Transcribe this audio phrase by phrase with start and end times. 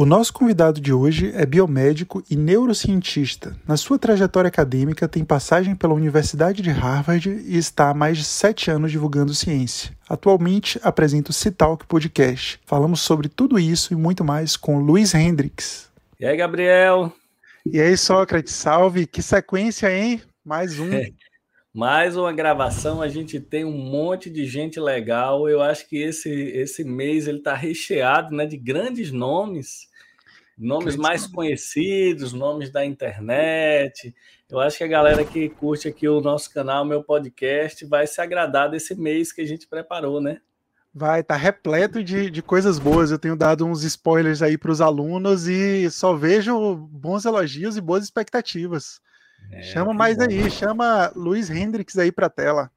[0.00, 3.56] O nosso convidado de hoje é biomédico e neurocientista.
[3.66, 8.22] Na sua trajetória acadêmica, tem passagem pela Universidade de Harvard e está há mais de
[8.22, 9.90] sete anos divulgando ciência.
[10.08, 12.60] Atualmente apresenta o Citalk Podcast.
[12.64, 15.90] Falamos sobre tudo isso e muito mais com Luiz Hendrix.
[16.20, 17.12] E aí, Gabriel?
[17.66, 19.04] E aí, Sócrates, salve!
[19.04, 20.22] Que sequência, hein?
[20.44, 20.90] Mais um.
[21.72, 25.48] Mais uma gravação, a gente tem um monte de gente legal.
[25.48, 29.88] Eu acho que esse, esse mês ele está recheado né, de grandes nomes
[30.58, 34.14] nomes mais conhecidos, nomes da internet.
[34.50, 38.20] Eu acho que a galera que curte aqui o nosso canal, meu podcast, vai se
[38.20, 40.40] agradar desse mês que a gente preparou, né?
[40.92, 43.10] Vai, tá repleto de, de coisas boas.
[43.10, 47.80] Eu tenho dado uns spoilers aí para os alunos e só vejo bons elogios e
[47.80, 49.00] boas expectativas.
[49.50, 50.24] É, chama mais bom.
[50.24, 52.70] aí, chama Luiz Hendrix aí para a tela.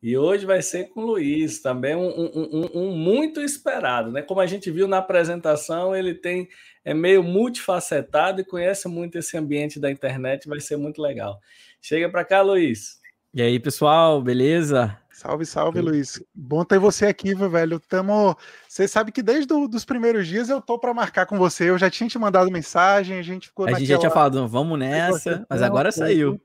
[0.00, 4.22] E hoje vai ser com o Luiz, também um, um, um, um, muito esperado, né?
[4.22, 6.48] Como a gente viu na apresentação, ele tem
[6.84, 11.38] é meio multifacetado e conhece muito esse ambiente da internet, vai ser muito legal.
[11.82, 12.98] Chega para cá, Luiz.
[13.34, 14.96] E aí, pessoal, beleza?
[15.18, 16.22] Salve, salve, Luiz.
[16.32, 17.80] Bom ter você aqui, velho.
[17.80, 18.36] Tamo...
[18.68, 21.68] Você sabe que desde os primeiros dias eu tô para marcar com você.
[21.68, 24.78] Eu já tinha te mandado mensagem, a gente ficou A gente já tinha falado, vamos
[24.78, 26.40] nessa, mas agora saiu.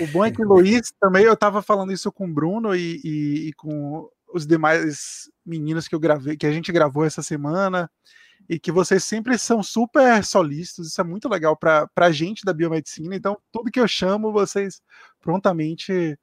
[0.00, 3.02] O bom é que o Luiz também, eu estava falando isso com o Bruno e,
[3.04, 7.90] e, e, com os demais meninos que eu gravei, que a gente gravou essa semana,
[8.48, 12.54] e que vocês sempre são super solícitos, isso é muito legal para a gente da
[12.54, 14.80] biomedicina, então tudo que eu chamo, vocês
[15.20, 16.18] prontamente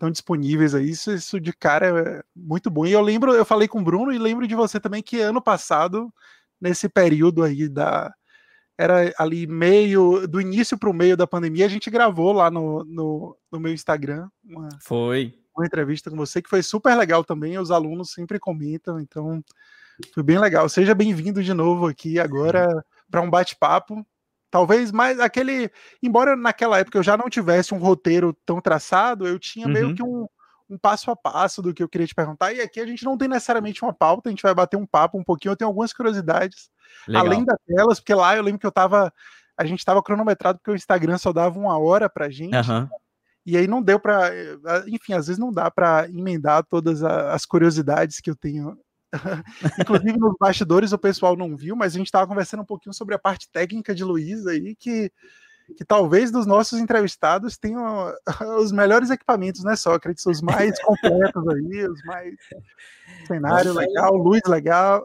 [0.00, 2.86] estão disponíveis aí, isso, isso de cara é muito bom.
[2.86, 5.42] E eu lembro, eu falei com o Bruno e lembro de você também que ano
[5.42, 6.10] passado,
[6.58, 8.12] nesse período aí da,
[8.78, 11.66] era ali meio do início para o meio da pandemia.
[11.66, 16.40] A gente gravou lá no, no, no, meu Instagram uma, foi uma entrevista com você
[16.40, 17.58] que foi super legal também.
[17.58, 19.44] Os alunos sempre comentam, então
[20.14, 20.66] foi bem legal.
[20.70, 24.02] Seja bem-vindo de novo aqui agora para um bate-papo.
[24.50, 25.70] Talvez mais aquele,
[26.02, 29.72] embora naquela época eu já não tivesse um roteiro tão traçado, eu tinha uhum.
[29.72, 30.26] meio que um,
[30.68, 32.52] um passo a passo do que eu queria te perguntar.
[32.52, 35.18] E aqui a gente não tem necessariamente uma pauta, a gente vai bater um papo
[35.18, 35.52] um pouquinho.
[35.52, 36.70] Eu tenho algumas curiosidades,
[37.06, 37.26] Legal.
[37.26, 39.12] além das telas, porque lá eu lembro que eu tava.
[39.56, 42.54] A gente tava cronometrado porque o Instagram só dava uma hora pra gente.
[42.70, 42.88] Uhum.
[43.44, 44.56] E aí não deu para, eh,
[44.86, 48.78] enfim, às vezes não dá para emendar todas as curiosidades que eu tenho.
[49.80, 53.14] Inclusive nos bastidores o pessoal não viu, mas a gente estava conversando um pouquinho sobre
[53.14, 55.10] a parte técnica de Luiz aí, que
[55.76, 58.12] que talvez dos nossos entrevistados tenham
[58.60, 60.26] os melhores equipamentos, né, Sócrates?
[60.26, 62.34] Os mais completos aí, os mais
[63.26, 65.04] cenário legal, luz legal.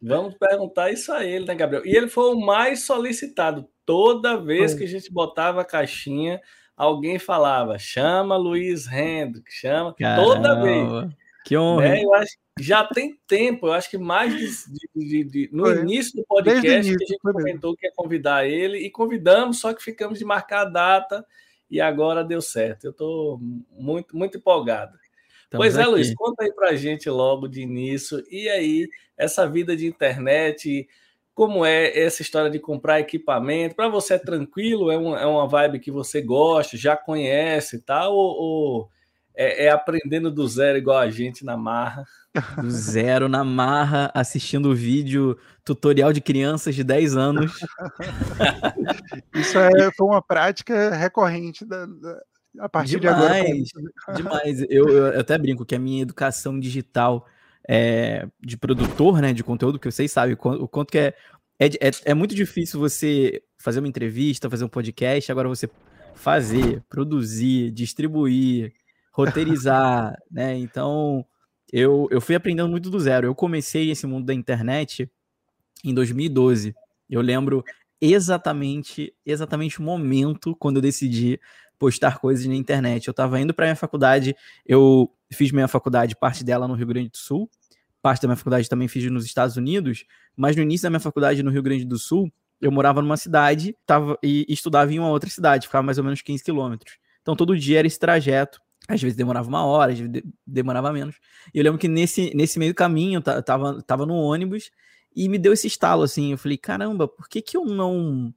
[0.00, 1.84] Vamos perguntar isso a ele, né, Gabriel?
[1.84, 3.68] E ele foi o mais solicitado.
[3.84, 6.40] Toda vez que a gente botava a caixinha,
[6.76, 9.94] alguém falava: chama Luiz Hendrick, chama.
[9.94, 11.12] Caramba, toda vez.
[11.46, 11.90] Que honra.
[11.90, 12.04] Né?
[12.04, 15.78] Eu acho já tem tempo, eu acho que mais de, de, de, no Foi.
[15.80, 19.72] início do podcast início, que a gente comentou que ia convidar ele e convidamos, só
[19.72, 21.26] que ficamos de marcar a data
[21.70, 22.84] e agora deu certo.
[22.84, 23.38] Eu estou
[23.70, 24.98] muito, muito empolgado.
[25.44, 25.90] Estamos pois é, aqui.
[25.90, 28.24] Luiz, conta aí para a gente logo de início.
[28.30, 30.88] E aí, essa vida de internet,
[31.34, 33.76] como é essa história de comprar equipamento?
[33.76, 34.90] Para você é tranquilo?
[34.90, 38.08] É uma, é uma vibe que você gosta, já conhece, tá?
[38.08, 38.90] Ou, ou
[39.36, 42.04] é, é aprendendo do zero igual a gente na marra?
[42.60, 47.60] Do zero na marra, assistindo o vídeo tutorial de crianças de 10 anos.
[49.34, 52.20] Isso é, foi uma prática recorrente da, da
[52.58, 53.72] a partir demais, de
[54.06, 54.16] agora.
[54.16, 54.60] Demais.
[54.68, 57.26] Eu, eu, até brinco que a minha educação digital
[57.68, 61.14] é, de produtor né, de conteúdo, que vocês sabem o quanto que é,
[61.58, 65.68] é, é, é muito difícil você fazer uma entrevista, fazer um podcast, agora você
[66.14, 68.72] fazer, produzir, distribuir,
[69.16, 70.58] roteirizar, né?
[70.58, 71.24] Então,
[71.72, 73.26] eu, eu fui aprendendo muito do zero.
[73.26, 75.10] Eu comecei esse mundo da internet
[75.82, 76.74] em 2012.
[77.08, 77.64] Eu lembro
[77.98, 81.40] exatamente, exatamente o momento quando eu decidi
[81.78, 83.08] postar coisas na internet.
[83.08, 84.36] Eu estava indo para minha faculdade,
[84.66, 87.50] eu fiz minha faculdade, parte dela no Rio Grande do Sul,
[88.02, 90.04] parte da minha faculdade também fiz nos Estados Unidos,
[90.36, 92.30] mas no início da minha faculdade no Rio Grande do Sul,
[92.60, 96.20] eu morava numa cidade tava, e, estudava em uma outra cidade, ficava mais ou menos
[96.20, 96.98] 15 quilômetros.
[97.22, 101.16] Então todo dia era esse trajeto às vezes demorava uma hora, às vezes demorava menos.
[101.52, 104.70] E eu lembro que nesse, nesse meio caminho, eu tava, tava no ônibus
[105.14, 106.32] e me deu esse estalo, assim.
[106.32, 108.32] Eu falei, caramba, por que que eu não...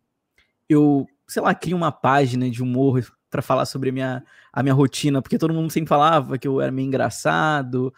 [0.67, 4.73] Eu, sei lá, crio uma página de humor para falar sobre a minha, a minha
[4.73, 7.93] rotina, porque todo mundo sempre falava que eu era meio engraçado,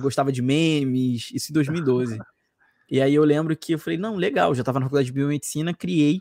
[0.00, 2.18] gostava de memes, isso em 2012.
[2.88, 5.74] E aí eu lembro que eu falei, não, legal, já estava na faculdade de biomedicina,
[5.74, 6.20] criei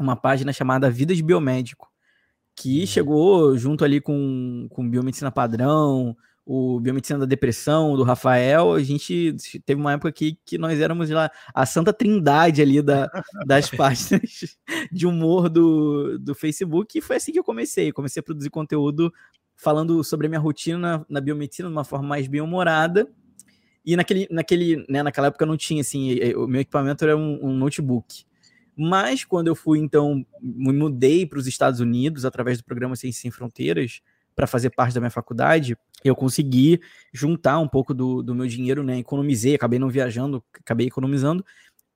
[0.00, 1.88] uma página chamada Vida de Biomédico
[2.60, 2.86] que uhum.
[2.86, 6.16] chegou junto ali com, com biomedicina padrão,
[6.50, 11.10] o Biomedicina da Depressão, do Rafael, a gente teve uma época aqui que nós éramos
[11.10, 13.06] lá a santa trindade ali da,
[13.44, 14.56] das páginas
[14.90, 17.92] de humor do, do Facebook, e foi assim que eu comecei.
[17.92, 19.12] Comecei a produzir conteúdo
[19.56, 23.06] falando sobre a minha rotina na, na biomedicina de uma forma mais bem-humorada.
[23.84, 27.52] E naquele, naquele, né, naquela época não tinha, assim, o meu equipamento era um, um
[27.52, 28.24] notebook.
[28.80, 33.20] Mas quando eu fui, então, me mudei para os Estados Unidos através do programa Ciências
[33.20, 34.00] Sem Fronteiras,
[34.36, 36.80] para fazer parte da minha faculdade, eu consegui
[37.12, 38.96] juntar um pouco do, do meu dinheiro, né?
[38.98, 41.44] Economizei, acabei não viajando, acabei economizando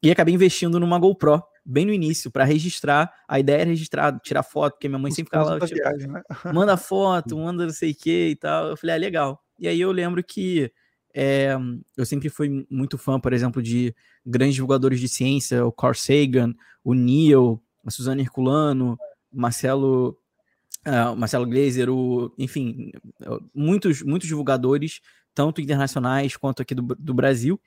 [0.03, 3.13] e acabei investindo numa GoPro bem no início para registrar.
[3.29, 6.21] A ideia era registrar, tirar foto, porque minha mãe Os sempre fala, viagem, né?
[6.53, 8.71] manda foto, manda não sei o que e tal.
[8.71, 9.45] Eu falei, ah, legal.
[9.57, 10.73] E aí eu lembro que
[11.15, 11.57] é,
[11.97, 13.95] eu sempre fui muito fã, por exemplo, de
[14.25, 18.99] grandes divulgadores de ciência, o Carl Sagan, o Neil, a Suzana Herculano,
[19.33, 20.19] Marcelo
[20.87, 22.93] uh, Marcelo Glazer, o, enfim,
[23.55, 25.01] muitos, muitos divulgadores,
[25.35, 27.61] tanto internacionais quanto aqui do, do Brasil.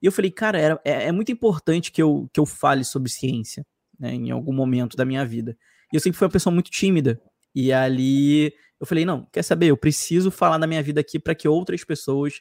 [0.00, 3.10] E eu falei, cara, era, é, é, muito importante que eu, que eu fale sobre
[3.10, 3.64] ciência,
[3.98, 5.56] né, em algum momento da minha vida.
[5.92, 7.20] E eu sempre fui uma pessoa muito tímida.
[7.54, 9.66] E ali eu falei, não, quer saber?
[9.66, 12.40] Eu preciso falar da minha vida aqui para que outras pessoas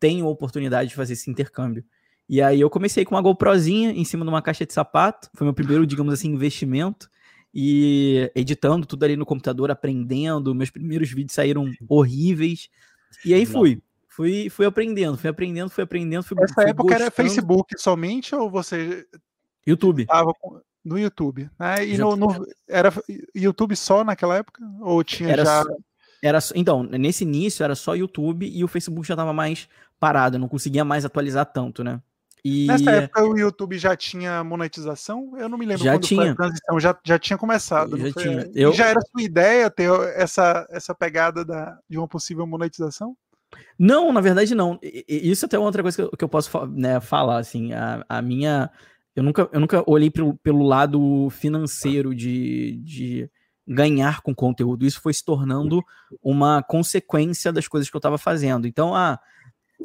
[0.00, 1.84] tenham a oportunidade de fazer esse intercâmbio.
[2.32, 5.28] E aí eu comecei com uma GoProzinha em cima de uma caixa de sapato.
[5.34, 7.10] Foi meu primeiro, digamos assim, investimento
[7.52, 10.54] e editando tudo ali no computador, aprendendo.
[10.54, 12.70] Meus primeiros vídeos saíram horríveis.
[13.22, 13.82] E aí fui.
[14.08, 16.22] Fui, fui aprendendo, fui aprendendo, fui aprendendo.
[16.22, 17.02] Fui, Essa fui época gostando.
[17.02, 19.06] era Facebook somente ou você.
[19.66, 20.06] YouTube.
[20.06, 20.32] Tava
[20.82, 21.50] no YouTube.
[21.58, 21.86] Né?
[21.86, 22.90] E no, no, era
[23.34, 24.62] YouTube só naquela época?
[24.80, 25.64] Ou tinha era já.
[26.22, 29.68] Era, então, nesse início era só YouTube e o Facebook já estava mais
[30.00, 32.00] parado, eu não conseguia mais atualizar tanto, né?
[32.44, 32.66] E...
[32.66, 35.32] Nessa época o YouTube já tinha monetização?
[35.38, 36.20] Eu não me lembro já quando tinha.
[36.20, 37.96] foi a transição, já, já tinha começado.
[37.96, 38.50] Já, tinha.
[38.54, 38.72] Eu...
[38.72, 43.16] já era sua ideia ter essa, essa pegada da, de uma possível monetização?
[43.78, 44.78] Não, na verdade não.
[44.82, 48.20] Isso até é outra coisa que eu, que eu posso né, falar, assim, a, a
[48.20, 48.70] minha...
[49.14, 53.30] Eu nunca, eu nunca olhei pelo, pelo lado financeiro de, de
[53.68, 54.86] ganhar com conteúdo.
[54.86, 55.82] Isso foi se tornando
[56.22, 58.66] uma consequência das coisas que eu estava fazendo.
[58.66, 59.20] Então, ah,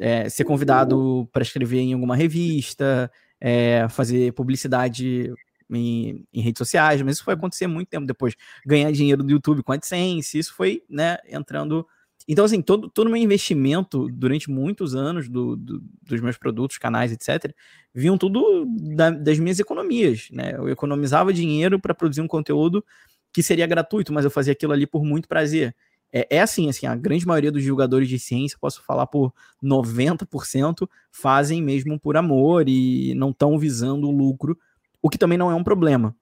[0.00, 3.10] é, ser convidado para escrever em alguma revista,
[3.40, 5.32] é, fazer publicidade
[5.70, 8.34] em, em, redes sociais, mas isso foi acontecer muito tempo depois.
[8.66, 11.86] Ganhar dinheiro do YouTube com AdSense, isso foi né, entrando.
[12.26, 17.12] Então, assim, todo, todo meu investimento durante muitos anos do, do, dos meus produtos, canais,
[17.12, 17.54] etc.,
[17.94, 20.28] vinham tudo da, das minhas economias.
[20.30, 20.52] Né?
[20.54, 22.84] Eu economizava dinheiro para produzir um conteúdo
[23.32, 25.74] que seria gratuito, mas eu fazia aquilo ali por muito prazer
[26.12, 29.32] é, é assim, assim, a grande maioria dos jogadores de ciência, posso falar por
[29.62, 34.58] 90%, fazem mesmo por amor e não estão visando o lucro,
[35.02, 36.14] o que também não é um problema.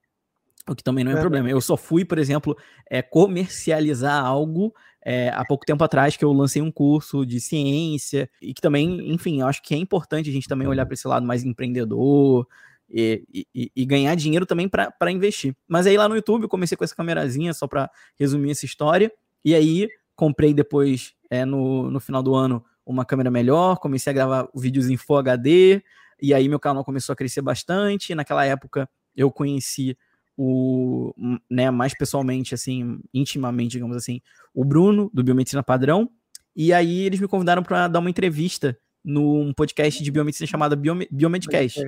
[0.68, 1.48] O que também não é, um problema.
[1.48, 2.56] Eu só fui, por exemplo,
[2.90, 8.28] é, comercializar algo é, há pouco tempo atrás que eu lancei um curso de ciência
[8.42, 11.06] e que também, enfim, eu acho que é importante a gente também olhar para esse
[11.06, 12.48] lado mais empreendedor,
[12.88, 15.54] e, e, e, ganhar dinheiro também para investir.
[15.66, 19.12] Mas aí lá no YouTube eu comecei com essa camerazinha, só para resumir essa história.
[19.46, 24.14] E aí, comprei depois, é, no, no final do ano, uma câmera melhor, comecei a
[24.14, 25.80] gravar vídeos em Full HD,
[26.20, 28.12] e aí meu canal começou a crescer bastante.
[28.12, 29.96] naquela época, eu conheci
[30.36, 31.14] o,
[31.48, 34.20] né, mais pessoalmente, assim, intimamente, digamos assim,
[34.52, 36.10] o Bruno, do Biomedicina Padrão,
[36.56, 41.06] e aí eles me convidaram para dar uma entrevista num podcast de biomedicina chamado Biome
[41.08, 41.80] Biomedcast.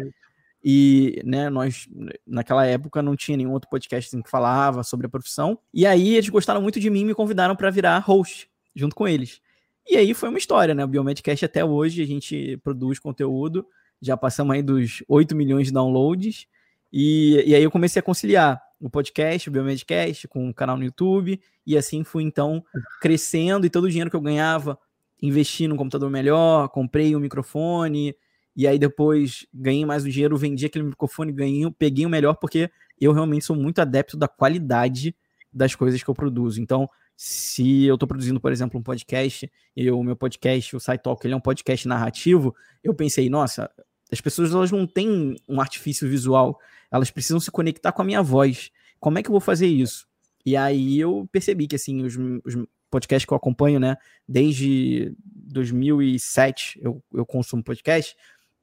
[0.63, 1.89] E, né, nós,
[2.27, 5.59] naquela época, não tinha nenhum outro podcast que falava sobre a profissão.
[5.73, 9.07] E aí eles gostaram muito de mim e me convidaram para virar host junto com
[9.07, 9.41] eles.
[9.89, 10.85] E aí foi uma história, né?
[10.85, 13.67] O Biomedcast até hoje a gente produz conteúdo,
[14.03, 16.47] já passamos aí dos 8 milhões de downloads.
[16.93, 20.85] E, e aí eu comecei a conciliar o podcast, o Biomedcast, com o canal no
[20.85, 21.41] YouTube.
[21.67, 22.65] E assim fui então
[23.01, 24.79] crescendo e todo o dinheiro que eu ganhava,
[25.23, 28.15] investi num computador melhor, comprei um microfone,
[28.59, 32.69] e aí depois ganhei mais o dinheiro, vendi aquele microfone, ganhei, peguei o melhor, porque
[33.01, 35.15] eu realmente sou muito adepto da qualidade
[35.53, 36.61] das coisas que eu produzo.
[36.61, 41.25] Então, se eu estou produzindo, por exemplo, um podcast, e o meu podcast, o SciTalk,
[41.25, 43.71] ele é um podcast narrativo, eu pensei, nossa,
[44.11, 46.59] as pessoas elas não têm um artifício visual,
[46.91, 48.73] elas precisam se conectar com a minha voz.
[48.99, 50.05] Como é que eu vou fazer isso?
[50.45, 53.97] E aí eu percebi que, assim, os, os podcasts que eu acompanho, né,
[54.27, 58.17] desde 2007 eu, eu consumo podcast,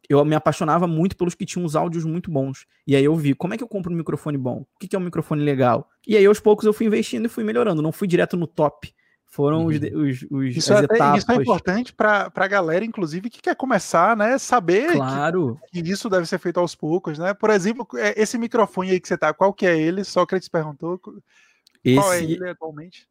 [0.10, 2.66] eu me apaixonava muito pelos que tinham os áudios muito bons.
[2.86, 4.66] E aí eu vi, como é que eu compro um microfone bom?
[4.76, 5.90] O que é um microfone legal?
[6.08, 8.94] E aí aos poucos eu fui investindo e fui melhorando, não fui direto no top.
[9.36, 9.68] Foram uhum.
[9.68, 11.24] os, os, os isso, é, etapas.
[11.24, 14.38] isso é importante para a galera, inclusive, que quer começar, né?
[14.38, 15.60] Saber claro.
[15.74, 17.34] que, que, isso deve ser feito aos poucos, né?
[17.34, 20.06] Por exemplo, é, esse microfone aí que você tá, qual que é ele?
[20.06, 21.02] Só que ele te perguntou.
[21.84, 23.10] Esse, qual é ele atualmente?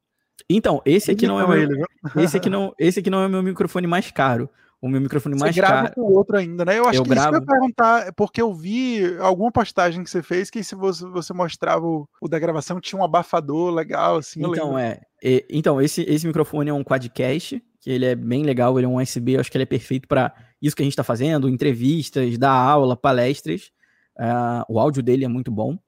[0.48, 1.84] Então, esse aqui não é meu, ele,
[2.16, 4.48] esse aqui não, esse aqui não é o meu microfone mais caro.
[4.84, 5.66] O meu microfone mais caro.
[5.66, 6.78] Você grava com o outro ainda, né?
[6.78, 7.36] Eu acho eu que gravo...
[7.36, 10.74] isso que eu ia perguntar, porque eu vi alguma postagem que você fez que se
[10.74, 14.44] você, você mostrava o, o da gravação tinha um abafador legal, assim.
[14.44, 15.00] Então, é.
[15.22, 18.88] E, então, esse, esse microfone é um quadcast, que ele é bem legal, ele é
[18.88, 21.48] um USB, eu acho que ele é perfeito para isso que a gente está fazendo,
[21.48, 23.70] entrevistas, dar aula, palestras.
[24.18, 25.78] Uh, o áudio dele é muito bom.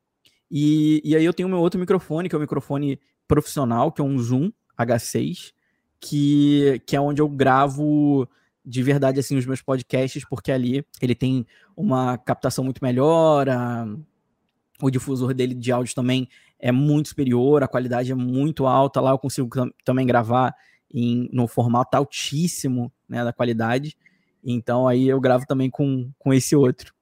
[0.51, 2.99] E, e aí eu tenho meu outro microfone, que é o um microfone
[3.29, 4.51] profissional, que é um Zoom
[4.81, 5.53] H6,
[6.01, 8.27] que, que é onde eu gravo
[8.67, 11.47] de verdade assim os meus podcasts, porque ali ele tem
[11.77, 13.87] uma captação muito melhor, a,
[14.83, 19.13] o difusor dele de áudio também é muito superior, a qualidade é muito alta, lá
[19.13, 19.49] eu consigo
[19.85, 20.55] também gravar
[20.93, 23.97] em, no formato altíssimo né, da qualidade.
[24.43, 26.95] Então aí eu gravo também com, com esse outro.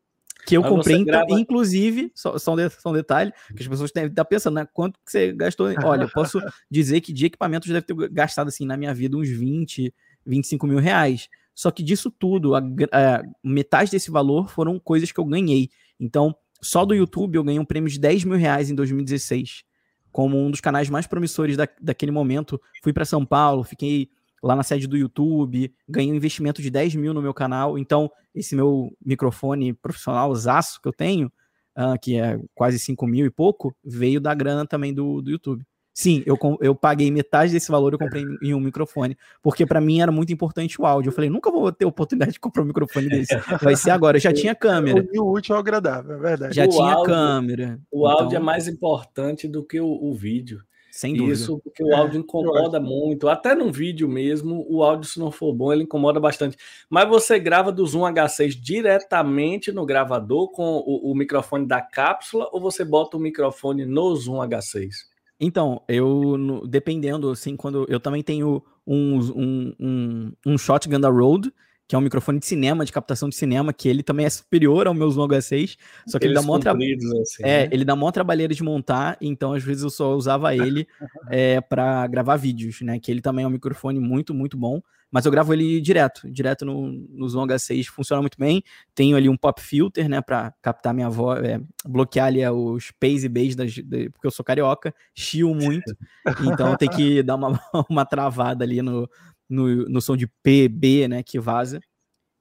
[0.46, 1.40] Que eu Mas comprei, então, grava...
[1.40, 4.68] inclusive, só, só, um, só um detalhe, que as pessoas devem estar pensando, né?
[4.74, 5.68] Quanto que você gastou?
[5.82, 6.38] Olha, eu posso
[6.70, 9.94] dizer que de equipamentos deve ter gastado, assim, na minha vida, uns 20,
[10.26, 11.28] 25 mil reais.
[11.54, 15.70] Só que disso tudo, a, a, metade desse valor foram coisas que eu ganhei.
[15.98, 19.62] Então, só do YouTube eu ganhei um prêmio de 10 mil reais em 2016.
[20.10, 22.60] Como um dos canais mais promissores da, daquele momento.
[22.82, 24.08] Fui para São Paulo, fiquei
[24.42, 27.78] lá na sede do YouTube, ganhei um investimento de 10 mil no meu canal.
[27.78, 31.32] Então, esse meu microfone profissional zaço que eu tenho,
[31.78, 35.64] uh, que é quase 5 mil e pouco, veio da grana também do, do YouTube.
[35.94, 40.00] Sim, eu, eu paguei metade desse valor, eu comprei em um microfone, porque para mim
[40.00, 41.10] era muito importante o áudio.
[41.10, 43.36] Eu falei, nunca vou ter oportunidade de comprar um microfone desse.
[43.62, 44.16] Vai ser agora.
[44.16, 45.06] Eu já tinha câmera.
[45.16, 46.56] O útil ao agradável, é verdade.
[46.56, 47.80] Já o tinha áudio, câmera.
[47.92, 48.40] O áudio é então...
[48.40, 50.60] é mais importante do que o, o vídeo.
[50.90, 51.32] Sem dúvida.
[51.34, 53.28] Isso porque o áudio incomoda muito.
[53.28, 56.56] Até num vídeo mesmo, o áudio, se não for bom, ele incomoda bastante.
[56.90, 62.48] Mas você grava do Zoom H6 diretamente no gravador com o, o microfone da cápsula
[62.52, 65.13] ou você bota o microfone no Zoom H6?
[65.38, 66.36] Então, eu,
[66.66, 71.52] dependendo, assim, quando eu também tenho um, um, um, um Shotgun da Rode,
[71.86, 74.86] que é um microfone de cinema, de captação de cinema, que ele também é superior
[74.86, 75.76] ao meu Zoom H6,
[76.06, 76.72] só que Eles ele dá mó tra...
[76.72, 77.68] assim, é, né?
[77.70, 80.86] ele dá mó trabalheira de montar, então às vezes eu só usava ele
[81.30, 82.98] é, para gravar vídeos, né?
[82.98, 84.80] Que ele também é um microfone muito, muito bom,
[85.14, 88.64] mas eu gravo ele direto, direto no, no Zoom H6, funciona muito bem.
[88.96, 93.22] Tenho ali um pop filter, né, para captar minha voz, é, bloquear ali os P's
[93.22, 95.96] e B's, das, de, porque eu sou carioca, chio muito,
[96.52, 99.08] então tem que dar uma, uma travada ali no,
[99.48, 101.80] no, no som de P, B, né, que vaza.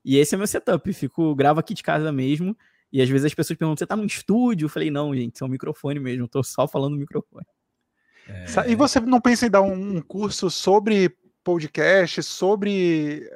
[0.03, 2.57] E esse é meu setup, fico, gravo aqui de casa mesmo,
[2.91, 4.65] e às vezes as pessoas perguntam, você tá no estúdio?
[4.65, 7.45] Eu falei, não, gente, é um microfone mesmo, tô só falando no microfone.
[8.27, 8.72] É...
[8.72, 13.27] E você não pensa em dar um curso sobre podcast, sobre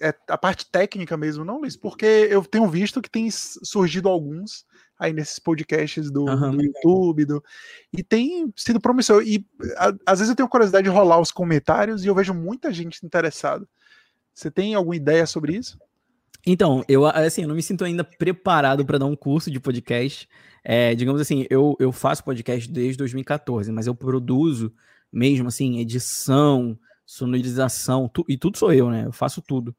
[0.00, 1.76] é, a parte técnica mesmo, não, Luiz?
[1.76, 4.64] Porque eu tenho visto que tem surgido alguns
[5.02, 6.56] aí nesses podcasts do, uhum.
[6.56, 7.44] do YouTube, do,
[7.92, 9.22] e tem sido promissor.
[9.26, 9.44] E
[9.76, 13.04] a, às vezes eu tenho curiosidade de rolar os comentários e eu vejo muita gente
[13.04, 13.66] interessada.
[14.34, 15.78] Você tem alguma ideia sobre isso?
[16.46, 20.28] Então, eu assim, eu não me sinto ainda preparado para dar um curso de podcast.
[20.64, 24.72] É, digamos assim, eu, eu faço podcast desde 2014, mas eu produzo
[25.12, 29.04] mesmo assim, edição, sonorização, tu, e tudo sou eu, né?
[29.06, 29.74] Eu faço tudo.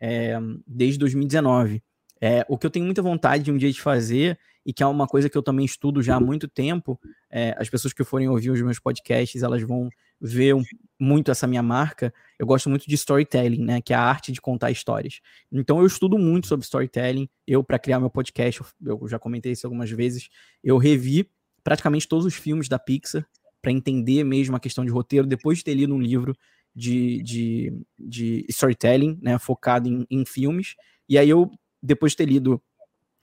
[0.00, 1.82] É, desde 2019.
[2.20, 4.86] É, o que eu tenho muita vontade de um dia de fazer, e que é
[4.86, 8.28] uma coisa que eu também estudo já há muito tempo, é, as pessoas que forem
[8.28, 9.88] ouvir os meus podcasts, elas vão
[10.20, 10.64] ver um,
[10.98, 12.12] muito essa minha marca.
[12.36, 13.80] Eu gosto muito de storytelling, né?
[13.80, 15.20] Que é a arte de contar histórias.
[15.52, 17.28] Então eu estudo muito sobre storytelling.
[17.46, 20.28] Eu, para criar meu podcast, eu, já comentei isso algumas vezes,
[20.64, 21.30] eu revi
[21.62, 23.24] praticamente todos os filmes da Pixar
[23.62, 26.36] para entender mesmo a questão de roteiro, depois de ter lido um livro
[26.74, 30.74] de, de, de storytelling, né, focado em, em filmes.
[31.08, 31.48] E aí eu,
[31.80, 32.60] depois de ter lido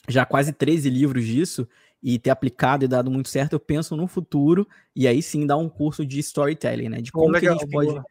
[0.08, 1.68] já quase 13 livros disso
[2.02, 5.58] e ter aplicado e dado muito certo, eu penso no futuro e aí sim dar
[5.58, 7.02] um curso de storytelling, né?
[7.02, 8.04] De como que a gente pode boa.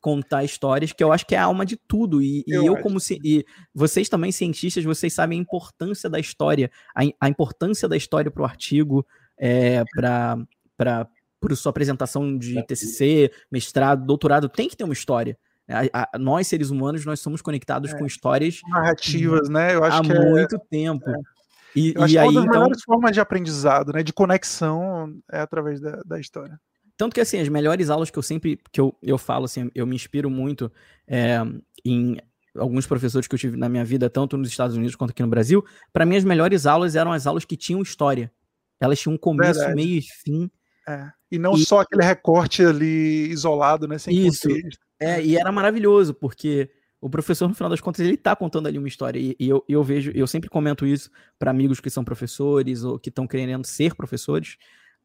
[0.00, 2.22] contar histórias, que eu acho que é a alma de tudo.
[2.22, 6.20] E eu, e eu como se, e vocês também cientistas, vocês sabem a importância da
[6.20, 9.04] história, a, a importância da história para o artigo,
[9.36, 11.08] é, para
[11.40, 15.38] por sua apresentação de TCC, mestrado, doutorado, tem que ter uma história.
[15.66, 19.74] A, a, nós, seres humanos, nós somos conectados é, com histórias narrativas, né?
[19.74, 21.08] Eu acho há que é muito é, tempo.
[21.08, 21.39] É.
[21.74, 22.60] E, Eu acho e aí, uma das então...
[22.60, 24.02] melhores formas de aprendizado, né?
[24.02, 26.60] De conexão é através da, da história.
[26.96, 29.86] Tanto que, assim, as melhores aulas que eu sempre, que eu, eu falo, assim, eu
[29.86, 30.70] me inspiro muito
[31.06, 31.38] é,
[31.84, 32.18] em
[32.54, 35.28] alguns professores que eu tive na minha vida, tanto nos Estados Unidos quanto aqui no
[35.28, 38.30] Brasil, para mim as melhores aulas eram as aulas que tinham história.
[38.78, 39.76] Elas tinham um começo, Verdade.
[39.76, 40.50] meio e fim.
[40.88, 41.10] É.
[41.30, 41.64] E não e...
[41.64, 43.98] só aquele recorte ali isolado, né?
[43.98, 44.48] Sem Isso.
[44.48, 44.80] Contexto.
[45.00, 48.76] É, e era maravilhoso, porque o professor, no final das contas, ele tá contando ali
[48.78, 49.18] uma história.
[49.18, 52.98] E, e eu, eu vejo, eu sempre comento isso para amigos que são professores ou
[52.98, 54.56] que estão querendo ser professores,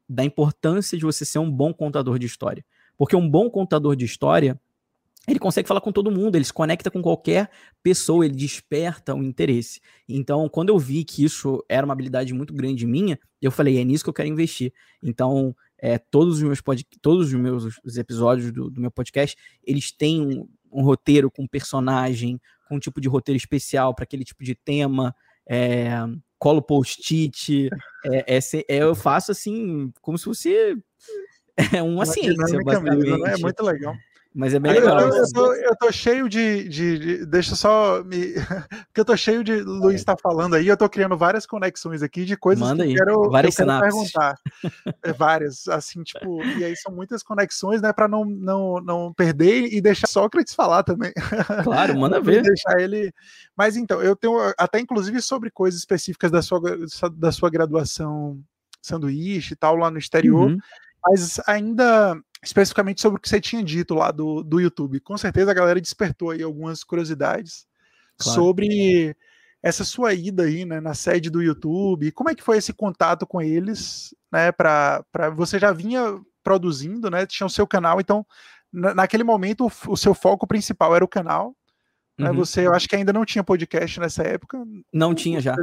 [0.08, 2.66] da importância de você ser um bom contador de história.
[2.98, 4.60] Porque um bom contador de história,
[5.28, 7.50] ele consegue falar com todo mundo, ele se conecta com qualquer
[7.82, 9.82] pessoa, ele desperta o um interesse.
[10.08, 13.84] Então, quando eu vi que isso era uma habilidade muito grande minha, eu falei, é
[13.84, 14.72] nisso que eu quero investir.
[15.02, 16.86] Então, é, todos os meus pod...
[17.02, 21.48] todos os meus os episódios do, do, meu podcast, eles têm um, um, roteiro com
[21.48, 25.16] personagem, com um tipo de roteiro especial para aquele tipo de tema.
[25.48, 25.90] É,
[26.40, 27.70] colo post-it,
[28.06, 30.78] é, é, é, eu faço assim, como se fosse
[31.74, 32.98] é uma, uma ciência, basicamente.
[32.98, 33.34] Mesmo, né?
[33.34, 33.96] É muito legal.
[34.36, 35.00] Mas é bem legal.
[35.00, 38.34] Eu, eu, tô, eu tô cheio de, de, de, Deixa só me.
[38.88, 39.62] Porque eu tô cheio de.
[39.62, 42.96] Luiz tá falando aí, eu tô criando várias conexões aqui de coisas Manda que aí.
[42.98, 44.36] quero, várias eu quero perguntar.
[45.04, 46.44] É, várias, assim, tipo.
[46.44, 50.84] E aí são muitas conexões, né, pra não, não, não perder e deixar Sócrates falar
[50.84, 51.14] também.
[51.64, 52.42] Claro, manda ver.
[52.42, 53.14] deixar ele.
[53.56, 56.60] Mas então, eu tenho até inclusive sobre coisas específicas da sua,
[57.14, 58.38] da sua graduação
[58.82, 60.50] sanduíche e tal lá no exterior.
[60.50, 60.58] Uhum.
[61.08, 65.00] Mas ainda especificamente sobre o que você tinha dito lá do, do YouTube.
[65.00, 67.66] Com certeza a galera despertou aí algumas curiosidades
[68.18, 68.40] claro.
[68.40, 69.16] sobre
[69.62, 72.12] essa sua ida aí, né, na sede do YouTube.
[72.12, 75.04] Como é que foi esse contato com eles, né, para
[75.36, 78.24] você já vinha produzindo, né, tinha o seu canal, então
[78.72, 81.56] na, naquele momento o, o, seu foco principal era o canal.
[82.18, 82.38] Né, uhum.
[82.38, 84.64] Você, eu acho que ainda não tinha podcast nessa época.
[84.94, 85.56] Não tinha já.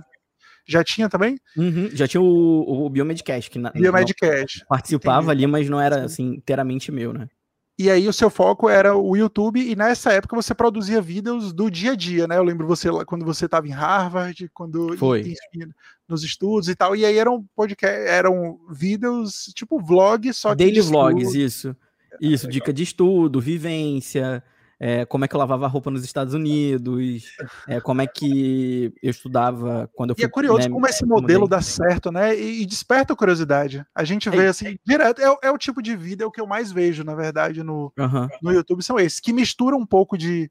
[0.67, 1.39] Já tinha também?
[1.57, 4.65] Uhum, já tinha o, o Biomedcast, que na, Biomedcast.
[4.69, 5.45] participava Entendi.
[5.45, 7.29] ali, mas não era assim inteiramente meu, né?
[7.79, 11.71] E aí o seu foco era o YouTube, e nessa época você produzia vídeos do
[11.71, 12.37] dia a dia, né?
[12.37, 15.21] Eu lembro você quando você estava em Harvard, quando Foi.
[15.21, 15.73] Enfim,
[16.07, 20.57] nos estudos e tal, e aí eram podcast, eram vídeos tipo vlog, só que.
[20.57, 21.75] Daily vlogs, isso.
[22.21, 24.45] Isso, dica de estudo, vivência,
[24.85, 27.37] é, como é que eu lavava roupa nos Estados Unidos,
[27.69, 30.25] é, como é que eu estudava quando eu fui.
[30.25, 32.37] E é curioso né, como esse modelo dá certo, né?
[32.37, 33.87] E, e, desperta a curiosidade.
[33.95, 36.73] A gente vê é, assim, direto, é, é, o tipo de vídeo que eu mais
[36.73, 37.93] vejo, na verdade, no,
[38.43, 40.51] no YouTube, são esses, que misturam um pouco de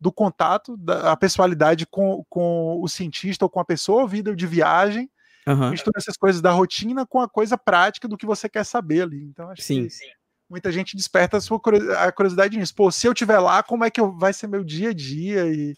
[0.00, 5.08] do contato, da pessoalidade com, com o cientista ou com a pessoa, vida de viagem,
[5.46, 5.70] uhum.
[5.70, 9.22] mistura essas coisas da rotina com a coisa prática do que você quer saber ali.
[9.22, 10.17] Então, acho sim, que sim
[10.48, 11.60] muita gente desperta a sua
[11.98, 12.74] a curiosidade nisso.
[12.74, 15.46] Pô, se eu tiver lá, como é que eu, vai ser meu dia a dia?
[15.46, 15.76] E,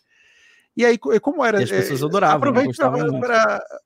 [0.76, 1.61] e aí, como era?
[1.61, 2.37] E as pessoas adoravam.
[2.37, 2.78] Aproveite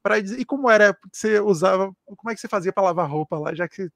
[0.02, 0.38] para dizer.
[0.38, 1.92] E como era que você usava?
[2.04, 3.88] Como é que você fazia para lavar roupa lá, já que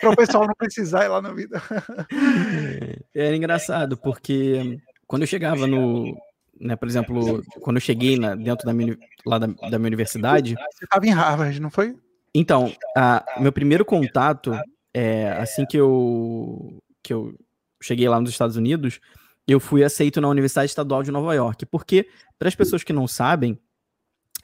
[0.00, 1.60] para o pessoal não precisar ir lá na vida?
[3.14, 6.16] Era engraçado, porque quando eu chegava no.
[6.60, 10.54] Né, por exemplo, quando eu cheguei na, dentro da minha, lá da, da minha universidade.
[10.70, 11.96] Você estava em Harvard, não foi?
[12.32, 14.52] Então, a, meu primeiro contato
[14.94, 17.34] é, assim que eu, que eu
[17.82, 19.00] cheguei lá nos Estados Unidos,
[19.46, 21.66] eu fui aceito na Universidade Estadual de Nova York.
[21.66, 23.58] Porque, para as pessoas que não sabem,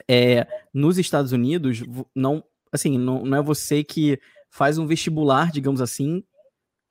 [0.07, 1.83] é, nos Estados Unidos,
[2.13, 6.23] não, assim, não, não é você que faz um vestibular, digamos assim,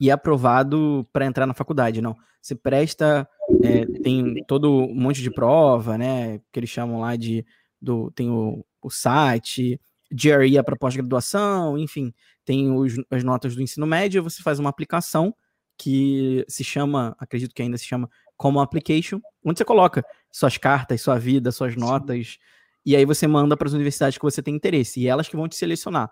[0.01, 2.17] e é aprovado para entrar na faculdade, não.
[2.41, 3.29] Você presta,
[3.63, 6.39] é, tem todo um monte de prova, né?
[6.51, 7.45] Que eles chamam lá de.
[7.83, 12.13] Do, tem o, o site, GRE é para pós-graduação, enfim,
[12.45, 15.35] tem os, as notas do ensino médio, você faz uma aplicação
[15.79, 21.01] que se chama, acredito que ainda se chama Common Application, onde você coloca suas cartas,
[21.01, 22.39] sua vida, suas notas,
[22.85, 25.49] e aí você manda para as universidades que você tem interesse, e elas que vão
[25.49, 26.11] te selecionar.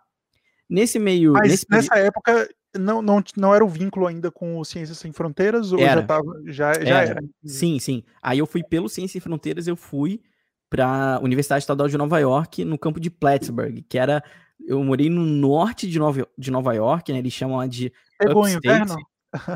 [0.68, 1.32] Nesse meio.
[1.32, 5.12] Mas nesse nessa época não, não, não era o vínculo ainda com o Ciências Sem
[5.12, 6.00] Fronteiras, ou era.
[6.00, 7.10] já, tava, já, já era.
[7.10, 7.20] era?
[7.44, 8.04] Sim, sim.
[8.22, 10.20] Aí eu fui pelo Ciências Sem Fronteiras, eu fui
[10.68, 14.22] para a Universidade Estadual de Nova York, no campo de Plattsburgh, que era.
[14.68, 17.20] Eu morei no norte de Nova, de Nova York, né?
[17.20, 17.90] Eles chamam lá de.
[18.18, 18.66] Pegou upstate.
[18.66, 18.96] inverno?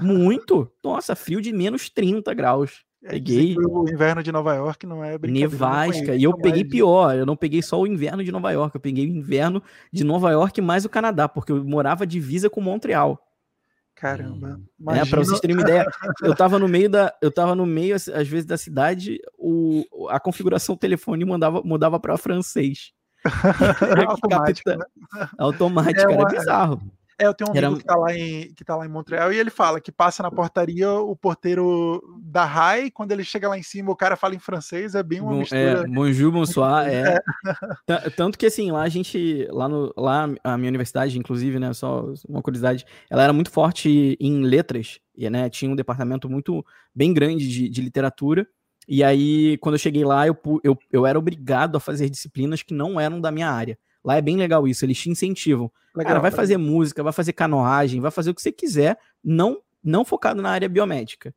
[0.00, 0.72] Muito!
[0.82, 2.82] Nossa, frio de menos 30 graus.
[3.04, 3.54] É, peguei.
[3.58, 6.16] O inverno de Nova York não é Nevasca.
[6.16, 7.14] E eu peguei pior.
[7.14, 8.74] Eu não peguei só o inverno de Nova York.
[8.74, 12.62] Eu peguei o inverno de Nova York mais o Canadá, porque eu morava divisa com
[12.62, 13.22] Montreal.
[13.94, 14.58] Caramba.
[14.80, 15.06] Imagina...
[15.06, 15.86] É, para vocês terem uma ideia,
[16.22, 20.18] eu tava no meio da, eu tava no meio às vezes da cidade, o, a
[20.18, 22.92] configuração do telefone mandava, mudava para francês.
[24.08, 24.84] automático, né?
[25.38, 26.22] automático, é, uma...
[26.22, 26.82] era bizarro.
[27.22, 27.76] É, eu tenho um amigo Era...
[27.76, 30.30] que, tá lá em, que tá lá em Montreal e ele fala que passa na
[30.30, 34.40] portaria o porteiro da RAI, quando ele chega lá em cima, o cara fala em
[34.40, 35.82] francês, é bem uma mistura.
[35.82, 37.18] É, bonjour, bonsoir, é.
[37.88, 38.10] é.
[38.16, 42.12] Tanto que assim, lá a gente, lá, no, lá a minha universidade, inclusive, né, só
[42.28, 47.14] uma curiosidade, ela era muito forte em letras, e, né, tinha um departamento muito, bem
[47.14, 48.46] grande de, de literatura,
[48.88, 52.74] e aí, quando eu cheguei lá, eu, eu, eu era obrigado a fazer disciplinas que
[52.74, 53.78] não eram da minha área.
[54.04, 55.70] Lá é bem legal isso, eles te incentivam.
[55.94, 59.60] Legal, Cara, vai fazer música, vai fazer canoagem, vai fazer o que você quiser, não
[59.84, 61.34] não focado na área biomédica.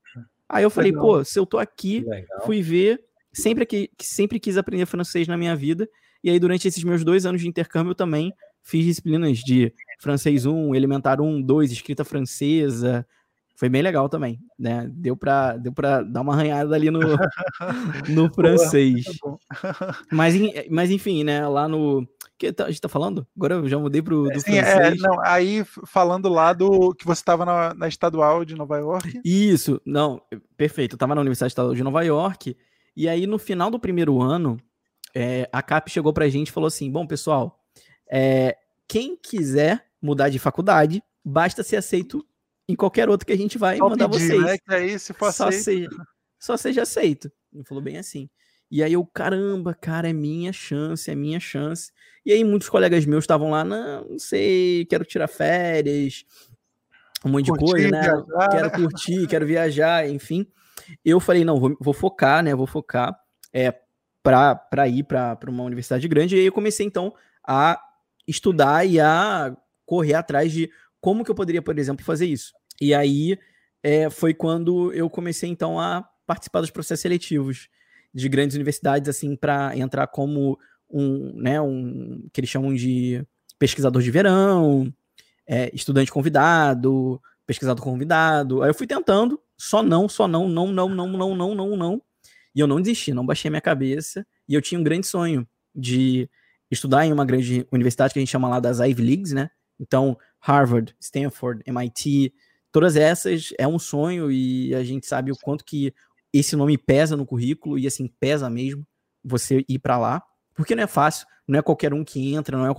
[0.47, 1.05] Aí eu falei, legal.
[1.05, 2.45] pô, se eu tô aqui, legal.
[2.45, 3.03] fui ver,
[3.33, 5.89] sempre que sempre quis aprender francês na minha vida,
[6.23, 10.45] e aí durante esses meus dois anos de intercâmbio eu também fiz disciplinas de francês
[10.45, 13.05] 1, elementar 1, 2, escrita francesa,
[13.55, 14.89] Foi bem legal também, né?
[14.91, 16.99] Deu para deu pra dar uma arranhada ali no,
[18.09, 19.05] no francês.
[20.11, 20.35] mas,
[20.69, 21.47] mas enfim, né?
[21.47, 22.05] Lá no.
[22.37, 23.25] que tá, a gente tá falando?
[23.35, 25.01] Agora eu já mudei pro do Sim, é, francês.
[25.01, 29.21] É, não, aí falando lá do que você estava na, na estadual de Nova York.
[29.23, 30.21] Isso, não,
[30.57, 30.95] perfeito.
[30.95, 32.57] Eu tava na Universidade Estadual de Nova York.
[32.93, 34.57] E aí, no final do primeiro ano,
[35.13, 37.63] é, a CAP chegou pra gente e falou assim: bom, pessoal,
[38.11, 42.25] é, quem quiser mudar de faculdade, basta ser aceito
[42.67, 44.41] em qualquer outro que a gente vai só mandar pedir, vocês.
[44.41, 44.57] Né?
[44.57, 45.91] Que aí, se for só aceito.
[45.91, 46.07] Seja,
[46.39, 47.31] só seja aceito.
[47.53, 48.29] Ele falou bem assim.
[48.69, 51.91] E aí eu, caramba, cara, é minha chance, é minha chance.
[52.25, 56.25] E aí muitos colegas meus estavam lá, não, não sei, quero tirar férias,
[57.23, 58.01] um monte curtir, de coisa, né?
[58.01, 58.49] Viajar.
[58.49, 60.47] Quero curtir, quero viajar, enfim.
[61.03, 62.53] Eu falei, não, vou, vou focar, né?
[62.55, 63.17] Vou focar
[63.53, 63.73] é,
[64.21, 66.35] para ir para uma universidade grande.
[66.35, 67.13] E aí eu comecei, então,
[67.47, 67.79] a
[68.27, 70.69] estudar e a correr atrás de
[71.05, 72.51] como que eu poderia, por exemplo, fazer isso?
[72.81, 73.37] E aí
[73.83, 77.69] é, foi quando eu comecei então a participar dos processos seletivos
[78.11, 80.57] de grandes universidades, assim, para entrar como
[80.89, 83.23] um, né, um que eles chamam de
[83.59, 84.91] pesquisador de verão,
[85.45, 88.63] é, estudante convidado, pesquisador convidado.
[88.63, 92.01] Aí eu fui tentando, só não, só não, não, não, não, não, não, não, não.
[92.55, 94.25] E eu não desisti, não baixei minha cabeça.
[94.49, 96.27] E eu tinha um grande sonho de
[96.71, 99.51] estudar em uma grande universidade que a gente chama lá das Ivy Leagues, né?
[99.79, 102.31] Então, Harvard, Stanford, MIT,
[102.71, 105.91] todas essas é um sonho e a gente sabe o quanto que
[106.31, 108.85] esse nome pesa no currículo e assim pesa mesmo
[109.23, 110.21] você ir para lá,
[110.53, 112.75] porque não é fácil, não é qualquer um que entra, não é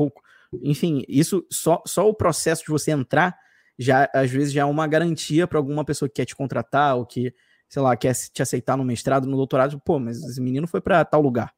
[0.63, 3.37] enfim, isso só, só o processo de você entrar
[3.77, 7.05] já às vezes já é uma garantia para alguma pessoa que quer te contratar ou
[7.05, 7.35] que,
[7.69, 11.05] sei lá, quer te aceitar no mestrado, no doutorado, pô, mas esse menino foi para
[11.05, 11.53] tal lugar.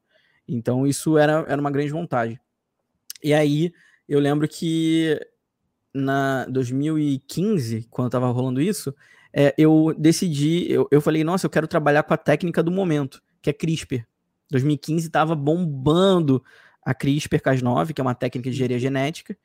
[0.47, 2.39] Então isso era, era uma grande vantagem.
[3.23, 3.71] E aí
[4.07, 5.19] eu lembro que
[5.93, 8.93] na 2015, quando tava rolando isso,
[9.33, 13.21] é, eu decidi, eu, eu falei, nossa, eu quero trabalhar com a técnica do momento,
[13.41, 14.05] que é CRISPR.
[14.49, 16.43] 2015 tava bombando
[16.83, 19.37] a CRISPR-Cas9, que é uma técnica de engenharia genética.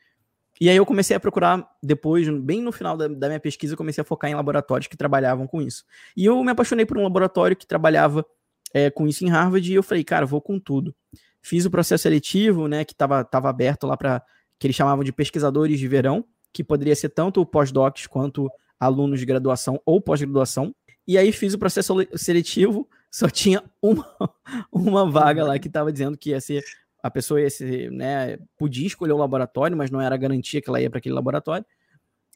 [0.61, 3.76] E aí eu comecei a procurar, depois, bem no final da, da minha pesquisa, eu
[3.76, 5.85] comecei a focar em laboratórios que trabalhavam com isso.
[6.16, 8.24] E eu me apaixonei por um laboratório que trabalhava
[8.72, 10.94] é, com isso em Harvard, e eu falei, cara, vou com tudo.
[11.42, 14.22] Fiz o processo seletivo, né, que estava tava aberto lá para
[14.59, 19.26] que eles chamavam de pesquisadores de verão, que poderia ser tanto pós-docs quanto alunos de
[19.26, 20.74] graduação ou pós-graduação.
[21.06, 24.06] E aí fiz o processo seletivo, só tinha uma,
[24.72, 26.64] uma vaga lá que estava dizendo que ia ser
[27.02, 30.80] a pessoa ia ser, né, podia escolher o laboratório, mas não era garantia que ela
[30.80, 31.66] ia para aquele laboratório.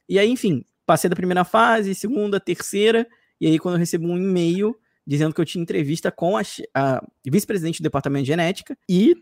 [0.06, 3.08] E aí, enfim, passei da primeira fase, segunda, terceira,
[3.40, 4.76] e aí quando eu recebi um e-mail
[5.06, 6.42] dizendo que eu tinha entrevista com a,
[6.74, 9.16] a vice-presidente do departamento de genética e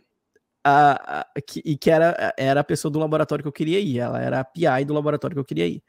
[0.69, 4.01] a, a, que, e que era, era a pessoa do laboratório que eu queria ir.
[4.01, 5.81] Ela era a PI do laboratório que eu queria ir.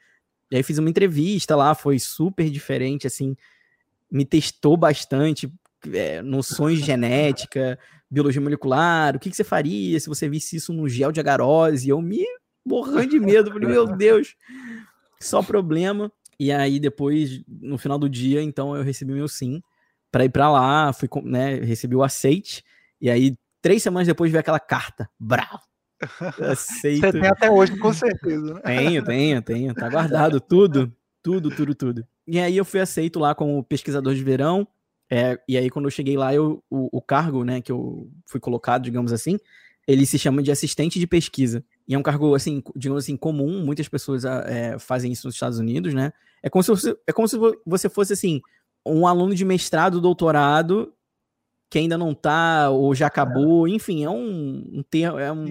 [0.52, 3.36] E aí fiz uma entrevista lá, foi super diferente, assim,
[4.10, 5.52] me testou bastante,
[5.92, 7.78] é, noções de genética,
[8.10, 11.90] biologia molecular, o que, que você faria se você visse isso no gel de agarose?
[11.90, 12.24] Eu me
[12.64, 14.36] morrendo de medo, falei, meu Deus,
[15.20, 16.12] só problema.
[16.40, 19.60] E aí depois, no final do dia, então eu recebi meu sim
[20.12, 22.64] para ir para lá, fui, né, recebi o aceite,
[23.02, 23.36] e aí
[23.68, 25.10] Três semanas depois veio aquela carta.
[25.20, 25.60] Bravo.
[26.40, 27.02] Aceito.
[27.02, 28.62] Você tem até hoje, com certeza, né?
[28.64, 29.74] Tenho, tenho, tenho.
[29.74, 30.90] Tá guardado tudo.
[31.22, 32.08] Tudo, tudo, tudo.
[32.26, 34.66] E aí eu fui aceito lá como pesquisador de verão.
[35.12, 38.40] É, e aí, quando eu cheguei lá, eu, o, o, cargo, né, que eu fui
[38.40, 39.38] colocado, digamos assim,
[39.86, 41.62] ele se chama de assistente de pesquisa.
[41.86, 45.60] E é um cargo, assim, digamos assim, comum, muitas pessoas é, fazem isso nos Estados
[45.60, 46.14] Unidos, né?
[46.42, 48.40] É como, se você, é como se você fosse, assim,
[48.86, 50.94] um aluno de mestrado, doutorado,
[51.70, 55.46] que ainda não tá, ou já acabou, enfim, é um, um termo, é um,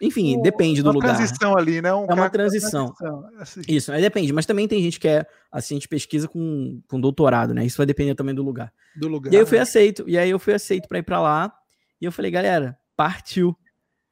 [0.00, 1.10] enfim, o, depende do lugar.
[1.10, 1.92] Uma transição ali, né?
[1.92, 2.92] Um é uma transição.
[2.92, 3.30] transição.
[3.38, 3.60] Assim.
[3.68, 7.52] Isso, aí depende, mas também tem gente que é assim, de pesquisa com, com doutorado,
[7.52, 7.66] né?
[7.66, 8.72] Isso vai depender também do lugar.
[8.96, 9.32] Do lugar.
[9.32, 9.62] E aí eu fui né?
[9.62, 11.52] aceito, e aí eu fui aceito para ir para lá,
[12.00, 13.54] e eu falei, galera, partiu.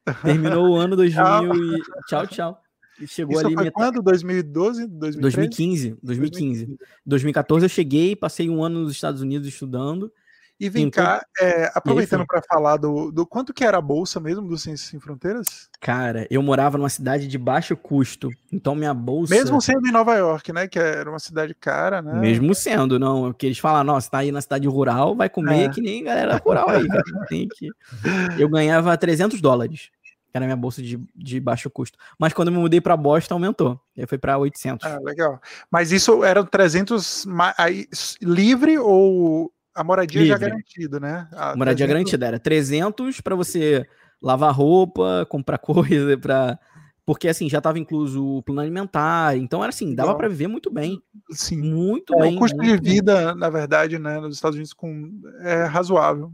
[0.22, 2.60] Terminou o ano 2000 e tchau, tchau.
[3.00, 4.02] E chegou Isso ali foi quando?
[4.02, 4.88] 2012?
[4.88, 5.20] 2013?
[5.20, 6.66] 2015, 2015.
[6.66, 6.78] 2015.
[7.06, 10.12] 2014 eu cheguei, passei um ano nos Estados Unidos estudando.
[10.60, 14.18] E vem então, cá, é, aproveitando para falar do, do quanto que era a bolsa
[14.18, 15.68] mesmo do Ciências Sem Fronteiras?
[15.80, 19.32] Cara, eu morava numa cidade de baixo custo, então minha bolsa...
[19.32, 22.14] Mesmo sendo em Nova York, né, que era uma cidade cara, né?
[22.14, 25.68] Mesmo sendo, não, que eles falam, nossa, tá aí na cidade rural, vai comer é.
[25.68, 27.68] que nem galera rural aí, cara, tem que...
[28.36, 29.90] Eu ganhava 300 dólares,
[30.34, 31.98] era minha bolsa de, de baixo custo.
[32.18, 33.80] Mas quando eu me mudei para Boston, aumentou.
[33.96, 34.86] Aí foi para 800.
[34.86, 35.40] Ah, legal.
[35.70, 37.88] Mas isso era 300 aí,
[38.20, 40.36] livre ou a moradia Livre.
[40.36, 41.28] já garantida, né?
[41.32, 41.88] A moradia 300...
[41.88, 43.86] garantida era 300 para você
[44.20, 46.58] lavar roupa, comprar coisa para
[47.06, 50.70] porque assim, já estava incluso o plano alimentar, então era assim, dava para viver muito
[50.70, 51.00] bem.
[51.30, 51.56] Sim.
[51.56, 52.36] Muito é, bem.
[52.36, 53.40] O custo de vida, bem.
[53.40, 55.10] na verdade, né, nos Estados Unidos com,
[55.40, 56.30] é razoável.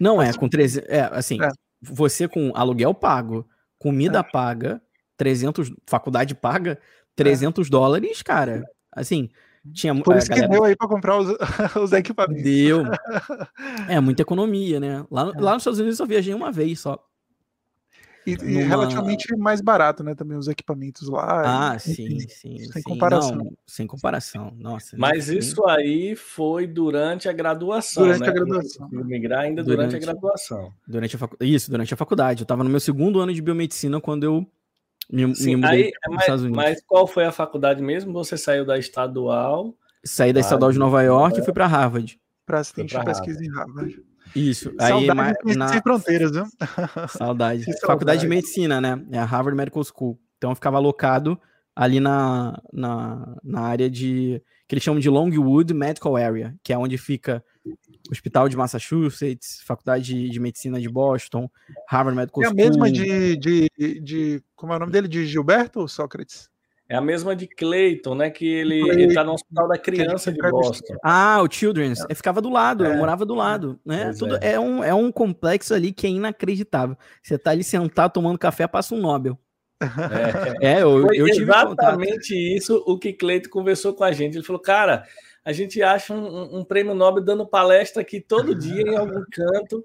[0.00, 1.48] Não é, com 13, é, assim, é.
[1.80, 3.46] você com aluguel pago,
[3.78, 4.22] comida é.
[4.24, 4.82] paga,
[5.16, 6.76] 300, faculdade paga,
[7.14, 7.70] 300 é.
[7.70, 9.28] dólares, cara, assim,
[9.72, 10.48] tinha Por isso galera...
[10.48, 11.28] que deu aí para comprar os,
[11.82, 12.42] os equipamentos.
[12.42, 12.82] Deu.
[13.88, 15.04] É, muita economia, né?
[15.10, 16.98] Lá, lá nos Estados Unidos eu só viajei uma vez só.
[18.26, 18.50] E, numa...
[18.50, 20.14] e, relativamente mais barato, né?
[20.14, 21.72] Também os equipamentos lá.
[21.72, 22.58] Ah, e, sim, sim.
[22.58, 22.82] Sem sim.
[22.82, 23.36] comparação.
[23.36, 24.52] Não, sem comparação.
[24.56, 24.96] Nossa.
[24.98, 28.04] Mas isso aí foi durante a graduação.
[28.04, 28.28] Durante né?
[28.28, 28.88] a graduação.
[28.90, 30.72] Migrar ainda durante, durante, a graduação.
[30.86, 31.36] Durante a facu...
[31.40, 32.42] Isso, durante a faculdade.
[32.42, 34.46] Eu estava no meu segundo ano de biomedicina quando eu
[35.10, 38.12] me, sim, me aí, mas, mas, qual foi a faculdade mesmo?
[38.12, 39.74] Você saiu da estadual?
[40.04, 42.18] Saí da estadual de Nova York e fui para Harvard.
[42.46, 44.02] Para assistente de pesquisa em Harvard.
[44.34, 44.72] Isso.
[44.78, 45.68] Saudade aí, na...
[45.68, 46.46] sem fronteiras, viu?
[47.08, 47.64] Saudade.
[47.84, 49.04] Faculdade de Medicina, né?
[49.10, 50.18] É a Harvard Medical School.
[50.38, 51.38] Então eu ficava alocado
[51.74, 56.78] ali na, na, na área de que eles chamam de Longwood Medical Area, que é
[56.78, 57.44] onde fica
[58.10, 61.50] Hospital de Massachusetts, Faculdade de Medicina de Boston,
[61.88, 62.58] Harvard Medical School.
[62.58, 66.48] É a mesma de, de, de, como é o nome dele, de Gilberto ou Sócrates?
[66.88, 68.30] É a mesma de Clayton, né?
[68.30, 70.96] Que ele, ele tá no Hospital da Criança de Boston.
[71.04, 72.04] Ah, o Children's.
[72.08, 72.14] É.
[72.16, 72.90] Ficava do lado, é.
[72.90, 73.78] eu morava do lado.
[73.86, 74.12] Né?
[74.18, 74.54] Tudo, é.
[74.54, 74.60] é.
[74.60, 76.98] um, é um complexo ali que é inacreditável.
[77.22, 79.38] Você tá ali sentado tomando café, passa um Nobel.
[80.60, 82.56] É, é eu, Foi eu tive exatamente contato.
[82.56, 84.36] isso o que Cleiton conversou com a gente.
[84.36, 85.04] Ele falou, cara,
[85.44, 89.84] a gente acha um, um, prêmio Nobel dando palestra aqui todo dia em algum canto.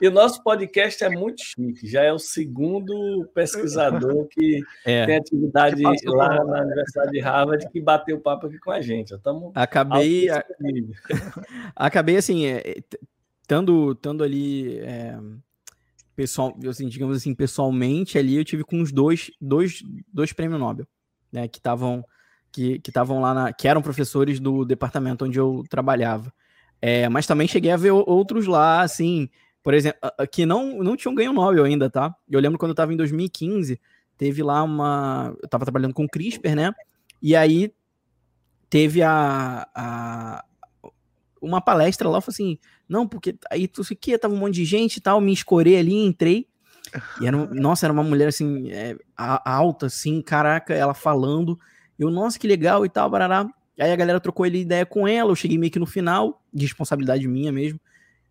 [0.00, 1.86] E o nosso podcast é muito chique.
[1.86, 5.06] Já é o segundo pesquisador que é.
[5.06, 9.14] tem atividade que lá na Universidade de Harvard que bateu papo aqui com a gente.
[9.14, 10.44] Estamos acabei, a...
[11.76, 12.82] acabei assim, é,
[13.42, 15.16] estando, estando ali é,
[16.16, 20.86] pessoal, assim, digamos assim, pessoalmente ali, eu tive com uns dois, dois, dois prêmios Nobel,
[21.30, 22.04] né, que estavam
[22.56, 26.32] que estavam lá na, que eram professores do departamento onde eu trabalhava.
[26.80, 29.28] É, mas também cheguei a ver outros lá, assim,
[29.62, 29.98] por exemplo,
[30.30, 32.14] que não, não tinham ganho Nobel ainda, tá?
[32.30, 33.80] Eu lembro quando eu tava em 2015,
[34.16, 35.34] teve lá uma.
[35.42, 36.72] Eu tava trabalhando com CRISPR, né?
[37.20, 37.72] E aí
[38.68, 40.44] teve a, a
[41.40, 44.54] uma palestra lá, eu falei assim, não, porque aí tu sei que tava um monte
[44.54, 46.46] de gente e tal, me escorei ali, entrei.
[47.20, 51.58] E era, nossa, era uma mulher assim, é, alta, assim, caraca, ela falando.
[51.98, 53.48] Eu, nossa, que legal e tal, barará.
[53.78, 56.64] Aí a galera trocou ele ideia com ela, eu cheguei meio que no final, de
[56.64, 57.78] responsabilidade minha mesmo.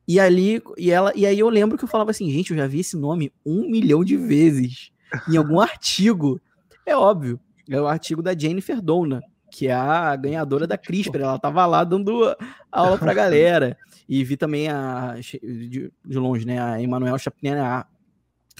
[0.07, 2.67] E ali, e ela, e aí eu lembro que eu falava assim, gente, eu já
[2.67, 4.91] vi esse nome um milhão de vezes
[5.29, 6.39] em algum artigo.
[6.85, 11.21] É óbvio, é o artigo da Jennifer Dona, que é a ganhadora da CRISPR.
[11.21, 12.35] Ela tava lá dando
[12.71, 13.77] aula pra galera.
[14.07, 17.85] E vi também a de, longe, né, a Emmanuel Chapinier,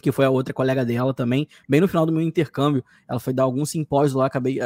[0.02, 2.84] que foi a outra colega dela também, bem no final do meu intercâmbio.
[3.08, 4.60] Ela foi dar algum simpósio lá, acabei,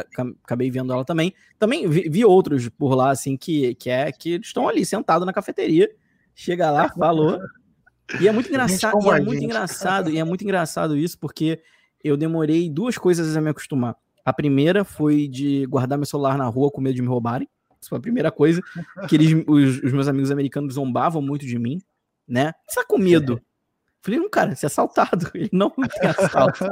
[0.43, 1.33] acabei vendo ela também.
[1.57, 5.33] Também vi, vi outros por lá, assim, que, que é que estão ali sentados na
[5.33, 5.89] cafeteria
[6.41, 7.37] Chega lá, falou.
[8.21, 11.61] E é muito engraçado, e é muito engraçado, e é muito engraçado isso, porque
[12.01, 13.93] eu demorei duas coisas a me acostumar.
[14.23, 17.45] A primeira foi de guardar meu celular na rua com medo de me roubarem.
[17.81, 18.61] Isso foi a primeira coisa.
[19.09, 21.81] Que eles, os, os meus amigos americanos zombavam muito de mim,
[22.25, 22.53] né?
[22.65, 23.41] Você tá com medo?
[24.01, 25.29] Falei, não, cara, você é assaltado.
[25.35, 26.65] Ele não tem assalto.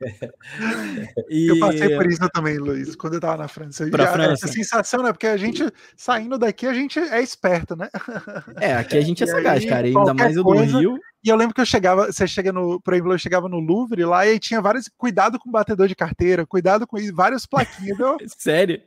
[1.28, 1.48] e...
[1.48, 3.88] Eu passei por isso também, Luiz, quando eu tava na França.
[3.90, 4.44] Pra França.
[4.44, 5.12] Essa sensação, né?
[5.12, 5.64] Porque a gente,
[5.96, 7.88] saindo daqui, a gente é esperto, né?
[8.60, 9.86] É, aqui a gente é sagaz, cara.
[9.86, 10.98] E ainda mais eu do Rio.
[11.22, 14.04] E eu lembro que eu chegava, você chega no, por exemplo, eu chegava no Louvre
[14.04, 17.98] lá e aí tinha vários, cuidado com o batedor de carteira, cuidado com várias plaquinhas.
[17.98, 18.80] Eu, Sério?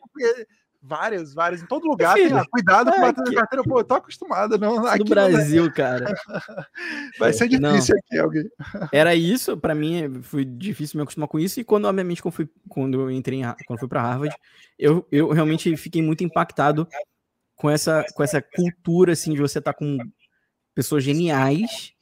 [0.84, 1.62] Várias, várias.
[1.62, 2.44] Em todo lugar tem lá.
[2.50, 3.63] Cuidado com bater na carteira.
[3.63, 4.58] Pô, eu tô acostumado.
[4.58, 6.06] Não, aqui no Brasil, não cara.
[7.20, 8.00] Vai ser difícil não.
[8.00, 8.50] aqui, alguém.
[8.91, 11.60] Era isso, para mim, foi difícil me acostumar com isso.
[11.60, 14.36] E quando, obviamente, quando, fui, quando eu entrei, em, quando fui para Harvard,
[14.80, 16.88] eu, eu realmente fiquei muito impactado
[17.56, 20.00] com essa, com essa cultura, assim, de você estar tá com
[20.74, 21.94] pessoas geniais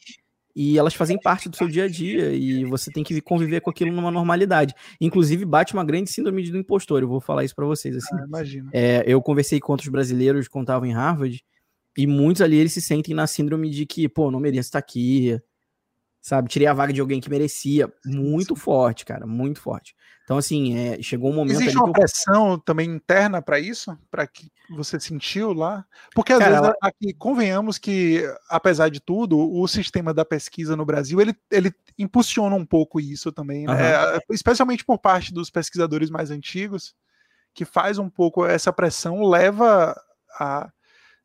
[0.55, 3.69] e elas fazem parte do seu dia a dia e você tem que conviver com
[3.69, 4.73] aquilo numa normalidade.
[4.99, 7.01] Inclusive, bate uma grande síndrome do impostor.
[7.01, 7.95] Eu vou falar isso para vocês.
[7.95, 8.15] Assim.
[8.15, 8.69] Ah, imagino.
[8.73, 11.43] É, eu conversei com outros brasileiros que estavam em Harvard
[11.97, 15.39] e muitos ali eles se sentem na síndrome de que, pô, não mereço estar aqui,
[16.21, 16.49] sabe?
[16.49, 17.91] Tirei a vaga de alguém que merecia.
[18.05, 19.95] Muito forte, cara, muito forte.
[20.29, 21.59] Então, assim, é, chegou um momento.
[21.59, 21.91] Existe uma eu...
[21.91, 23.97] pressão também interna para isso?
[24.11, 25.83] Para que você sentiu lá?
[26.13, 26.75] Porque às Cara, vezes ela...
[26.83, 32.55] aqui, convenhamos que, apesar de tudo, o sistema da pesquisa no Brasil ele, ele impulsiona
[32.55, 33.73] um pouco isso também, né?
[33.73, 34.19] uhum.
[34.29, 36.93] especialmente por parte dos pesquisadores mais antigos,
[37.51, 39.99] que faz um pouco essa pressão, leva
[40.39, 40.71] a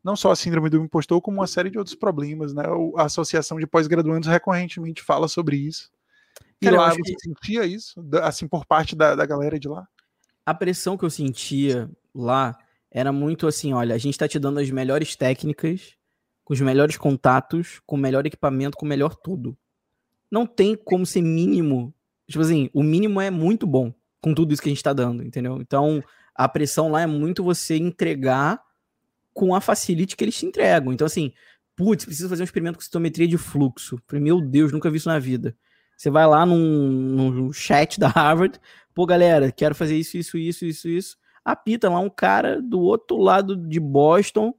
[0.03, 2.63] não só a síndrome do impostor, como uma série de outros problemas, né?
[2.97, 5.93] A Associação de Pós-Graduandos recorrentemente fala sobre isso.
[6.61, 7.21] E Cara, lá você que...
[7.21, 9.87] sentia isso, assim, por parte da, da galera de lá?
[10.47, 12.57] A pressão que eu sentia lá
[12.91, 15.97] era muito assim: olha, a gente tá te dando as melhores técnicas,
[16.45, 19.57] com os melhores contatos, com o melhor equipamento, com o melhor tudo.
[20.31, 21.95] Não tem como ser mínimo.
[22.29, 25.23] Tipo assim, o mínimo é muito bom com tudo isso que a gente tá dando,
[25.23, 25.61] entendeu?
[25.61, 26.03] Então,
[26.35, 28.63] a pressão lá é muito você entregar
[29.33, 30.93] com a facility que eles te entregam.
[30.93, 31.33] Então, assim,
[31.77, 34.01] putz, preciso fazer um experimento com citometria de fluxo.
[34.13, 35.57] Meu Deus, nunca vi isso na vida.
[35.97, 38.61] Você vai lá num, num chat da Harvard,
[38.95, 41.17] pô, galera, quero fazer isso, isso, isso, isso, isso.
[41.45, 44.55] Apita lá um cara do outro lado de Boston,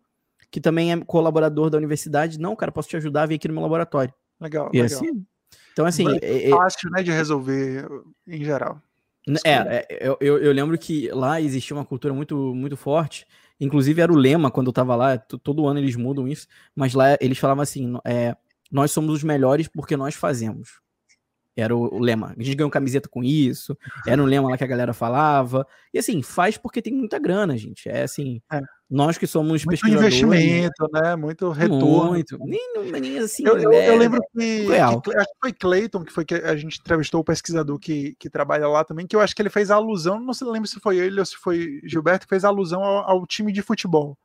[0.51, 2.39] que também é colaborador da universidade.
[2.39, 4.13] Não, cara, posso te ajudar a vir aqui no meu laboratório.
[4.39, 4.99] Legal, e legal.
[4.99, 5.25] Assim,
[5.73, 6.05] então, assim.
[6.21, 7.87] É, é fácil, né, de resolver
[8.27, 8.81] em geral.
[9.43, 13.25] É, é eu, eu, eu, lembro que lá existia uma cultura muito, muito forte.
[13.59, 15.17] Inclusive, era o lema quando eu tava lá.
[15.17, 16.47] Todo ano eles mudam isso.
[16.75, 18.35] Mas lá eles falavam assim: é,
[18.71, 20.79] nós somos os melhores porque nós fazemos.
[21.55, 22.33] Era o, o, lema.
[22.37, 23.77] A gente ganhou camiseta com isso.
[24.05, 25.65] Era um lema lá que a galera falava.
[25.93, 27.87] E assim, faz porque tem muita grana, gente.
[27.87, 28.59] É assim, é.
[28.89, 30.15] nós que somos muito pesquisadores.
[30.15, 31.15] investimento, né?
[31.15, 32.09] Muito retorno.
[32.09, 32.37] Muito.
[32.39, 33.47] Nem, nem assim.
[33.47, 36.55] Eu, eu, é, eu lembro que, que, acho que foi Clayton, que foi que a
[36.57, 39.71] gente entrevistou o pesquisador que, que trabalha lá também, que eu acho que ele fez
[39.71, 43.09] alusão, não sei, lembro se foi ele ou se foi Gilberto, que fez alusão ao,
[43.09, 44.17] ao time de futebol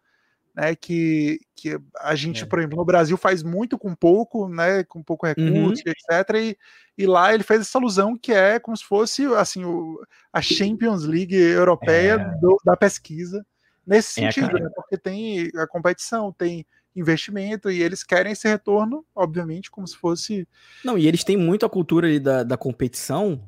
[0.61, 2.46] né, que, que a gente, é.
[2.46, 5.92] por exemplo, no Brasil faz muito com pouco, né, com pouco recurso, uhum.
[5.92, 6.35] etc.
[6.37, 6.59] E,
[6.99, 9.99] e lá ele fez essa alusão que é como se fosse assim o,
[10.31, 12.40] a Champions League europeia é.
[12.40, 13.44] do, da pesquisa
[13.87, 19.03] nesse é, sentido, né, porque tem a competição, tem investimento e eles querem esse retorno,
[19.14, 20.46] obviamente, como se fosse.
[20.85, 23.40] Não, e eles têm muito a cultura ali da, da competição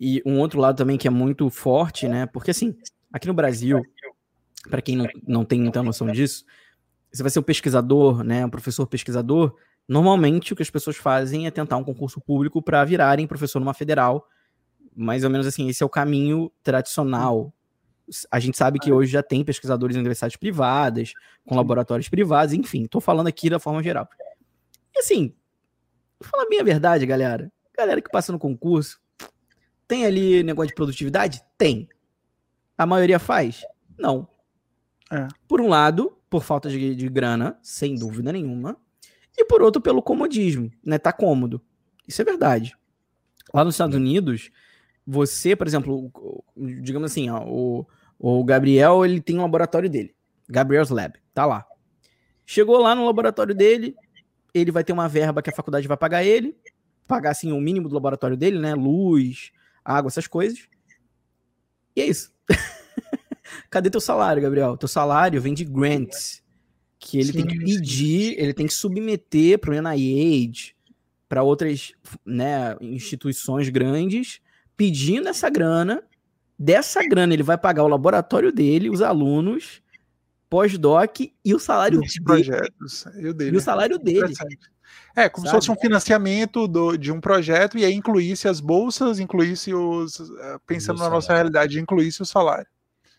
[0.00, 2.24] e um outro lado também que é muito forte, né?
[2.24, 2.74] Porque assim,
[3.12, 3.82] aqui no Brasil
[4.70, 6.44] para quem não, não tem muita noção disso,
[7.12, 9.56] você vai ser um pesquisador, né, um professor pesquisador,
[9.88, 13.74] normalmente o que as pessoas fazem é tentar um concurso público para virarem professor numa
[13.74, 14.28] federal.
[14.94, 17.52] Mais ou menos assim, esse é o caminho tradicional.
[18.30, 21.12] A gente sabe que hoje já tem pesquisadores em universidades privadas,
[21.44, 24.08] com laboratórios privados, enfim, estou falando aqui da forma geral.
[24.94, 25.34] E assim,
[26.20, 27.50] vou falar bem a verdade, galera.
[27.76, 28.98] Galera que passa no concurso,
[29.86, 31.42] tem ali negócio de produtividade?
[31.58, 31.88] Tem.
[32.76, 33.62] A maioria faz?
[33.98, 34.28] Não.
[35.10, 35.28] É.
[35.46, 38.76] Por um lado, por falta de, de grana, sem dúvida nenhuma.
[39.36, 40.98] E por outro, pelo comodismo, né?
[40.98, 41.60] Tá cômodo.
[42.08, 42.74] Isso é verdade.
[43.52, 44.50] Lá nos Estados Unidos,
[45.06, 46.12] você, por exemplo,
[46.56, 47.86] digamos assim, ó, o,
[48.18, 50.14] o Gabriel, ele tem um laboratório dele.
[50.48, 51.66] Gabriel's Lab, tá lá.
[52.44, 53.94] Chegou lá no laboratório dele,
[54.54, 56.56] ele vai ter uma verba que a faculdade vai pagar ele,
[57.06, 58.74] pagar assim o mínimo do laboratório dele, né?
[58.74, 59.52] Luz,
[59.84, 60.68] água, essas coisas.
[61.94, 62.32] E é isso.
[63.70, 64.76] Cadê teu salário, Gabriel?
[64.76, 66.42] Teu salário vem de grants,
[66.98, 70.74] que ele sim, tem que pedir, ele tem que submeter para o NIH,
[71.28, 71.92] para outras
[72.24, 74.40] né, instituições grandes,
[74.76, 76.02] pedindo essa grana.
[76.58, 79.82] Dessa grana ele vai pagar o laboratório dele, os alunos,
[80.48, 83.04] pós-doc e o salário Os projetos.
[83.16, 83.56] E o, dele.
[83.56, 84.32] e o salário dele.
[85.14, 85.62] É, como Sabe?
[85.62, 90.20] se fosse um financiamento do, de um projeto e aí incluísse as bolsas, incluísse os.
[90.20, 92.66] Eh, pensando na nossa realidade, incluísse o salário.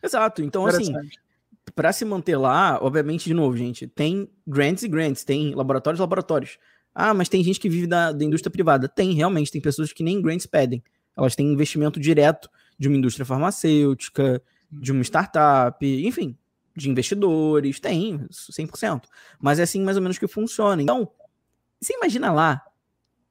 [0.02, 0.44] Exato.
[0.44, 0.94] Então, assim,
[1.76, 6.02] para se manter lá, obviamente, de novo, gente, tem grants e grants, tem laboratórios e
[6.02, 6.58] laboratórios.
[6.94, 8.88] Ah, mas tem gente que vive da, da indústria privada.
[8.88, 10.84] Tem, realmente, tem pessoas que nem grants pedem.
[11.16, 16.38] Elas têm investimento direto de uma indústria farmacêutica, de uma startup, enfim,
[16.76, 19.04] de investidores, tem, 100%.
[19.40, 20.82] Mas é assim mais ou menos que funciona.
[20.82, 21.10] Então,
[21.80, 22.64] você imagina lá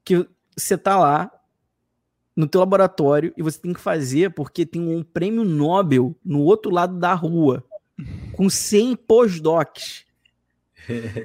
[0.04, 0.26] que
[0.56, 1.30] você tá lá
[2.36, 6.70] no teu laboratório e você tem que fazer porque tem um prêmio Nobel no outro
[6.70, 7.64] lado da rua,
[8.32, 10.04] com 100 pós-docs,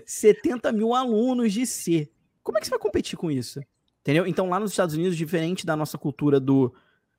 [0.05, 2.09] 70 mil alunos de C.
[2.41, 3.61] Como é que você vai competir com isso?
[3.99, 4.25] Entendeu?
[4.25, 6.73] Então, lá nos Estados Unidos, diferente da nossa cultura do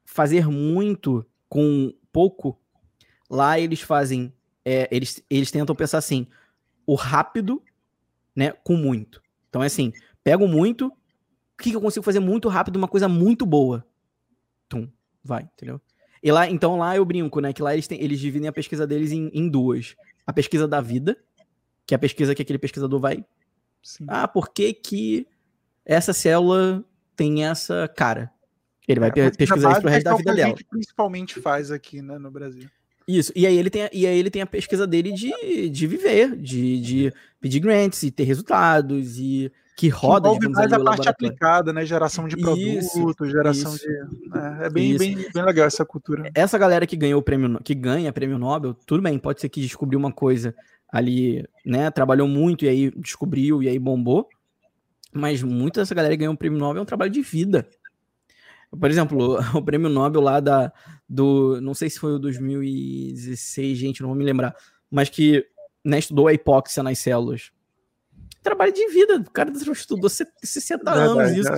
[0.04, 2.58] fazer muito com pouco,
[3.30, 4.32] lá eles fazem,
[4.64, 6.26] é, eles, eles tentam pensar assim,
[6.86, 7.62] o rápido,
[8.34, 9.22] né, com muito.
[9.48, 9.92] Então é assim,
[10.24, 10.92] pego muito,
[11.62, 13.86] que, que eu consigo fazer muito rápido, uma coisa muito boa?
[14.68, 14.88] Tum,
[15.24, 15.80] vai, entendeu?
[16.22, 17.52] E lá, então lá eu brinco, né?
[17.52, 19.96] Que lá eles, têm, eles dividem a pesquisa deles em, em duas.
[20.26, 21.16] A pesquisa da vida,
[21.86, 23.24] que é a pesquisa que aquele pesquisador vai.
[23.82, 24.04] Sim.
[24.08, 25.26] Ah, por que que
[25.84, 26.84] essa célula
[27.16, 28.30] tem essa cara?
[28.86, 30.54] Ele vai é, pesquisar isso pro resto da vida dela.
[30.54, 32.68] Que principalmente faz aqui, né, no Brasil.
[33.06, 36.36] Isso, e aí ele tem, e aí ele tem a pesquisa dele de, de viver,
[36.36, 41.08] de, de pedir grants e ter resultados e que roda, que digamos, mais a parte
[41.08, 41.84] aplicada, né?
[41.84, 43.86] Geração de produto, geração isso.
[43.86, 44.38] de.
[44.38, 46.30] É, é bem, bem, bem legal essa cultura.
[46.34, 49.60] Essa galera que ganhou o prêmio, que ganha prêmio Nobel, tudo bem, pode ser que
[49.60, 50.54] descobriu uma coisa
[50.90, 51.90] ali, né?
[51.90, 54.28] Trabalhou muito e aí descobriu e aí bombou.
[55.12, 57.66] Mas muita dessa galera que ganhou o prêmio Nobel é um trabalho de vida.
[58.78, 60.72] Por exemplo, o prêmio Nobel lá da,
[61.08, 61.60] do.
[61.60, 64.54] Não sei se foi o 2016, gente, não vou me lembrar.
[64.90, 65.46] Mas que
[65.84, 67.50] né, estudou a hipóxia nas células.
[68.42, 71.52] Trabalho de vida, o cara estudou 60 anos isso.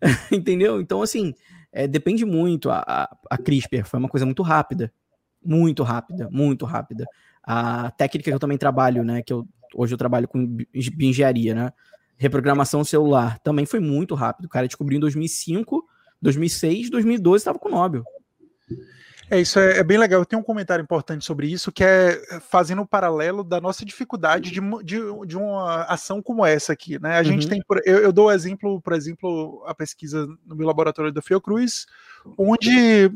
[0.32, 0.80] Entendeu?
[0.80, 1.34] Então, assim,
[1.72, 2.70] é, depende muito.
[2.70, 4.92] A, a, a CRISPR foi uma coisa muito rápida.
[5.44, 7.04] Muito rápida, muito rápida.
[7.42, 9.22] A técnica que eu também trabalho, né?
[9.22, 11.72] Que eu, hoje eu trabalho com engenharia, né?
[12.16, 14.46] Reprogramação celular também foi muito rápido.
[14.46, 15.84] O cara descobriu em 2005,
[16.22, 18.04] 2006, 2012 estava com o Nobel.
[19.30, 20.20] É, isso é, é, bem legal.
[20.20, 23.84] Eu tenho um comentário importante sobre isso, que é fazendo o um paralelo da nossa
[23.84, 27.00] dificuldade de, de, de, uma ação como essa aqui.
[27.00, 27.16] Né?
[27.16, 27.24] A uhum.
[27.24, 31.86] gente tem, eu, eu dou exemplo, por exemplo, a pesquisa no meu laboratório da Fiocruz,
[32.36, 33.10] onde,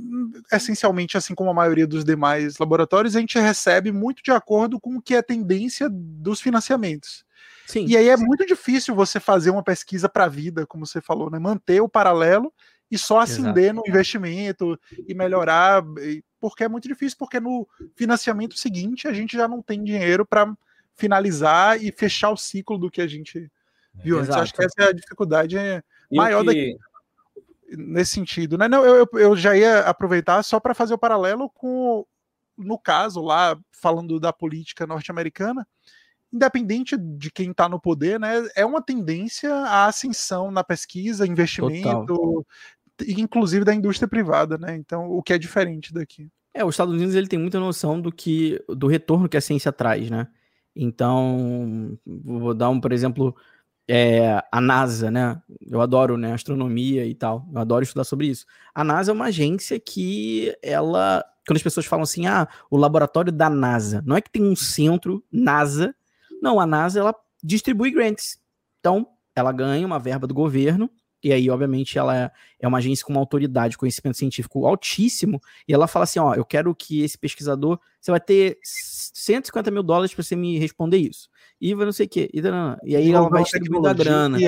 [0.53, 4.97] essencialmente, assim como a maioria dos demais laboratórios, a gente recebe muito de acordo com
[4.97, 7.25] o que é a tendência dos financiamentos.
[7.67, 7.85] Sim.
[7.87, 11.31] E aí é muito difícil você fazer uma pesquisa para a vida, como você falou,
[11.31, 11.39] né?
[11.39, 12.51] manter o paralelo
[12.91, 13.77] e só acender Exato.
[13.77, 15.83] no investimento e melhorar,
[16.41, 20.53] porque é muito difícil, porque no financiamento seguinte a gente já não tem dinheiro para
[20.95, 23.51] finalizar e fechar o ciclo do que a gente
[23.95, 24.41] viu Exato.
[24.41, 24.43] antes.
[24.43, 25.57] Acho que essa é a dificuldade
[26.11, 26.47] maior que...
[26.47, 26.79] daqui
[27.77, 28.67] nesse sentido, né?
[28.67, 32.07] Não, eu, eu já ia aproveitar só para fazer o paralelo com,
[32.57, 35.67] no caso lá, falando da política norte-americana,
[36.33, 38.49] independente de quem está no poder, né?
[38.55, 42.47] É uma tendência à ascensão na pesquisa, investimento, Total
[43.07, 44.77] inclusive da indústria privada, né?
[44.77, 46.29] Então, o que é diferente daqui.
[46.55, 49.73] É, os Estados Unidos ele tem muita noção do que do retorno que a ciência
[49.73, 50.29] traz, né?
[50.75, 53.35] Então, vou dar um, por exemplo,
[53.89, 55.41] é, a NASA, né?
[55.67, 58.47] Eu adoro né, astronomia e tal, eu adoro estudar sobre isso.
[58.75, 63.33] A NASA é uma agência que ela, quando as pessoas falam assim, ah, o laboratório
[63.33, 65.95] da NASA, não é que tem um centro NASA,
[66.43, 68.39] não, a NASA ela distribui grants.
[68.79, 70.91] Então, ela ganha uma verba do governo
[71.23, 75.89] e aí, obviamente, ela é, uma agência com uma autoridade, conhecimento científico altíssimo, e ela
[75.89, 80.23] fala assim: ó, eu quero que esse pesquisador, você vai ter 150 mil dólares para
[80.23, 81.29] você me responder isso.
[81.61, 82.31] E não sei o quê.
[82.33, 82.41] E,
[82.85, 84.39] e aí ela vai distribuindo a grana.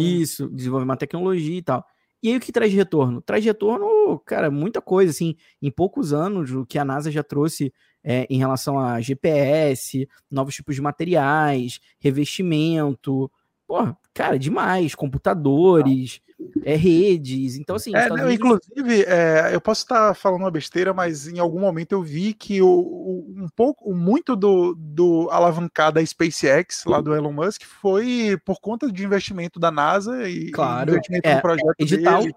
[0.00, 1.84] Isso, desenvolver uma tecnologia e tal.
[2.22, 3.20] E aí o que traz de retorno?
[3.20, 7.22] Traz de retorno, cara, muita coisa, assim, em poucos anos, o que a NASA já
[7.22, 7.72] trouxe
[8.02, 13.30] é, em relação a GPS, novos tipos de materiais, revestimento,
[13.68, 14.94] Pô, cara, demais.
[14.94, 16.22] Computadores,
[16.64, 17.56] é, redes.
[17.56, 17.94] Então, assim.
[17.94, 18.32] É, não.
[18.32, 22.62] Inclusive, é, eu posso estar falando uma besteira, mas em algum momento eu vi que
[22.62, 28.40] o, o, um pouco, muito do, do alavancar da SpaceX, lá do Elon Musk, foi
[28.42, 32.22] por conta de investimento da NASA e claro, investimento é, no projeto edital.
[32.22, 32.34] Dele.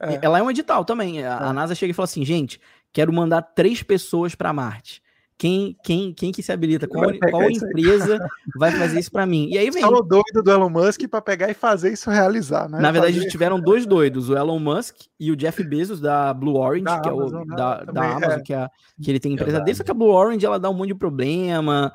[0.00, 0.18] É.
[0.22, 1.24] Ela é um edital também.
[1.24, 1.52] A, a é.
[1.52, 2.60] NASA chega e fala assim, gente,
[2.92, 5.02] quero mandar três pessoas para Marte
[5.38, 6.88] quem, quem, quem que se habilita?
[6.88, 8.18] Qual, qual empresa
[8.58, 9.48] vai fazer isso para mim?
[9.48, 9.80] E aí vem.
[9.80, 12.80] Só o doido do Elon Musk para pegar e fazer isso realizar, né?
[12.80, 13.30] Na verdade, fazer...
[13.30, 17.08] tiveram dois doidos, o Elon Musk e o Jeff Bezos da Blue Orange, da que
[17.08, 17.56] é o né?
[17.56, 18.42] da, da Amazon, é.
[18.42, 18.68] que, é,
[19.00, 20.96] que ele tem empresa dele, só que a Blue Orange ela dá um monte de
[20.96, 21.92] problema,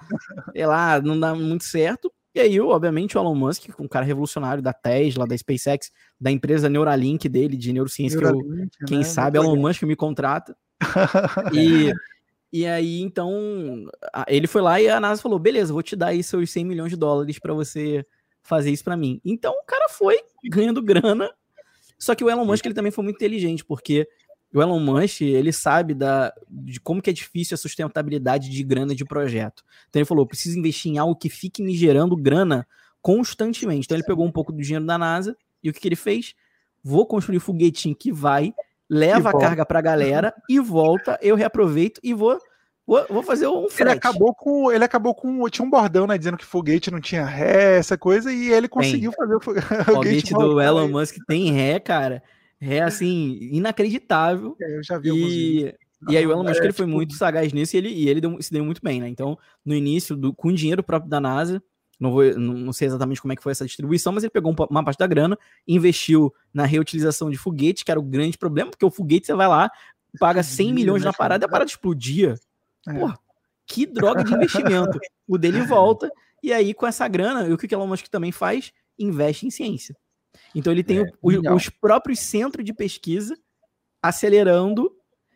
[0.54, 2.10] sei lá, não dá muito certo.
[2.34, 6.70] E aí, obviamente, o Elon Musk, um cara revolucionário da Tesla, da SpaceX, da empresa
[6.70, 9.04] Neuralink dele, de neurociência, Neuralink, que eu, quem né?
[9.04, 10.56] sabe, Elon Musk me contrata.
[11.54, 11.94] e
[12.54, 13.89] e aí, então,
[14.28, 16.91] ele foi lá e a NASA falou: beleza, vou te dar aí seus 100 milhões
[16.91, 18.06] de dólares para você
[18.43, 19.20] fazer isso para mim.
[19.26, 21.32] Então, o cara foi ganhando grana.
[21.97, 24.08] Só que o Elon Musk ele também foi muito inteligente, porque
[24.54, 28.93] o Elon Musk ele sabe da, de como que é difícil a sustentabilidade de grana
[28.93, 29.64] de projeto.
[29.89, 32.68] Então ele falou: preciso investir em algo que fique me gerando grana
[33.01, 33.86] constantemente.
[33.86, 36.36] Então ele pegou um pouco do dinheiro da NASA e o que, que ele fez?
[36.84, 38.54] Vou construir um foguetinho que vai
[38.90, 42.40] leva a carga para a galera e volta, eu reaproveito e vou
[42.86, 43.82] Vou, vou fazer um frete.
[43.82, 44.72] Ele acabou com.
[44.72, 45.48] Ele acabou com.
[45.50, 46.18] Tinha um bordão, né?
[46.18, 49.18] Dizendo que foguete não tinha ré, essa coisa, e ele conseguiu tem.
[49.18, 49.68] fazer o foguete.
[49.90, 52.22] O foguete do Elon Musk tem ré, cara.
[52.60, 54.56] Ré assim, inacreditável.
[54.62, 55.76] É, eu já vi e,
[56.10, 56.98] e aí o Elon Musk é, ele foi tipo...
[56.98, 59.08] muito sagaz nisso e ele, e ele deu, se deu muito bem, né?
[59.08, 61.64] Então, no início, do, com dinheiro próprio da NASA,
[62.00, 64.84] não, vou, não, sei exatamente como é que foi essa distribuição, mas ele pegou uma
[64.84, 65.38] parte da grana,
[65.68, 69.48] investiu na reutilização de foguete, que era o grande problema, porque o foguete você vai
[69.48, 69.72] lá,
[70.20, 72.36] paga 100 milhões na parada e a parada explodia.
[72.88, 72.94] É.
[72.94, 73.18] Porra,
[73.66, 75.00] que droga de investimento.
[75.28, 78.74] o dele volta, e aí com essa grana, o que o Elon Musk também faz?
[78.98, 79.96] Investe em ciência.
[80.54, 83.38] Então ele tem é, o, os próprios centros de pesquisa
[84.02, 84.91] acelerando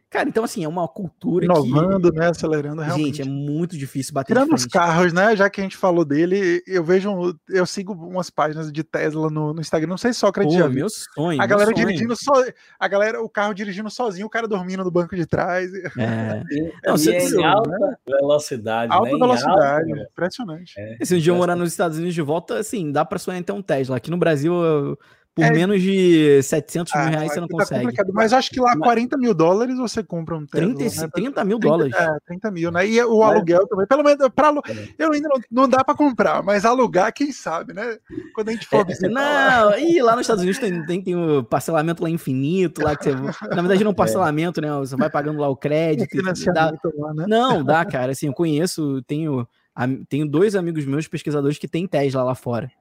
[0.09, 2.17] Cara, então assim, é uma cultura Inovando, que...
[2.17, 3.17] né, acelerando realmente.
[3.17, 6.63] Gente, é muito difícil bater Tirando os carros, né, já que a gente falou dele,
[6.65, 10.27] eu vejo, eu sigo umas páginas de Tesla no, no Instagram, não sei se só
[10.27, 10.69] acredita.
[10.69, 11.41] meu sonho.
[11.41, 11.85] A galera sonho.
[11.85, 12.33] dirigindo só,
[12.79, 15.69] a galera, o carro dirigindo sozinho, o cara dormindo no banco de trás.
[15.73, 16.41] É.
[16.87, 17.95] não, e é em alta né?
[18.07, 19.17] velocidade, Alta né?
[19.17, 20.73] velocidade, alta, impressionante.
[20.77, 21.03] É.
[21.03, 23.57] Se um dia eu morar nos Estados Unidos de volta, assim, dá para sonhar então
[23.57, 23.97] um Tesla.
[23.97, 24.97] Aqui no Brasil, eu
[25.37, 25.51] por é...
[25.51, 27.93] menos de 700 mil ah, reais você não tá consegue.
[28.11, 30.73] Mas acho que lá 40 mil dólares você compra um Tesla.
[30.73, 31.09] 30, né?
[31.13, 31.93] 30 mil 30, dólares.
[31.95, 32.87] É, 30 mil, né?
[32.87, 33.85] E o aluguel também.
[33.85, 34.87] Pelo menos, pra, é.
[34.97, 37.99] eu ainda não, não dá para comprar, mas alugar, quem sabe, né?
[38.33, 39.79] Quando a gente for é, Não, lá.
[39.79, 43.11] e lá nos Estados Unidos tem, tem, tem o parcelamento lá infinito, lá que você.
[43.11, 44.71] Na verdade, não é parcelamento, né?
[44.79, 46.17] Você vai pagando lá o crédito.
[46.51, 47.25] Dá, lá, né?
[47.27, 48.11] Não, dá, cara.
[48.11, 49.47] Assim, eu conheço, tenho,
[50.09, 52.71] tenho dois amigos meus pesquisadores que têm Tesla lá fora.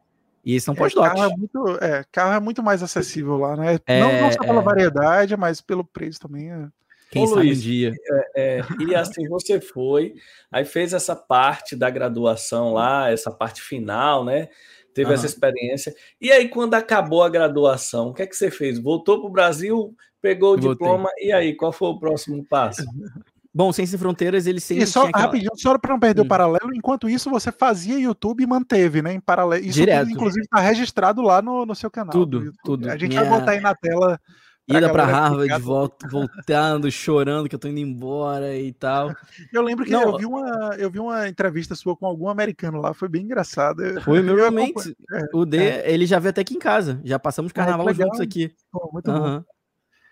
[0.46, 1.10] E são pós-docs.
[1.10, 3.80] É, carro, é muito, é, carro é muito mais acessível lá, né?
[3.84, 4.64] É, não, não, só pela é.
[4.64, 6.52] variedade, mas pelo preço também.
[6.52, 6.68] É...
[7.10, 7.92] Quem Ô, sabe Luiz, um dia.
[8.08, 10.14] É, é, e assim, você foi,
[10.50, 14.48] aí fez essa parte da graduação lá, essa parte final, né?
[14.94, 15.14] Teve uhum.
[15.14, 15.92] essa experiência.
[16.20, 18.78] E aí, quando acabou a graduação, o que é que você fez?
[18.78, 20.70] Voltou para o Brasil, pegou o Voltei.
[20.70, 22.84] diploma, e aí, qual foi o próximo passo?
[23.56, 24.84] Bom, Ciência Fronteiras, ele sempre.
[24.84, 25.24] E só aquela...
[25.24, 26.24] rapidinho, só para não perder hum.
[26.26, 29.14] o paralelo, enquanto isso você fazia YouTube e manteve, né?
[29.14, 29.64] Em paralelo.
[29.64, 30.00] Isso Direto.
[30.00, 32.12] Tudo, inclusive está registrado lá no, no seu canal.
[32.12, 32.90] Tudo, tudo.
[32.90, 34.20] A gente vai botar aí na tela.
[34.66, 39.14] Pra Ida para Harvard, volta, voltando, chorando que eu tô indo embora e tal.
[39.50, 42.80] Eu lembro que não, eu, vi uma, eu vi uma entrevista sua com algum americano
[42.80, 43.82] lá, foi bem engraçado.
[44.02, 44.94] Foi meu realmente.
[45.12, 45.90] É, o D, é.
[45.90, 47.00] ele já veio até aqui em casa.
[47.04, 48.52] Já passamos carnaval juntos aqui.
[48.70, 49.38] Pô, muito uhum.
[49.38, 49.44] bom.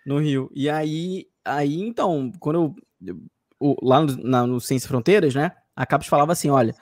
[0.06, 0.48] No Rio.
[0.54, 2.74] E aí, aí então, quando eu
[3.64, 5.52] o, lá no, na, no Ciência Fronteiras, né?
[5.74, 6.74] A CAPES falava assim: olha,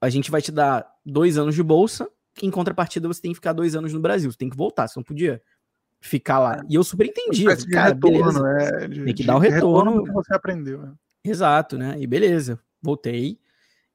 [0.00, 2.08] a gente vai te dar dois anos de bolsa,
[2.40, 4.98] em contrapartida você tem que ficar dois anos no Brasil, você tem que voltar, você
[4.98, 5.42] não podia
[6.00, 6.64] ficar lá.
[6.68, 7.44] E eu super entendi.
[7.72, 8.84] Cara, retorno, beleza.
[8.84, 9.90] É, de, tem que dar o retorno.
[9.90, 10.82] retorno que você aprendeu.
[10.82, 10.92] Né?
[11.24, 11.96] Exato, né?
[11.98, 13.38] E beleza, voltei.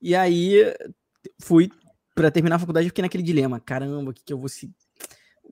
[0.02, 0.74] E aí
[1.40, 1.70] fui
[2.14, 4.70] para terminar a faculdade, fiquei naquele dilema: caramba, o que, que eu vou se.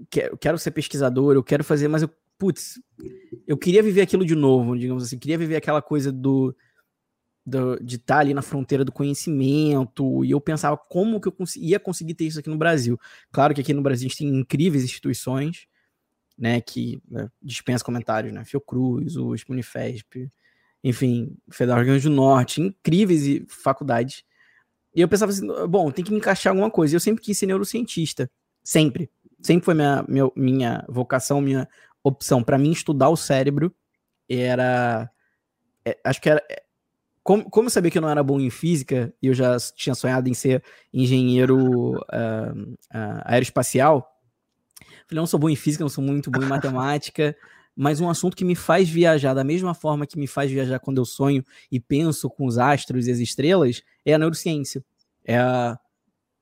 [0.10, 2.80] Quero, quero ser pesquisador, eu quero fazer, mas eu putz,
[3.46, 6.56] eu queria viver aquilo de novo, digamos assim, queria viver aquela coisa do,
[7.46, 11.32] do de estar tá ali na fronteira do conhecimento, e eu pensava como que eu
[11.32, 13.00] cons ia conseguir ter isso aqui no Brasil.
[13.32, 15.68] Claro que aqui no Brasil a gente tem incríveis instituições,
[16.38, 20.32] né, que né, dispensa comentários, né, Fiocruz, o Unifesp,
[20.84, 24.24] enfim, Federal Rio Grande do Norte, incríveis faculdades.
[24.96, 26.96] E eu pensava assim, bom, tem que me encaixar alguma coisa.
[26.96, 28.30] Eu sempre quis ser neurocientista,
[28.64, 29.10] sempre.
[29.42, 31.68] Sempre foi minha, minha, minha vocação, minha
[32.08, 33.74] opção para mim estudar o cérebro
[34.30, 35.10] era.
[35.86, 36.44] É, acho que era.
[36.50, 36.64] É,
[37.24, 39.94] como, como eu sabia que eu não era bom em física, e eu já tinha
[39.94, 44.10] sonhado em ser engenheiro uh, uh, aeroespacial,
[45.06, 47.36] falei, não sou bom em física, não sou muito bom em matemática,
[47.76, 51.00] mas um assunto que me faz viajar da mesma forma que me faz viajar quando
[51.00, 54.82] eu sonho e penso com os astros e as estrelas, é a neurociência.
[55.26, 55.78] É a,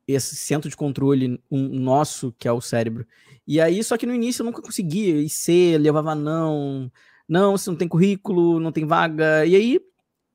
[0.07, 3.05] esse centro de controle um, nosso, que é o cérebro.
[3.47, 6.91] E aí, só que no início eu nunca conseguia, ser, levava não,
[7.27, 9.45] não, você não tem currículo, não tem vaga.
[9.45, 9.79] E aí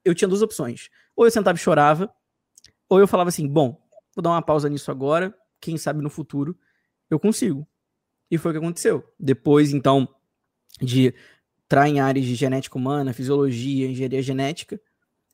[0.04, 0.88] eu tinha duas opções.
[1.16, 2.12] Ou eu sentava e chorava,
[2.88, 3.80] ou eu falava assim: bom,
[4.14, 6.56] vou dar uma pausa nisso agora, quem sabe no futuro
[7.08, 7.66] eu consigo.
[8.30, 9.04] E foi o que aconteceu.
[9.18, 10.08] Depois, então,
[10.80, 11.12] de
[11.64, 14.80] entrar em áreas de genética humana, fisiologia, engenharia genética,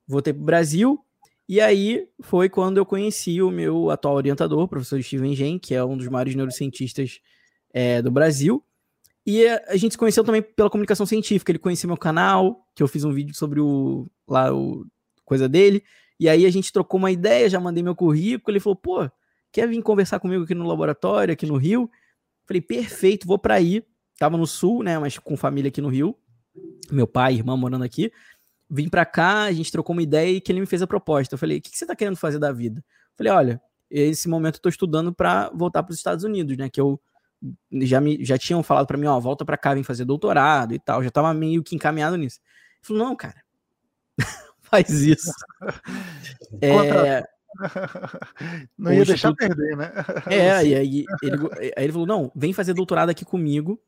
[0.07, 1.05] voltei para o Brasil,
[1.49, 5.75] e aí foi quando eu conheci o meu atual orientador, o professor Steven Gen, que
[5.75, 7.21] é um dos maiores neurocientistas
[7.77, 8.65] é, do Brasil.
[9.27, 11.53] E a gente se conheceu também pela comunicação científica.
[11.53, 14.87] Ele conhecia meu canal, que eu fiz um vídeo sobre o lá o
[15.27, 15.85] coisa dele.
[16.19, 18.53] E aí a gente trocou uma ideia, já mandei meu currículo.
[18.53, 19.11] Ele falou: pô,
[19.53, 21.91] quer vir conversar comigo aqui no laboratório, aqui no Rio?
[22.47, 23.85] Falei: perfeito, vou para aí.
[24.19, 24.99] Tava no sul, né?
[24.99, 26.17] Mas com família aqui no Rio.
[26.91, 28.11] Meu pai irmã morando aqui
[28.69, 31.35] vim para cá, a gente trocou uma ideia e que ele me fez a proposta.
[31.35, 32.85] Eu falei: o que, que você tá querendo fazer da vida?
[33.17, 36.69] Falei: olha, esse momento eu tô estudando para voltar para os Estados Unidos, né?
[36.69, 37.01] Que eu
[37.73, 40.79] já me já tinham falado para mim, ó, volta para cá, vem fazer doutorado e
[40.79, 41.03] tal.
[41.03, 42.41] Já tava meio que encaminhado nisso.
[42.41, 43.43] Ele falou: não, cara,
[44.63, 45.33] faz isso.
[46.61, 47.25] é...
[48.77, 49.91] Não ia deixar perder, né?
[50.27, 51.37] É, e aí ele,
[51.77, 53.81] aí ele falou: não, vem fazer doutorado aqui comigo.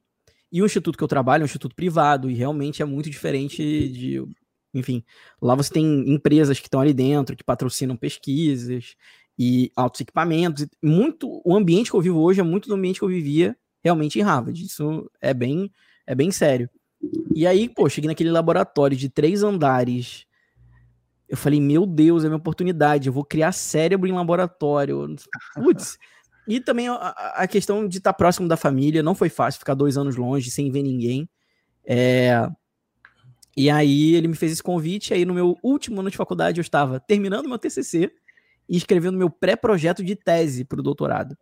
[0.51, 3.63] E o instituto que eu trabalho é um instituto privado, e realmente é muito diferente
[3.91, 4.25] de
[4.73, 5.03] enfim,
[5.41, 8.95] lá você tem empresas que estão ali dentro, que patrocinam pesquisas
[9.39, 10.67] e altos equipamentos.
[10.83, 14.19] Muito, o ambiente que eu vivo hoje é muito do ambiente que eu vivia realmente
[14.19, 14.61] em Harvard.
[14.63, 15.71] Isso é bem,
[16.07, 16.69] é bem sério.
[17.35, 20.27] E aí, pô, cheguei naquele laboratório de três andares.
[21.29, 23.07] Eu falei, meu Deus, é minha oportunidade.
[23.07, 25.15] Eu vou criar cérebro em laboratório.
[25.55, 25.97] Putz.
[26.49, 26.95] E também a,
[27.37, 29.03] a questão de estar próximo da família.
[29.03, 31.29] Não foi fácil ficar dois anos longe, sem ver ninguém.
[31.87, 32.49] É,
[33.57, 36.63] e aí ele me fez esse convite, aí no meu último ano de faculdade eu
[36.63, 38.13] estava terminando meu TCC
[38.69, 41.37] e escrevendo meu pré-projeto de tese para o doutorado.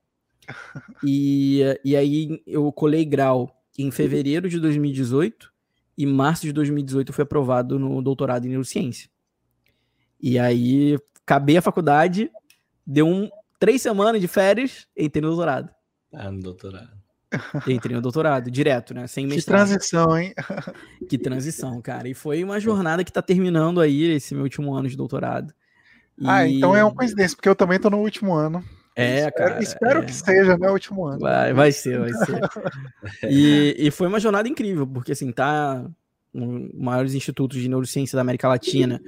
[1.02, 5.52] E, e aí eu colei grau em fevereiro de 2018
[5.98, 9.08] e março de 2018 fui aprovado no doutorado em neurociência.
[10.20, 12.30] E aí acabei a faculdade,
[12.86, 15.70] deu um, três semanas de férias, entrei no doutorado.
[16.12, 16.96] Ah, no doutorado.
[17.66, 19.06] Entrei no doutorado, direto, né?
[19.06, 19.66] Sem mestrado.
[19.66, 20.34] Que transição, hein?
[21.08, 22.08] Que transição, cara.
[22.08, 25.52] E foi uma jornada que tá terminando aí, esse meu último ano de doutorado.
[26.18, 26.28] E...
[26.28, 28.64] Ah, então é uma coincidência, porque eu também tô no último ano.
[28.94, 29.62] É, espero, cara.
[29.62, 30.04] Espero é...
[30.04, 30.68] que seja, né?
[30.68, 31.20] O último ano.
[31.20, 32.40] Vai, vai ser, vai ser.
[33.28, 35.84] e, e foi uma jornada incrível, porque assim, tá
[36.34, 39.00] um maiores institutos de neurociência da América Latina,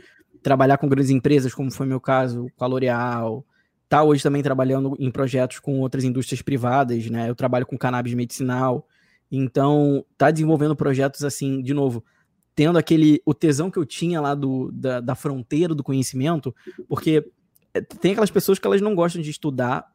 [0.43, 3.45] trabalhar com grandes empresas, como foi meu caso, com a L'Oréal,
[3.89, 7.29] tá hoje também trabalhando em projetos com outras indústrias privadas, né?
[7.29, 8.87] Eu trabalho com cannabis medicinal,
[9.31, 12.05] então tá desenvolvendo projetos assim, de novo,
[12.59, 16.53] tendo aquele o tesão que eu tinha lá do, da, da fronteira do conhecimento,
[16.89, 17.25] porque
[17.73, 19.87] é, tem aquelas pessoas que elas não gostam de estudar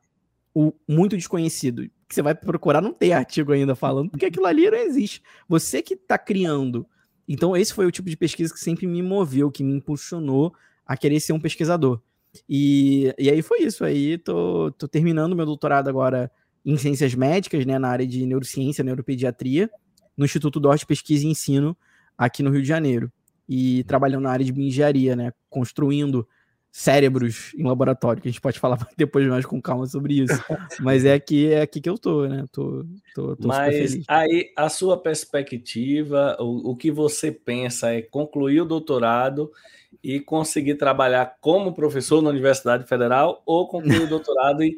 [0.55, 4.71] o muito desconhecido, que você vai procurar não tem artigo ainda falando, porque aquilo ali
[4.71, 5.21] não existe.
[5.45, 6.87] Você que está criando.
[7.27, 10.53] Então esse foi o tipo de pesquisa que sempre me moveu, que me impulsionou
[10.85, 11.99] a querer ser um pesquisador.
[12.47, 13.83] E, e aí foi isso.
[13.83, 16.31] Aí tô, tô terminando meu doutorado agora
[16.65, 19.69] em ciências médicas, né, na área de neurociência, neuropediatria,
[20.15, 21.75] no Instituto Dorte Pesquisa e Ensino,
[22.17, 23.11] aqui no Rio de Janeiro.
[23.47, 26.27] E trabalhando na área de engenharia, né, construindo
[26.75, 30.33] cérebros em laboratório, que a gente pode falar depois mais com calma sobre isso.
[30.81, 32.45] Mas é aqui, é aqui que eu tô, né?
[32.51, 32.83] Tô,
[33.13, 38.65] tô, tô Mas aí a sua perspectiva, o, o que você pensa é concluir o
[38.65, 39.51] doutorado
[40.03, 44.75] e conseguir trabalhar como professor na Universidade Federal ou concluir o doutorado e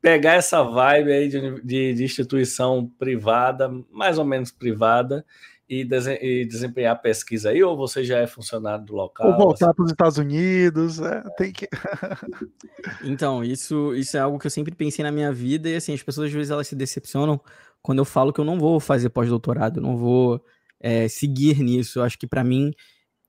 [0.00, 5.24] pegar essa vibe aí de, de, de, instituição privada, mais ou menos privada,
[5.68, 5.86] e,
[6.20, 9.28] e, desempenhar pesquisa aí, ou você já é funcionário do local?
[9.28, 9.74] Ou voltar assim?
[9.74, 11.68] para os Estados Unidos, é, tem que...
[13.04, 16.02] então, isso, isso é algo que eu sempre pensei na minha vida, e assim, as
[16.02, 17.40] pessoas às vezes elas se decepcionam
[17.82, 20.44] quando eu falo que eu não vou fazer pós-doutorado, não vou
[20.80, 22.72] é, seguir nisso, eu acho que para mim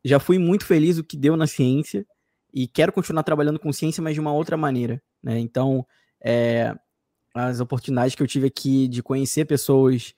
[0.03, 2.05] já fui muito feliz o que deu na ciência
[2.53, 5.37] e quero continuar trabalhando com ciência, mas de uma outra maneira, né?
[5.39, 5.85] Então,
[6.23, 6.73] é,
[7.33, 10.13] as oportunidades que eu tive aqui de conhecer pessoas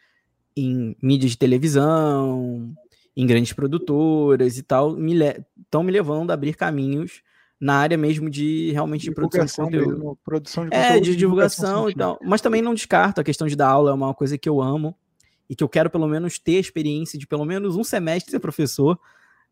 [0.59, 2.73] em mídias de televisão,
[3.15, 7.21] em grandes produtoras e tal, estão me, me levando a abrir caminhos
[7.59, 9.89] na área mesmo de realmente de produção de conteúdo.
[9.89, 12.17] Mesmo, produção de conteúdo é, de divulgação e tal.
[12.23, 14.95] Mas também não descarto a questão de dar aula, é uma coisa que eu amo
[15.49, 18.39] e que eu quero pelo menos ter a experiência de pelo menos um semestre ser
[18.39, 18.97] professor,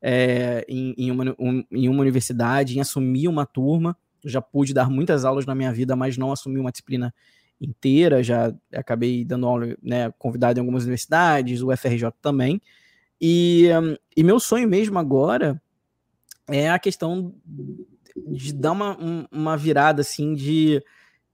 [0.01, 3.97] é, em, em, uma, um, em uma universidade, em assumir uma turma.
[4.23, 7.13] Eu já pude dar muitas aulas na minha vida, mas não assumi uma disciplina
[7.59, 8.23] inteira.
[8.23, 12.61] Já acabei dando aula, né, convidado em algumas universidades, o FRJ também.
[13.19, 15.61] E, um, e meu sonho mesmo agora
[16.47, 17.33] é a questão
[18.15, 20.81] de dar uma, um, uma virada assim de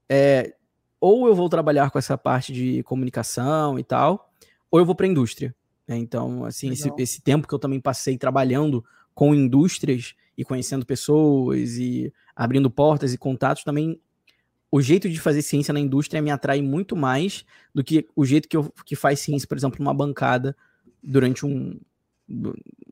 [0.08, 0.54] é,
[1.00, 4.32] ou eu vou trabalhar com essa parte de comunicação e tal,
[4.70, 5.54] ou eu vou para a indústria.
[5.86, 5.98] Né?
[5.98, 11.76] Então, assim, esse, esse, tempo que eu também passei trabalhando com indústrias e conhecendo pessoas
[11.76, 14.00] e abrindo portas e contatos, também
[14.74, 18.48] o jeito de fazer ciência na indústria me atrai muito mais do que o jeito
[18.48, 20.56] que, eu, que faz ciência, por exemplo, numa bancada
[21.00, 21.78] durante um,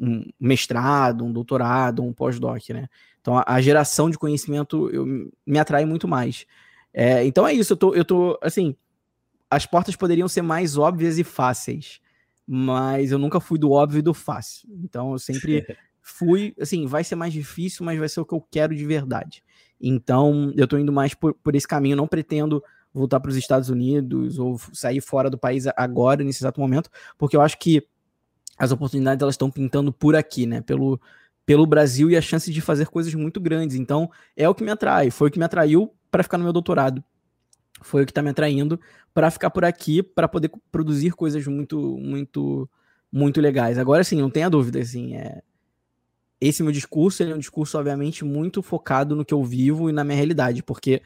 [0.00, 2.88] um mestrado, um doutorado, um pós-doc, né?
[3.20, 6.46] Então, a, a, geração de conhecimento eu, me atrai muito mais.
[6.94, 8.76] É, então é isso, eu tô, eu tô, assim,
[9.50, 12.00] as portas poderiam ser mais óbvias e fáceis,
[12.46, 14.68] mas eu nunca fui do óbvio e do fácil.
[14.84, 15.66] Então eu sempre
[16.00, 19.42] fui, assim, vai ser mais difícil, mas vai ser o que eu quero de verdade.
[19.82, 22.62] Então eu tô indo mais por, por esse caminho, não pretendo
[22.94, 27.36] voltar para os Estados Unidos ou sair fora do país agora, nesse exato momento, porque
[27.36, 27.86] eu acho que
[28.58, 30.60] as oportunidades elas estão pintando por aqui, né?
[30.60, 31.00] Pelo,
[31.44, 33.76] pelo Brasil e a chance de fazer coisas muito grandes.
[33.76, 36.52] Então é o que me atrai, foi o que me atraiu para ficar no meu
[36.52, 37.02] doutorado
[37.82, 38.80] foi o que está me atraindo
[39.12, 42.68] para ficar por aqui, para poder produzir coisas muito, muito,
[43.10, 43.78] muito legais.
[43.78, 45.42] Agora, sim, não tenha dúvida, assim, é...
[46.46, 50.04] esse meu discurso é um discurso, obviamente, muito focado no que eu vivo e na
[50.04, 51.02] minha realidade, porque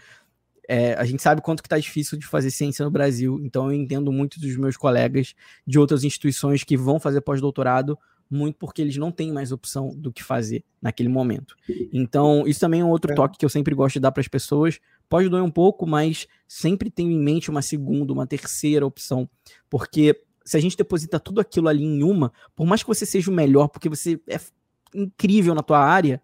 [0.69, 3.73] é, a gente sabe quanto que está difícil de fazer ciência no Brasil, então eu
[3.73, 5.35] entendo muito dos meus colegas
[5.67, 10.13] de outras instituições que vão fazer pós-doutorado, muito porque eles não têm mais opção do
[10.13, 11.55] que fazer naquele momento.
[11.93, 13.15] Então, isso também é um outro é.
[13.15, 16.27] toque que eu sempre gosto de dar para as pessoas, Pode doer um pouco, mas
[16.49, 19.29] sempre tenho em mente uma segunda, uma terceira opção.
[19.71, 23.31] Porque se a gente deposita tudo aquilo ali em uma, por mais que você seja
[23.31, 24.39] o melhor, porque você é
[24.95, 26.21] incrível na tua área,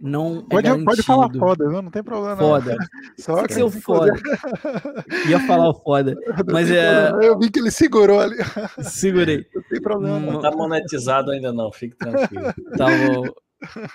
[0.00, 1.82] não pode, é pode falar foda, viu?
[1.82, 2.36] não tem problema.
[2.36, 2.76] Foda.
[3.18, 4.12] Só que ser foda.
[5.28, 6.14] Ia falar o foda.
[6.52, 7.10] Mas é.
[7.20, 8.36] Eu vi que ele segurou ali.
[8.80, 9.44] Segurei.
[9.52, 10.20] Não tem problema.
[10.20, 12.54] Não tá monetizado ainda não, fique tranquilo.
[12.76, 13.24] Tá bom.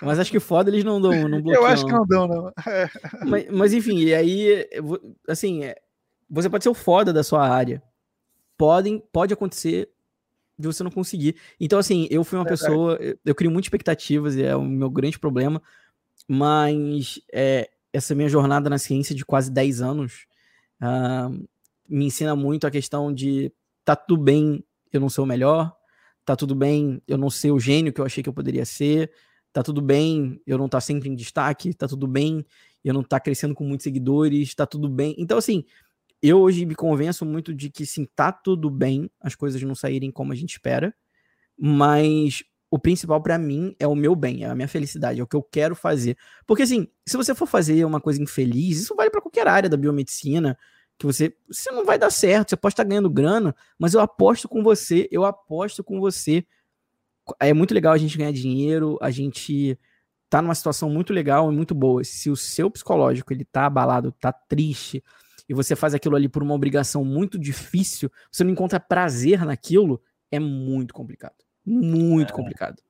[0.02, 1.62] Mas acho que foda eles não dão, não bloqueiam.
[1.62, 2.52] Eu acho que não dão, não.
[2.70, 2.90] É.
[3.24, 4.68] Mas, mas, enfim, e aí,
[5.26, 5.74] assim, é,
[6.28, 7.82] você pode ser o foda da sua área.
[8.58, 9.88] Podem, pode acontecer
[10.58, 11.36] de você não conseguir.
[11.58, 14.90] Então, assim, eu fui uma é pessoa, eu crio muitas expectativas, e é o meu
[14.90, 15.60] grande problema,
[16.28, 20.26] mas é, essa minha jornada na ciência de quase 10 anos,
[20.82, 21.30] uh,
[21.88, 23.52] me ensina muito a questão de
[23.84, 25.74] tá tudo bem, eu não sou o melhor,
[26.24, 29.12] tá tudo bem, eu não ser o gênio que eu achei que eu poderia ser,
[29.52, 32.44] tá tudo bem eu não estar tá sempre em destaque, tá tudo bem
[32.84, 35.14] eu não estar tá crescendo com muitos seguidores, tá tudo bem.
[35.16, 35.64] Então, assim,
[36.28, 40.10] eu hoje me convenço muito de que sim, tá tudo bem as coisas não saírem
[40.10, 40.94] como a gente espera,
[41.58, 45.26] mas o principal para mim é o meu bem, é a minha felicidade, é o
[45.26, 46.16] que eu quero fazer.
[46.46, 49.76] Porque assim, se você for fazer uma coisa infeliz, isso vale para qualquer área da
[49.76, 50.58] biomedicina,
[50.98, 54.48] que você, você não vai dar certo, você pode estar ganhando grana, mas eu aposto
[54.48, 56.44] com você, eu aposto com você.
[57.38, 59.78] É muito legal a gente ganhar dinheiro, a gente
[60.28, 62.02] tá numa situação muito legal e muito boa.
[62.02, 65.02] Se o seu psicológico ele tá abalado, tá triste,
[65.48, 70.00] e você faz aquilo ali por uma obrigação muito difícil, você não encontra prazer naquilo,
[70.30, 71.34] é muito complicado.
[71.64, 72.36] Muito é.
[72.36, 72.82] complicado.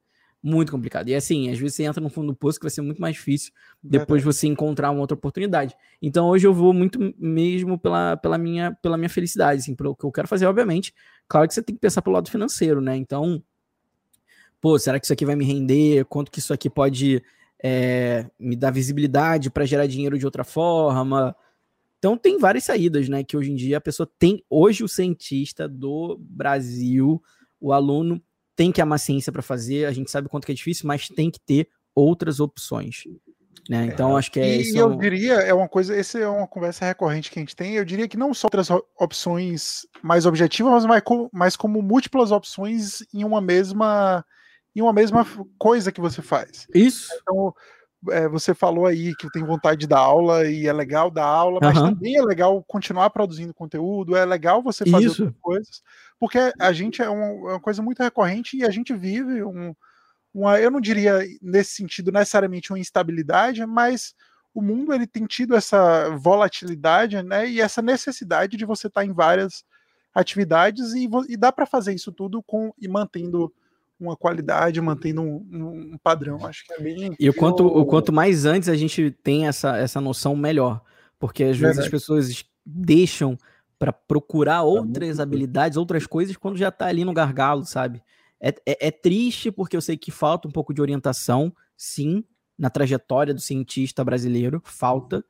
[0.47, 1.09] Muito complicado.
[1.09, 3.15] E assim, às vezes você entra no fundo do poço que vai ser muito mais
[3.15, 3.51] difícil
[3.83, 4.37] depois Verdade.
[4.39, 5.75] você encontrar uma outra oportunidade.
[6.03, 10.05] Então hoje eu vou muito mesmo pela, pela, minha, pela minha felicidade, assim, pelo que
[10.05, 10.95] eu quero fazer, obviamente.
[11.27, 12.95] Claro que você tem que pensar pelo lado financeiro, né?
[12.95, 13.43] Então,
[14.61, 16.05] pô, será que isso aqui vai me render?
[16.05, 17.23] Quanto que isso aqui pode
[17.63, 21.35] é, me dar visibilidade para gerar dinheiro de outra forma?
[22.05, 23.25] Então tem várias saídas, né?
[23.25, 24.45] Que hoje em dia a pessoa tem.
[24.51, 27.19] Hoje o cientista do Brasil,
[27.59, 28.23] o aluno
[28.55, 31.31] tem que amar ciência para fazer, a gente sabe quanto que é difícil, mas tem
[31.31, 33.05] que ter outras opções.
[33.71, 33.87] Né?
[33.87, 34.77] Então, acho que é isso.
[34.77, 37.73] E eu diria, é uma coisa, essa é uma conversa recorrente que a gente tem.
[37.73, 38.69] Eu diria que não só outras
[39.01, 41.03] opções mais objetivas, mas,
[41.33, 44.23] mas como múltiplas opções em uma mesma
[44.77, 45.25] em uma mesma
[45.57, 46.67] coisa que você faz.
[46.75, 47.09] Isso.
[47.23, 47.55] Então,
[48.11, 51.61] é, você falou aí que tem vontade de dar aula e é legal dar aula,
[51.63, 51.95] mas uhum.
[51.95, 55.23] também é legal continuar produzindo conteúdo, é legal você fazer Isso.
[55.23, 55.83] outras coisas,
[56.19, 59.75] porque a gente é uma, é uma, coisa muito recorrente e a gente vive um,
[60.33, 64.15] uma, eu não diria nesse sentido necessariamente uma instabilidade, mas
[64.55, 69.13] o mundo ele tem tido essa volatilidade, né, e essa necessidade de você estar em
[69.13, 69.65] várias
[70.15, 73.53] atividades e, e dá para fazer isso tudo com e mantendo
[74.05, 76.45] uma qualidade, mantendo um, um, padrão.
[76.47, 77.15] Acho que é bem.
[77.19, 80.83] E o quanto, o quanto mais antes a gente tem essa, essa noção, melhor.
[81.19, 83.39] Porque às vezes as pessoas deixam
[83.79, 88.03] para procurar outras habilidades, outras coisas, quando já está ali no gargalo, sabe?
[88.41, 92.25] É, é, é, triste porque eu sei que falta um pouco de orientação, sim,
[92.59, 95.25] na trajetória do cientista brasileiro, falta.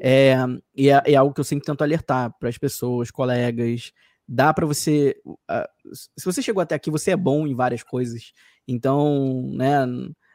[0.00, 0.36] É,
[0.74, 3.92] e é, é algo que eu sempre tento alertar para as pessoas, colegas,
[4.28, 5.16] dá para você.
[5.24, 8.32] Uh, se você chegou até aqui, você é bom em várias coisas.
[8.66, 9.86] Então, né?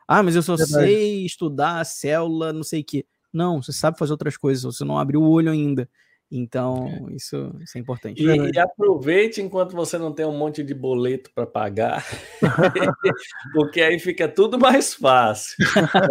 [0.07, 0.87] Ah, mas eu só Verdade.
[0.87, 3.05] sei estudar célula, não sei o quê.
[3.31, 5.89] Não, você sabe fazer outras coisas, você não abriu o olho ainda.
[6.35, 8.23] Então, isso, isso é importante.
[8.23, 12.03] E, e, aproveite enquanto você não tem um monte de boleto para pagar,
[13.53, 15.55] porque aí fica tudo mais fácil.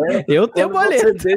[0.07, 0.25] Né?
[0.29, 1.29] Eu tenho quando boleto.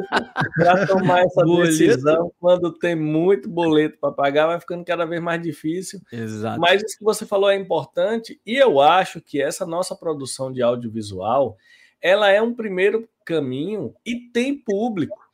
[0.54, 5.42] Para tomar essa decisão, quando tem muito boleto para pagar, vai ficando cada vez mais
[5.42, 6.00] difícil.
[6.12, 6.60] Exato.
[6.60, 10.62] Mas isso que você falou é importante, e eu acho que essa nossa produção de
[10.62, 11.56] audiovisual
[12.00, 15.25] ela é um primeiro caminho e tem público.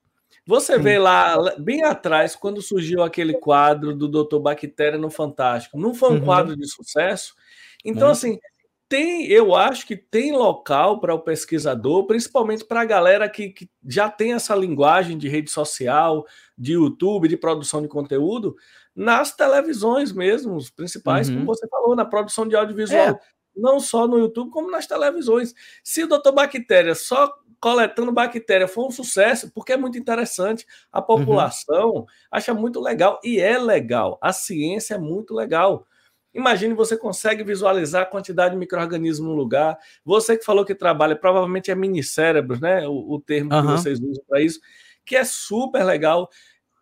[0.46, 0.82] Você Sim.
[0.82, 4.38] vê lá, bem atrás, quando surgiu aquele quadro do Dr.
[4.38, 6.24] Bactéria no Fantástico, não foi um uhum.
[6.24, 7.34] quadro de sucesso?
[7.84, 8.12] Então, uhum.
[8.12, 8.38] assim,
[8.88, 13.70] tem, eu acho que tem local para o pesquisador, principalmente para a galera que, que,
[13.86, 16.26] já tem essa linguagem de rede social,
[16.58, 18.54] de YouTube, de produção de conteúdo,
[18.94, 21.36] nas televisões mesmo, os principais, uhum.
[21.36, 23.00] como você falou, na produção de audiovisual.
[23.00, 23.18] É.
[23.56, 25.54] Não só no YouTube, como nas televisões.
[25.82, 26.32] Se o Dr.
[26.34, 27.32] Bactéria só
[27.62, 30.66] coletando bactéria foi um sucesso, porque é muito interessante.
[30.90, 32.06] A população uhum.
[32.28, 34.18] acha muito legal, e é legal.
[34.20, 35.86] A ciência é muito legal.
[36.34, 39.78] Imagine você consegue visualizar a quantidade de micro-organismos no lugar.
[40.04, 42.88] Você que falou que trabalha, provavelmente é minicérebros, né?
[42.88, 43.60] O, o termo uhum.
[43.60, 44.58] que vocês usam para isso,
[45.04, 46.28] que é super legal.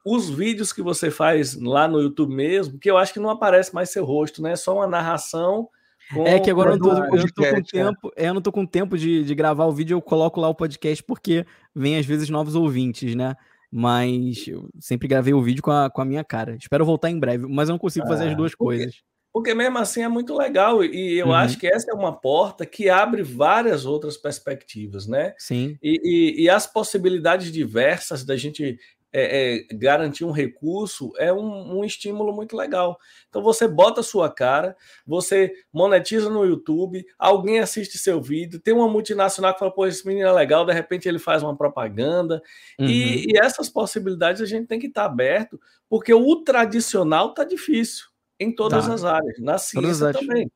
[0.03, 3.75] Os vídeos que você faz lá no YouTube mesmo, que eu acho que não aparece
[3.75, 4.53] mais seu rosto, né?
[4.53, 5.69] É só uma narração
[6.13, 8.43] com é que agora eu não, tô, eu não tô com tempo, é, eu não
[8.43, 11.97] tô com tempo de, de gravar o vídeo, eu coloco lá o podcast porque vem
[11.97, 13.37] às vezes novos ouvintes, né?
[13.73, 16.57] Mas eu sempre gravei o vídeo com a, com a minha cara.
[16.57, 19.03] Espero voltar em breve, mas eu não consigo fazer as ah, duas porque, coisas.
[19.33, 21.35] Porque mesmo assim é muito legal e eu uhum.
[21.35, 25.35] acho que essa é uma porta que abre várias outras perspectivas, né?
[25.39, 25.79] Sim.
[25.81, 28.77] E, e, e as possibilidades diversas da gente
[29.13, 32.99] é, é, garantir um recurso é um, um, estímulo muito legal.
[33.29, 38.73] Então você bota a sua cara, você monetiza no YouTube, alguém assiste seu vídeo, tem
[38.73, 42.41] uma multinacional que fala, pô, esse menino é legal, de repente ele faz uma propaganda.
[42.79, 42.87] Uhum.
[42.87, 47.45] E, e, essas possibilidades a gente tem que estar tá aberto, porque o tradicional tá
[47.45, 48.07] difícil
[48.39, 48.95] em todas tá.
[48.95, 50.51] as áreas, na ciência também.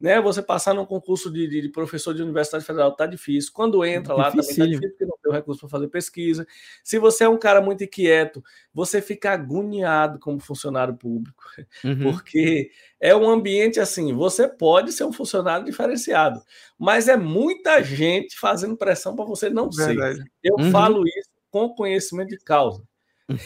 [0.00, 0.20] Né?
[0.20, 3.50] Você passar num concurso de, de, de professor de universidade federal tá difícil.
[3.54, 6.46] Quando entra lá também tá difícil, porque não tem o recurso para fazer pesquisa.
[6.82, 8.42] Se você é um cara muito inquieto,
[8.72, 11.42] você fica agoniado como funcionário público,
[11.84, 12.12] uhum.
[12.12, 12.70] porque
[13.00, 14.12] é um ambiente assim.
[14.12, 16.42] Você pode ser um funcionário diferenciado,
[16.78, 20.18] mas é muita gente fazendo pressão para você não Verdade.
[20.18, 20.24] ser.
[20.42, 20.70] Eu uhum.
[20.70, 22.82] falo isso com conhecimento de causa.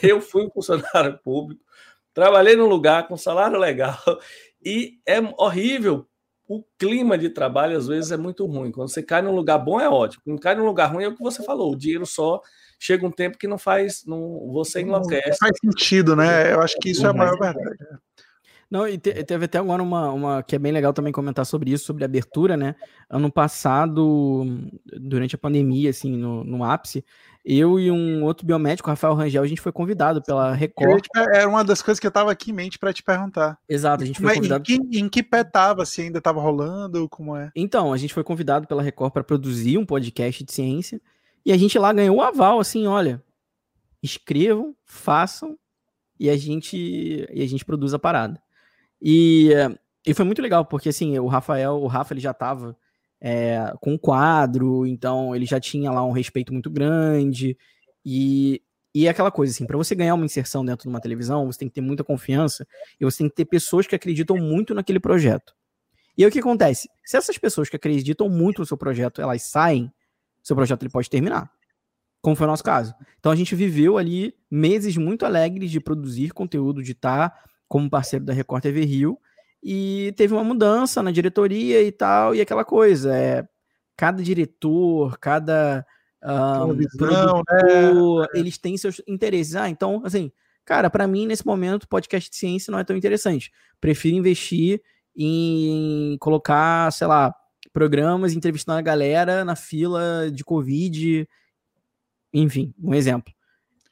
[0.03, 1.63] Eu fui um funcionário público,
[2.13, 3.97] trabalhei num lugar com salário legal
[4.65, 6.09] e é horrível
[6.49, 8.73] o clima de trabalho às vezes é muito ruim.
[8.73, 10.23] Quando você cai num lugar bom é ótimo.
[10.25, 11.73] Quando cai num lugar ruim é o que você falou.
[11.73, 12.41] O dinheiro só
[12.81, 15.29] chega um tempo que não faz, não, você enlouquece.
[15.29, 16.55] Não faz sentido, né?
[16.55, 17.77] Eu acho que isso é a maior verdade.
[18.71, 21.71] Não, e te, teve até agora uma, uma que é bem legal também comentar sobre
[21.71, 22.75] isso, sobre abertura, né?
[23.09, 24.47] Ano passado,
[24.85, 27.05] durante a pandemia, assim, no, no ápice,
[27.51, 31.07] eu e um outro biomédico, Rafael Rangel, a gente foi convidado pela Record.
[31.33, 33.59] Era uma das coisas que eu estava aqui em mente para te perguntar.
[33.67, 34.71] Exato, a gente foi Mas convidado.
[34.71, 35.87] Em que, em que pé tava?
[35.87, 37.09] Se ainda estava rolando?
[37.09, 37.51] Como é?
[37.57, 41.01] Então, a gente foi convidado pela Record para produzir um podcast de ciência
[41.43, 43.25] e a gente lá ganhou o aval, assim, olha,
[44.03, 45.59] escrevam, façam
[46.21, 46.77] e a gente
[47.33, 48.39] e a gente produz a parada.
[49.01, 49.53] E,
[50.07, 52.77] e foi muito legal porque assim, o Rafael, o Rafa ele já estava
[53.21, 57.57] é, com o quadro, então ele já tinha lá um respeito muito grande.
[58.05, 58.63] E,
[58.95, 61.59] e é aquela coisa assim, para você ganhar uma inserção dentro de uma televisão, você
[61.59, 62.67] tem que ter muita confiança
[63.01, 65.55] e você tem que ter pessoas que acreditam muito naquele projeto.
[66.17, 66.89] E aí o que acontece?
[67.05, 69.93] Se essas pessoas que acreditam muito no seu projeto, elas saem,
[70.43, 71.51] seu projeto ele pode terminar.
[72.21, 72.93] Como foi o nosso caso.
[73.21, 77.33] Então a gente viveu ali meses muito alegres de produzir conteúdo, de estar
[77.69, 79.19] como parceiro da Record TV Rio,
[79.63, 83.47] e teve uma mudança na diretoria e tal, e aquela coisa, é,
[83.97, 85.85] cada diretor, cada
[86.23, 88.41] um, visão, produtor, né?
[88.41, 89.57] eles têm seus interesses.
[89.57, 90.31] Ah, então, assim,
[90.65, 93.53] cara, para mim, nesse momento, podcast de ciência não é tão interessante.
[93.81, 94.81] Prefiro investir
[95.17, 97.35] em colocar, sei lá,
[97.73, 101.29] programas entrevistando a galera na fila de Covid,
[102.33, 103.33] enfim, um exemplo.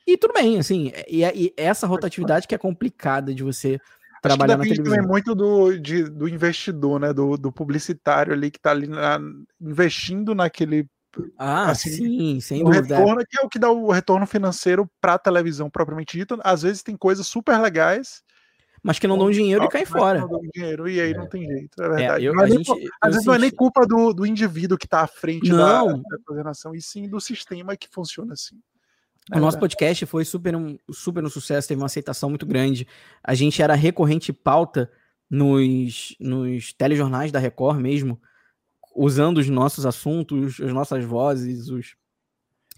[0.07, 3.81] E tudo bem, assim, e, e essa rotatividade que é complicada de você
[4.29, 4.85] trabalhar na televisão.
[4.85, 7.13] também muito do, de, do investidor, né?
[7.13, 9.21] Do, do publicitário ali que está ali na,
[9.61, 10.87] investindo naquele.
[11.39, 12.99] Ah, assim, sim, sem o dúvida.
[12.99, 16.39] Retorno, que é o que dá o retorno financeiro para a televisão propriamente dita.
[16.45, 18.23] Às vezes tem coisas super legais.
[18.83, 20.21] Mas que não dão dinheiro e caem fora.
[20.21, 21.17] Não dão dinheiro, e aí é.
[21.17, 22.25] não tem jeito, é, é verdade.
[22.25, 23.27] É, eu, gente, às vezes senti...
[23.27, 25.87] não é nem culpa do, do indivíduo que está à frente não.
[25.87, 28.61] da, da coordenação, e sim do sistema que funciona assim.
[29.35, 32.87] O nosso podcast foi super um, super um sucesso, teve uma aceitação muito grande.
[33.23, 34.91] A gente era recorrente pauta
[35.29, 38.21] nos, nos telejornais da Record mesmo,
[38.95, 41.97] usando os nossos assuntos, as nossas vozes, os...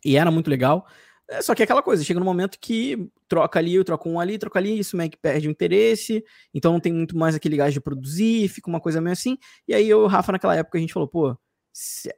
[0.02, 0.86] e era muito legal.
[1.30, 4.18] É, só que é aquela coisa, chega no momento que troca ali, eu troco um
[4.18, 6.24] ali, troca ali, isso meio que perde o interesse,
[6.54, 9.36] então não tem muito mais aquele gás de produzir, fica uma coisa meio assim.
[9.66, 11.36] E aí eu e o Rafa, naquela época, a gente falou, pô,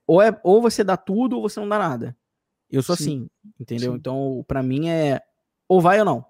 [0.07, 2.17] ou, é, ou você dá tudo ou você não dá nada.
[2.71, 3.03] Eu sou Sim.
[3.03, 3.93] assim, entendeu?
[3.93, 3.99] Sim.
[3.99, 5.21] Então, para mim é
[5.69, 6.25] ou vai ou não.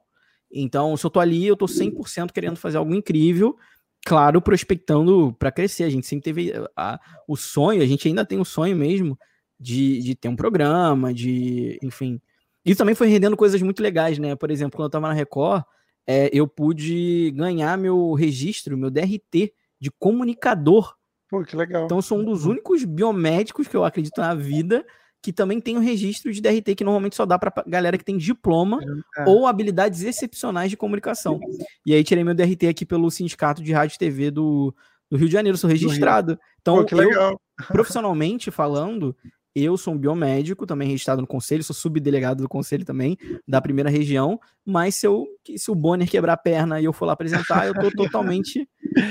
[0.52, 3.56] Então, se eu tô ali, eu tô 100% querendo fazer algo incrível,
[4.04, 5.84] claro, prospectando para crescer.
[5.84, 9.18] A gente sempre teve a, o sonho, a gente ainda tem o sonho mesmo
[9.58, 12.20] de, de ter um programa, de, enfim.
[12.64, 14.34] Isso também foi rendendo coisas muito legais, né?
[14.34, 15.62] Por exemplo, quando eu tava na Record,
[16.06, 20.94] é, eu pude ganhar meu registro, meu DRT de comunicador.
[21.28, 21.84] Pô, que legal.
[21.84, 22.52] Então, sou um dos uhum.
[22.52, 24.84] únicos biomédicos que eu acredito na vida
[25.22, 28.16] que também tem um registro de DRT que normalmente só dá para galera que tem
[28.16, 28.80] diploma
[29.18, 29.24] é.
[29.26, 31.38] ou habilidades excepcionais de comunicação.
[31.84, 34.74] E aí tirei meu DRT aqui pelo Sindicato de Rádio e TV do,
[35.10, 36.38] do Rio de Janeiro, sou registrado.
[36.60, 39.14] Então, Pô, eu, profissionalmente falando,
[39.54, 43.90] eu sou um biomédico, também registrado no conselho, sou subdelegado do conselho também, da primeira
[43.90, 47.66] região, mas se, eu, se o Bonner quebrar a perna e eu for lá apresentar,
[47.66, 48.68] eu tô totalmente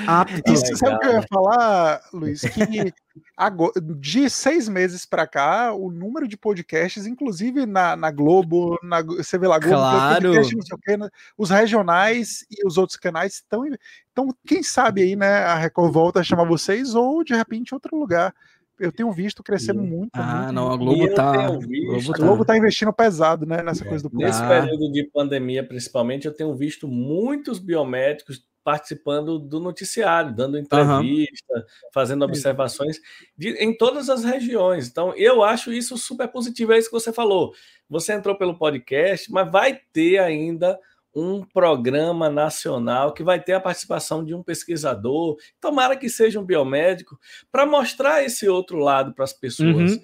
[0.07, 0.51] apto.
[0.51, 2.41] Isso, sabe o que eu ia falar, Luiz?
[2.41, 2.93] Que
[3.36, 9.01] agora, de seis meses para cá, o número de podcasts, inclusive na, na Globo, na,
[9.01, 10.32] você vê lá, Globo, claro.
[10.34, 11.09] podcast, quê, né?
[11.38, 13.63] os regionais e os outros canais estão.
[14.11, 17.97] Então, quem sabe aí, né, a Record volta a chamar vocês ou de repente outro
[17.97, 18.34] lugar
[18.80, 20.11] eu tenho visto crescendo muito.
[20.13, 21.49] Ah, muito, não, a Globo tá.
[21.57, 23.88] Visto, a Globo tá investindo pesado, né, nessa é.
[23.88, 30.36] coisa do Nesse período de pandemia, principalmente, eu tenho visto muitos biomédicos participando do noticiário,
[30.36, 31.64] dando entrevista, uhum.
[31.93, 32.99] fazendo observações
[33.38, 34.88] de, em todas as regiões.
[34.88, 36.74] Então, eu acho isso super positivo.
[36.74, 37.53] É isso que você falou.
[37.89, 40.80] Você entrou pelo podcast, mas vai ter ainda
[41.16, 46.45] um programa nacional que vai ter a participação de um pesquisador, tomara que seja um
[46.45, 47.20] biomédico,
[47.51, 49.93] para mostrar esse outro lado para as pessoas.
[49.93, 50.01] Uhum.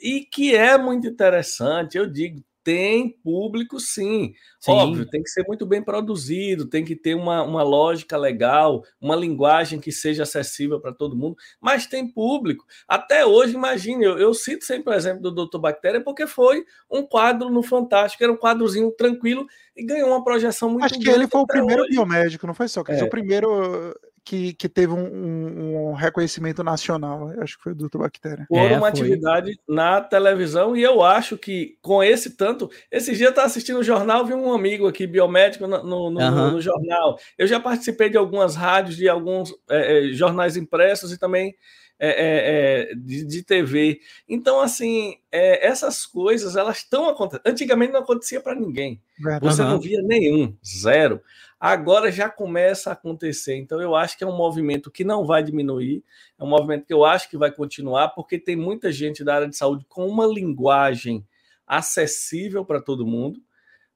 [0.00, 4.34] E que é muito interessante, eu digo, tem público, sim.
[4.58, 4.72] sim.
[4.72, 9.14] Óbvio, tem que ser muito bem produzido, tem que ter uma, uma lógica legal, uma
[9.14, 12.66] linguagem que seja acessível para todo mundo, mas tem público.
[12.88, 17.06] Até hoje, imagine, eu, eu cito sempre o exemplo do Doutor Bactéria, porque foi um
[17.06, 19.46] quadro no Fantástico, era um quadrozinho tranquilo
[19.76, 21.92] e ganhou uma projeção muito Acho que ele foi o primeiro hoje.
[21.92, 22.82] biomédico, não foi só?
[22.88, 23.04] É.
[23.04, 23.94] O primeiro
[24.26, 27.32] que, que teve um, um, reconhecimento nacional.
[27.38, 28.44] Acho que foi do Bactéria.
[28.48, 28.88] Por é, uma foi.
[28.88, 32.68] atividade na televisão, e eu acho que com esse tanto.
[32.90, 36.50] Esse dia eu estava assistindo o jornal, vi um amigo aqui, biomédico, no, no, uhum.
[36.50, 37.16] no jornal.
[37.38, 41.54] Eu já participei de algumas rádios, de alguns é, é, jornais impressos e também.
[41.98, 44.00] É, é, é, de, de, TV.
[44.28, 47.46] Então, assim, é, essas coisas elas estão acontecendo.
[47.46, 49.00] Antigamente não acontecia para ninguém.
[49.40, 49.68] Você uhum.
[49.70, 51.22] não via nenhum, zero
[51.58, 53.56] agora já começa a acontecer.
[53.56, 56.04] Então, eu acho que é um movimento que não vai diminuir,
[56.38, 59.48] é um movimento que eu acho que vai continuar, porque tem muita gente da área
[59.48, 61.26] de saúde com uma linguagem
[61.66, 63.40] acessível para todo mundo,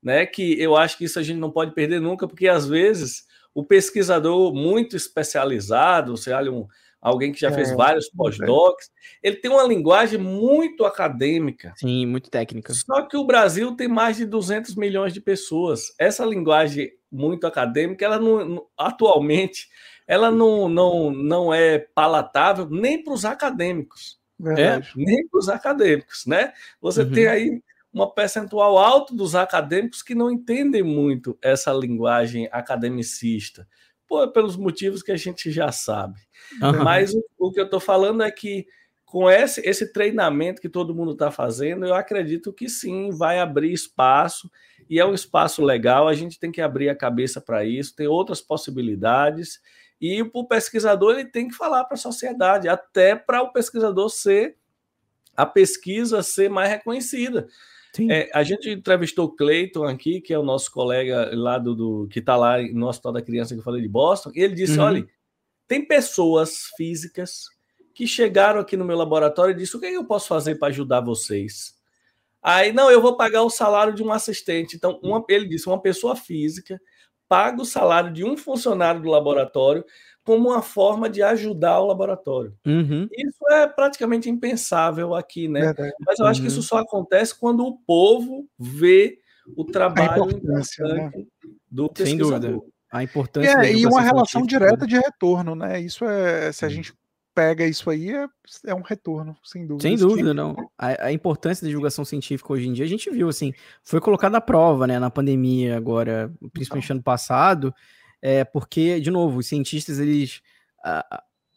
[0.03, 0.27] né?
[0.27, 3.65] Que eu acho que isso a gente não pode perder nunca, porque às vezes o
[3.65, 6.67] pesquisador muito especializado, você olha um
[7.01, 8.91] alguém que já é, fez vários pós-docs,
[9.23, 11.73] ele tem uma linguagem muito acadêmica.
[11.77, 12.75] Sim, muito técnica.
[12.75, 15.95] Só que o Brasil tem mais de 200 milhões de pessoas.
[15.99, 19.69] Essa linguagem muito acadêmica, ela não, atualmente,
[20.07, 24.19] ela não, não, não é palatável nem para os acadêmicos.
[24.57, 26.55] É, nem para os acadêmicos, né?
[26.81, 27.13] Você uhum.
[27.13, 33.69] tem aí uma percentual alto dos acadêmicos que não entendem muito essa linguagem academicista
[34.09, 36.19] por, pelos motivos que a gente já sabe.
[36.63, 36.83] Uhum.
[36.85, 38.67] Mas o, o, que eu estou falando é que
[39.05, 43.73] com esse, esse treinamento que todo mundo está fazendo, eu acredito que sim, vai abrir
[43.73, 44.51] espaço,
[44.91, 48.09] e é um espaço legal, a gente tem que abrir a cabeça para isso, tem
[48.09, 49.61] outras possibilidades,
[50.01, 54.57] e o pesquisador ele tem que falar para a sociedade, até para o pesquisador ser
[55.37, 57.47] a pesquisa ser mais reconhecida.
[58.09, 62.09] É, a gente entrevistou o Cleiton aqui, que é o nosso colega lá do, do
[62.09, 64.79] que está lá no Hospital da Criança que eu falei de Boston, e ele disse:
[64.79, 64.85] uhum.
[64.85, 65.07] olha,
[65.69, 67.45] tem pessoas físicas
[67.95, 70.57] que chegaram aqui no meu laboratório e disse: o que, é que eu posso fazer
[70.57, 71.80] para ajudar vocês?
[72.43, 74.77] Aí, não, eu vou pagar o salário de um assistente.
[74.77, 76.81] Então, uma, ele disse: uma pessoa física
[77.29, 79.85] paga o salário de um funcionário do laboratório
[80.25, 82.55] como uma forma de ajudar o laboratório.
[82.67, 83.09] Uhum.
[83.13, 85.61] Isso é praticamente impensável aqui, né?
[85.61, 85.93] Verdade.
[86.05, 86.47] Mas eu acho uhum.
[86.47, 89.19] que isso só acontece quando o povo vê
[89.57, 91.11] o trabalho né?
[91.71, 92.07] do pesquisador.
[92.07, 92.71] Sem dúvida.
[92.93, 95.81] A importância é, e uma relação direta de retorno, né?
[95.81, 96.93] Isso é, se a gente
[97.35, 98.27] pega isso aí, é,
[98.67, 99.83] é um retorno, sem dúvida.
[99.83, 100.57] Sem dúvida, não.
[100.77, 103.53] A, a, importância da divulgação científica hoje em dia, a gente viu, assim,
[103.83, 106.97] foi colocada à prova, né, na pandemia agora, principalmente então.
[106.97, 107.75] ano passado,
[108.21, 110.43] é, porque, de novo, os cientistas, eles,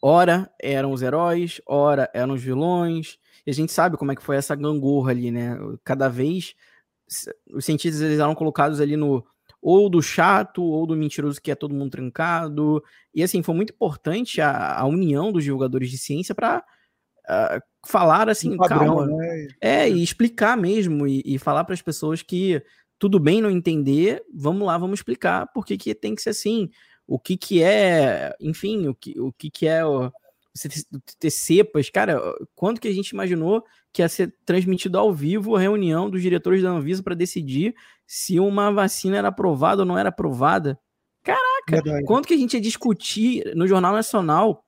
[0.00, 4.22] ora eram os heróis, ora eram os vilões, e a gente sabe como é que
[4.22, 5.58] foi essa gangorra ali, né?
[5.84, 6.54] Cada vez
[7.52, 9.24] os cientistas eles eram colocados ali no
[9.64, 12.84] ou do chato ou do mentiroso que é todo mundo trancado.
[13.14, 16.62] E assim, foi muito importante a, a união dos divulgadores de ciência para uh,
[17.26, 19.06] ah, falar assim, padrão, calma.
[19.06, 19.48] Né?
[19.62, 22.62] É, e explicar mesmo, e, e falar para as pessoas que
[22.98, 26.68] tudo bem não entender, vamos lá, vamos explicar por que, que tem que ser assim,
[27.06, 29.80] o que que é, enfim, o que, o que que é
[30.54, 30.68] você
[31.18, 32.20] ter cepas, cara,
[32.54, 36.62] quando que a gente imaginou que ia ser transmitido ao vivo a reunião dos diretores
[36.62, 37.74] da Anvisa para decidir
[38.06, 40.78] se uma vacina era aprovada ou não era aprovada?
[41.24, 42.04] Caraca, Verdade.
[42.04, 44.64] quando que a gente ia discutir no Jornal Nacional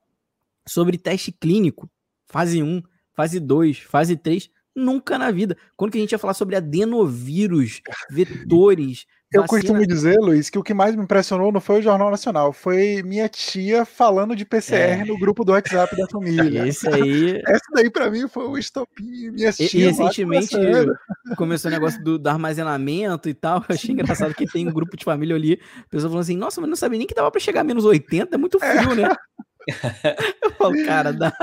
[0.67, 1.89] sobre teste clínico,
[2.27, 2.81] fase 1,
[3.13, 4.49] fase 2, fase 3?
[4.75, 5.57] Nunca na vida.
[5.75, 7.81] Quando que a gente ia falar sobre adenovírus,
[8.11, 9.05] vetores?
[9.33, 9.59] Eu vacina...
[9.59, 13.03] costumo dizer, Luiz, que o que mais me impressionou não foi o Jornal Nacional, foi
[13.03, 15.05] minha tia falando de PCR é.
[15.05, 16.65] no grupo do WhatsApp da família.
[16.65, 17.41] Esse aí.
[17.45, 19.31] Essa daí para mim foi o estopim.
[19.31, 20.55] Minha tia e, recentemente
[21.35, 23.57] começou o negócio do, do, armazenamento e tal.
[23.67, 25.59] Eu achei engraçado que tem um grupo de família ali,
[25.89, 28.33] pessoa falando assim: nossa, mas não sabia nem que dava para chegar a menos 80,
[28.33, 28.95] é muito frio, é.
[28.95, 29.15] né?
[30.41, 31.33] Eu falo, cara, dá.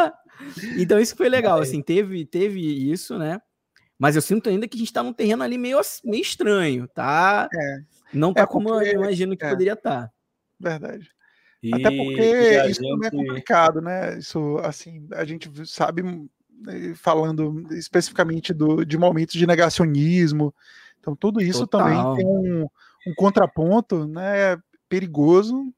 [0.78, 2.60] Então isso foi legal, assim, teve, teve
[2.90, 3.40] isso, né?
[3.98, 7.48] Mas eu sinto ainda que a gente tá num terreno ali meio, meio estranho, tá?
[7.52, 7.78] É.
[8.12, 9.50] Não tá é como eu imagino que é.
[9.50, 10.06] poderia estar.
[10.06, 10.12] Tá.
[10.58, 11.10] Verdade.
[11.62, 13.06] E, Até porque isso gente...
[13.06, 14.18] é complicado, né?
[14.18, 20.54] Isso, assim, a gente sabe, né, falando especificamente do, de momentos de negacionismo,
[21.00, 21.88] então tudo isso Total.
[21.88, 22.66] também tem um,
[23.06, 24.58] um contraponto, né?
[24.88, 25.72] Perigoso,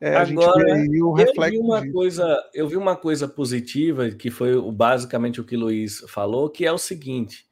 [0.00, 1.92] é, Agora, eu vi uma disso.
[1.92, 6.64] coisa, eu vi uma coisa positiva que foi basicamente o que o Luiz falou, que
[6.64, 7.46] é o seguinte: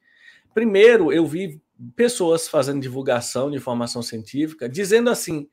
[0.53, 1.61] primeiro, eu vi
[1.95, 5.49] pessoas fazendo divulgação de informação científica dizendo assim: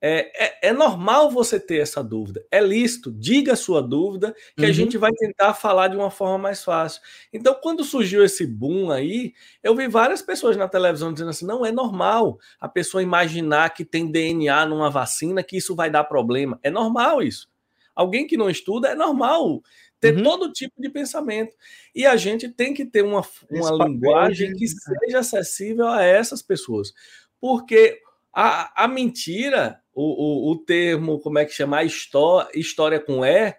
[0.00, 2.44] é, é, é, normal você ter essa dúvida.
[2.50, 4.68] É lícito, diga a sua dúvida, que uhum.
[4.68, 7.02] a gente vai tentar falar de uma forma mais fácil.
[7.32, 11.66] Então, quando surgiu esse boom aí, eu vi várias pessoas na televisão dizendo assim: não
[11.66, 16.60] é normal a pessoa imaginar que tem DNA numa vacina, que isso vai dar problema.
[16.62, 17.48] É normal isso.
[17.94, 19.60] Alguém que não estuda, é normal
[19.98, 20.22] ter uhum.
[20.22, 21.56] todo tipo de pensamento.
[21.92, 26.92] E a gente tem que ter uma, uma linguagem que seja acessível a essas pessoas.
[27.40, 28.00] Porque
[28.40, 31.82] a, a mentira o, o, o termo, como é que chama?
[31.82, 33.54] História, história com E,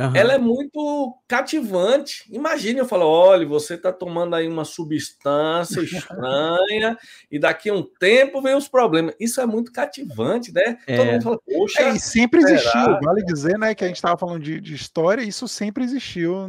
[0.00, 0.16] Uhum.
[0.16, 2.24] ela é muito cativante.
[2.32, 6.96] Imagine eu falo: olha, você está tomando aí uma substância estranha
[7.30, 9.14] e daqui a um tempo vem os problemas.
[9.20, 10.78] Isso é muito cativante, né?
[10.86, 10.96] É.
[10.96, 11.82] Todo mundo fala, poxa.
[11.82, 12.54] É, e sempre será?
[12.54, 13.74] existiu, vale dizer, né?
[13.74, 16.48] Que a gente estava falando de, de, história, isso sempre existiu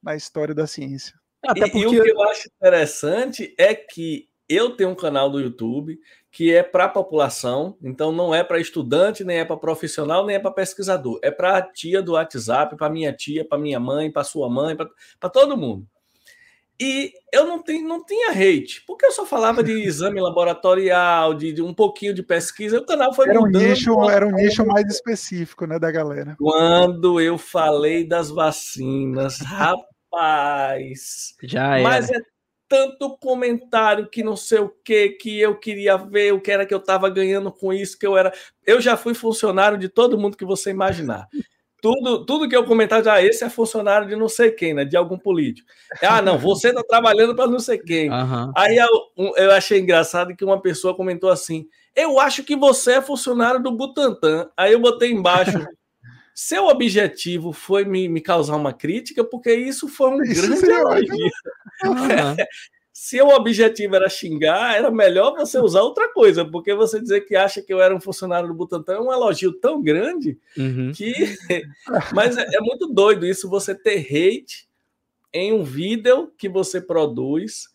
[0.00, 1.14] na história da ciência.
[1.44, 1.78] Até porque...
[1.78, 5.98] e o que eu acho interessante é que eu tenho um canal do YouTube
[6.30, 10.36] que é para a população, então não é para estudante, nem é para profissional, nem
[10.36, 11.18] é para pesquisador.
[11.22, 14.76] É para a tia do WhatsApp, para minha tia, para minha mãe, para sua mãe,
[14.76, 15.86] para todo mundo.
[16.80, 21.52] E eu não, tenho, não tinha hate, porque eu só falava de exame laboratorial, de,
[21.52, 22.78] de um pouquinho de pesquisa.
[22.78, 26.36] O canal foi era um nicho, era um nicho mais específico, né, da galera.
[26.38, 31.82] Quando eu falei das vacinas, rapaz, já era.
[31.82, 32.20] Mas é
[32.68, 36.74] tanto comentário que não sei o que, que eu queria ver, o que era que
[36.74, 38.32] eu estava ganhando com isso, que eu era.
[38.66, 41.26] Eu já fui funcionário de todo mundo que você imaginar.
[41.80, 44.84] Tudo, tudo que eu comentava, ah, esse é funcionário de não sei quem, né?
[44.84, 45.68] De algum político.
[46.02, 48.10] Ah, não, você está trabalhando para não sei quem.
[48.10, 48.52] Uhum.
[48.56, 53.00] Aí eu, eu achei engraçado que uma pessoa comentou assim: Eu acho que você é
[53.00, 54.50] funcionário do Butantan.
[54.56, 55.52] Aí eu botei embaixo.
[56.40, 61.30] Seu objetivo foi me, me causar uma crítica, porque isso foi um isso grande elogio.
[61.84, 62.36] Uhum.
[62.94, 67.34] Se o objetivo era xingar, era melhor você usar outra coisa, porque você dizer que
[67.34, 70.92] acha que eu era um funcionário do Butantan é um elogio tão grande uhum.
[70.94, 71.12] que.
[72.14, 74.68] Mas é, é muito doido isso, você ter hate
[75.32, 77.68] em um vídeo que você produz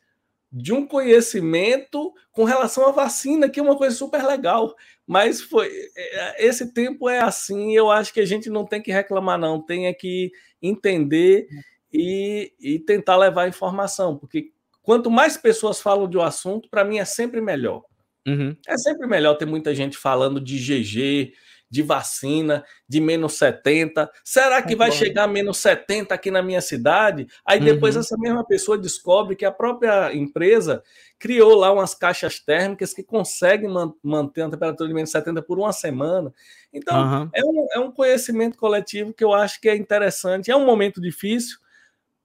[0.49, 4.73] de um conhecimento com relação à vacina, que é uma coisa super legal.
[5.05, 8.91] Mas foi é, esse tempo é assim, eu acho que a gente não tem que
[8.91, 10.31] reclamar, não, tem é que
[10.61, 11.47] entender
[11.91, 14.51] e, e tentar levar informação, porque
[14.81, 17.83] quanto mais pessoas falam de um assunto, para mim é sempre melhor.
[18.25, 18.55] Uhum.
[18.65, 21.33] É sempre melhor ter muita gente falando de GG,
[21.73, 24.07] de vacina, de menos 70.
[24.23, 27.25] Será que vai chegar a menos 70 aqui na minha cidade?
[27.43, 28.01] Aí depois uhum.
[28.01, 30.83] essa mesma pessoa descobre que a própria empresa
[31.17, 35.57] criou lá umas caixas térmicas que conseguem man manter a temperatura de menos 70 por
[35.57, 36.31] uma semana.
[36.71, 37.29] Então, uhum.
[37.33, 40.51] é, um, é um conhecimento coletivo que eu acho que é interessante.
[40.51, 41.57] É um momento difícil,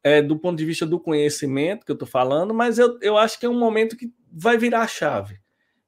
[0.04, 3.40] é, do ponto de vista do conhecimento que eu estou falando, mas eu, eu acho
[3.40, 5.40] que é um momento que vai virar a chave.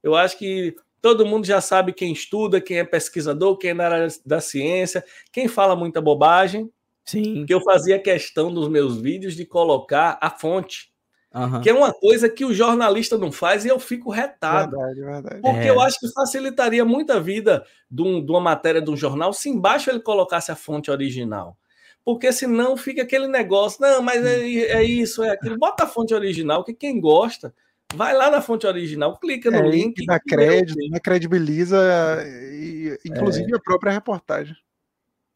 [0.02, 3.84] Eu acho que todo mundo já sabe quem estuda, quem é pesquisador, quem é na
[3.84, 6.70] área da ciência, quem fala muita bobagem.
[7.04, 7.44] Sim.
[7.44, 10.90] Que eu fazia questão dos meus vídeos de colocar a fonte.
[11.34, 11.60] Uhum.
[11.60, 14.76] Que é uma coisa que o jornalista não faz e eu fico retado.
[14.76, 15.40] Verdade, verdade.
[15.40, 15.70] Porque é.
[15.70, 19.32] eu acho que facilitaria muito a vida de, um, de uma matéria de um jornal
[19.32, 21.56] se embaixo ele colocasse a fonte original
[22.04, 25.58] porque senão fica aquele negócio, não, mas é, é isso, é aquilo.
[25.58, 27.54] Bota a fonte original, que quem gosta,
[27.94, 30.04] vai lá na fonte original, clica no é, link.
[30.06, 31.78] Dá crédito, credibiliza,
[32.52, 33.56] e, inclusive é.
[33.56, 34.56] a própria reportagem.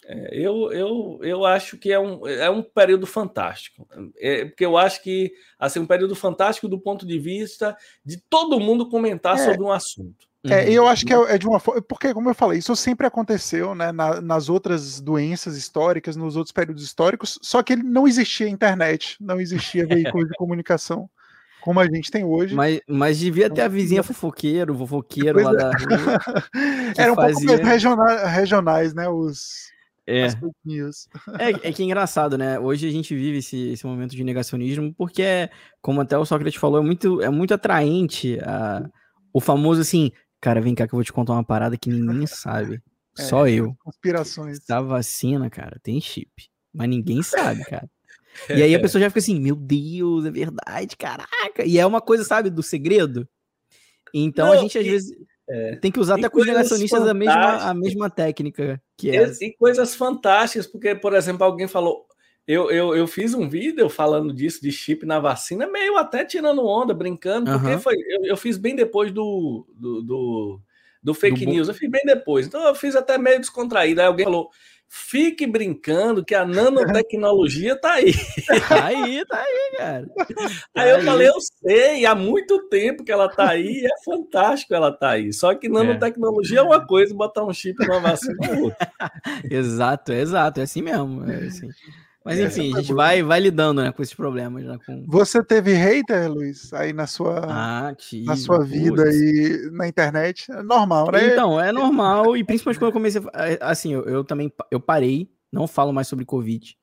[0.06, 3.88] É, eu, eu, eu acho que é um, é um período fantástico.
[4.18, 8.60] É, porque eu acho que assim, um período fantástico do ponto de vista de todo
[8.60, 9.38] mundo comentar é.
[9.38, 10.26] sobre um assunto.
[10.46, 11.80] É, eu acho que é, é, de uma forma.
[11.80, 16.52] Porque, como eu falei, isso sempre aconteceu né, na, nas outras doenças históricas, nos outros
[16.52, 21.08] períodos históricos, só que não existia internet, não existia veículo de comunicação
[21.64, 22.54] como a gente tem hoje.
[22.54, 25.56] Mas, mas devia ter a vizinha fofoqueiro, fofoqueiro lá é.
[25.56, 26.18] da rua.
[26.98, 27.46] Era um fazia...
[27.48, 29.08] pouco mais regionais, regionais, né?
[29.08, 29.72] Os.
[30.06, 30.26] É.
[30.26, 31.50] é.
[31.62, 32.58] é, que é engraçado, né?
[32.58, 35.50] Hoje a gente vive esse, esse momento de negacionismo porque, é,
[35.80, 38.86] como até o Sócrates falou, é muito, é muito atraente a,
[39.32, 40.12] o famoso assim,
[40.44, 42.82] Cara, vem cá que eu vou te contar uma parada que ninguém sabe.
[43.18, 43.74] É, Só eu.
[43.82, 44.58] Conspirações.
[44.68, 46.30] Da vacina, cara, tem chip.
[46.70, 47.88] Mas ninguém sabe, cara.
[48.48, 51.64] E aí a pessoa já fica assim, meu Deus, é verdade, caraca.
[51.64, 53.28] E é uma coisa, sabe, do segredo.
[54.12, 55.16] Então Não, a gente às e, vezes
[55.48, 59.28] é, tem que usar até com os negacionistas a mesma, a mesma técnica que é.
[59.40, 62.06] E, e coisas fantásticas, porque, por exemplo, alguém falou,
[62.46, 66.64] eu, eu, eu fiz um vídeo falando disso, de chip na vacina, meio até tirando
[66.64, 67.80] onda, brincando, porque uhum.
[67.80, 70.60] foi, eu, eu, fiz bem depois do, do, do,
[71.02, 72.46] do fake do news, eu fiz bem depois.
[72.46, 74.00] Então eu fiz até meio descontraído.
[74.00, 74.50] Aí alguém falou:
[74.96, 78.12] fique brincando que a nanotecnologia tá aí.
[78.68, 80.06] tá aí, tá aí, cara.
[80.72, 81.04] Tá aí eu aí.
[81.04, 85.32] falei, eu sei, há muito tempo que ela tá aí, é fantástico ela tá aí.
[85.32, 88.88] Só que nanotecnologia é, é uma coisa, botar um chip numa vacina é outra.
[89.50, 91.28] exato, é exato, é assim mesmo.
[91.28, 91.68] É assim.
[92.24, 94.64] Mas enfim, a gente vai, vai lidando né, com esses problemas.
[94.64, 95.04] Né, com...
[95.08, 100.50] Você teve hater, Luiz, aí na sua, ah, tive, na sua vida e na internet?
[100.50, 101.32] É normal, né?
[101.32, 103.22] Então, é normal, e principalmente quando eu comecei.
[103.60, 106.74] Assim, eu, eu também eu parei, não falo mais sobre Covid,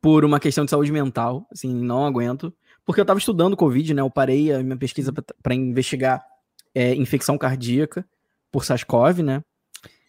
[0.00, 2.54] por uma questão de saúde mental, assim, não aguento.
[2.84, 4.02] Porque eu tava estudando Covid, né?
[4.02, 5.12] Eu parei a minha pesquisa
[5.42, 6.24] para investigar
[6.72, 8.06] é, infecção cardíaca
[8.50, 9.42] por SARS-CoV, né?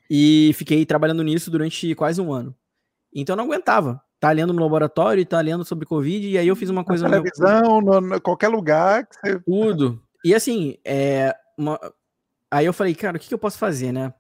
[0.08, 2.56] E fiquei trabalhando nisso durante quase um ano.
[3.12, 6.48] Então eu não aguentava tá lendo no laboratório e tá lendo sobre Covid, e aí
[6.48, 7.04] eu fiz uma coisa.
[7.04, 9.06] Na televisão, no, no, qualquer lugar.
[9.12, 9.38] Você...
[9.42, 10.02] Tudo.
[10.24, 11.78] E assim, é, uma...
[12.50, 14.14] aí eu falei, cara, o que, que eu posso fazer, né?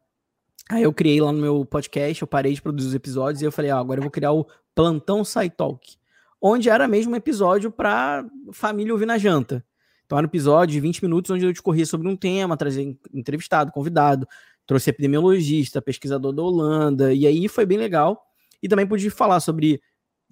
[0.69, 3.51] Aí eu criei lá no meu podcast, eu parei de produzir os episódios e eu
[3.51, 5.95] falei, ah, agora eu vou criar o Plantão SciTalk,
[6.41, 9.63] onde era mesmo um episódio para família ouvir na janta.
[10.05, 13.71] Então era um episódio de 20 minutos onde eu discorria sobre um tema, trazer entrevistado,
[13.71, 14.27] convidado,
[14.67, 18.21] trouxe epidemiologista, pesquisador da Holanda, e aí foi bem legal.
[18.61, 19.81] E também pude falar sobre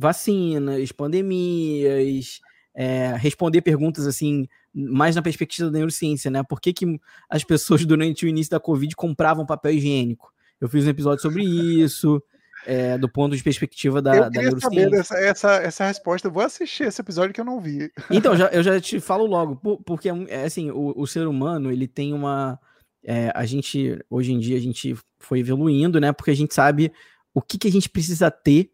[0.02, 2.42] vacinas, pandemias,
[2.74, 6.44] é, responder perguntas assim, mais na perspectiva da neurociência, né?
[6.44, 7.00] Por que, que
[7.30, 10.34] as pessoas durante o início da Covid compravam papel higiênico?
[10.60, 12.22] Eu fiz um episódio sobre isso.
[12.64, 14.70] É, do ponto de perspectiva da, eu da neurociência.
[14.70, 16.28] saber dessa, essa, essa resposta.
[16.28, 17.92] Eu vou assistir esse episódio que eu não vi.
[18.08, 21.88] Então, já, eu já te falo logo, porque é assim, o, o ser humano ele
[21.88, 22.60] tem uma.
[23.04, 26.14] É, a gente, hoje em dia, a gente foi evoluindo, né?
[26.14, 26.92] Porque a gente sabe
[27.34, 28.72] o que, que a gente precisa ter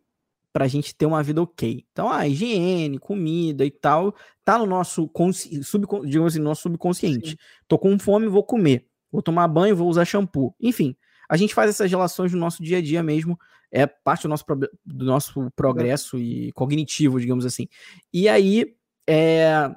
[0.51, 1.85] para a gente ter uma vida ok.
[1.91, 5.09] Então, a higiene, comida e tal, tá no nosso,
[6.05, 7.31] digamos assim, nosso subconsciente.
[7.31, 7.37] Sim.
[7.67, 8.87] Tô com fome, vou comer.
[9.11, 10.55] Vou tomar banho, vou usar shampoo.
[10.59, 10.95] Enfim,
[11.29, 13.37] a gente faz essas relações no nosso dia a dia mesmo.
[13.71, 14.45] É parte do nosso,
[14.85, 17.67] do nosso progresso e cognitivo, digamos assim.
[18.13, 18.75] E aí,
[19.05, 19.69] é,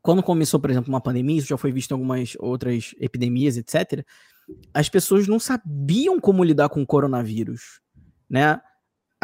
[0.00, 4.04] quando começou, por exemplo, uma pandemia, isso já foi visto em algumas outras epidemias, etc.
[4.74, 7.80] As pessoas não sabiam como lidar com o coronavírus,
[8.28, 8.60] né?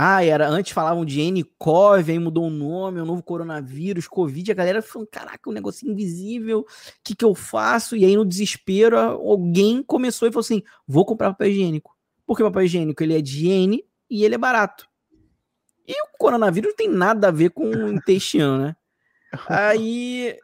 [0.00, 4.52] Ah, era antes falavam de N-CoV, aí mudou o nome, é o novo coronavírus, Covid,
[4.52, 6.66] a galera falando, caraca, um negócio invisível, o
[7.02, 7.96] que, que eu faço?
[7.96, 11.96] E aí, no desespero, alguém começou e falou assim: vou comprar papel higiênico.
[12.24, 14.88] Porque o papel higiênico ele é de higiene e ele é barato.
[15.84, 18.76] E o coronavírus não tem nada a ver com o intestino, né?
[19.48, 20.38] Aí,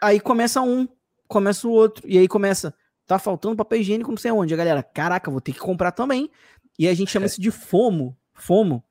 [0.00, 0.88] aí começa um,
[1.28, 2.74] começa o outro, e aí começa,
[3.06, 4.54] tá faltando papel higiênico não sei onde.
[4.54, 6.30] A galera, caraca, vou ter que comprar também.
[6.78, 8.82] E a gente chama isso de FOMO, FOMO,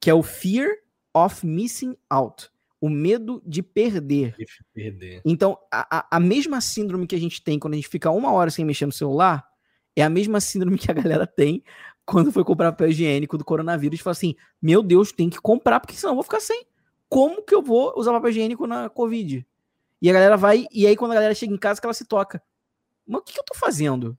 [0.00, 0.78] que é o Fear
[1.14, 2.48] of Missing Out.
[2.80, 4.34] O medo de perder.
[4.38, 5.20] De perder.
[5.24, 8.50] Então, a, a mesma síndrome que a gente tem quando a gente fica uma hora
[8.50, 9.46] sem mexer no celular
[9.94, 11.62] é a mesma síndrome que a galera tem
[12.06, 14.00] quando foi comprar papel higiênico do coronavírus.
[14.00, 16.64] Fala assim: meu Deus, tem que comprar, porque senão eu vou ficar sem.
[17.08, 19.46] Como que eu vou usar papel higiênico na Covid?
[20.00, 22.06] E a galera vai, e aí quando a galera chega em casa, que ela se
[22.06, 22.42] toca.
[23.06, 24.16] Mas o que, que eu tô fazendo?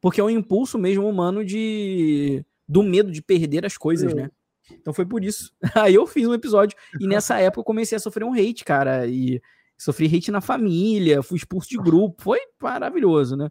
[0.00, 4.30] Porque é um impulso mesmo humano de do medo de perder as coisas, né?
[4.72, 5.52] Então foi por isso.
[5.74, 9.06] Aí eu fiz um episódio e nessa época eu comecei a sofrer um hate, cara,
[9.06, 9.40] e
[9.78, 13.48] sofri hate na família, fui expulso de grupo, foi maravilhoso, né?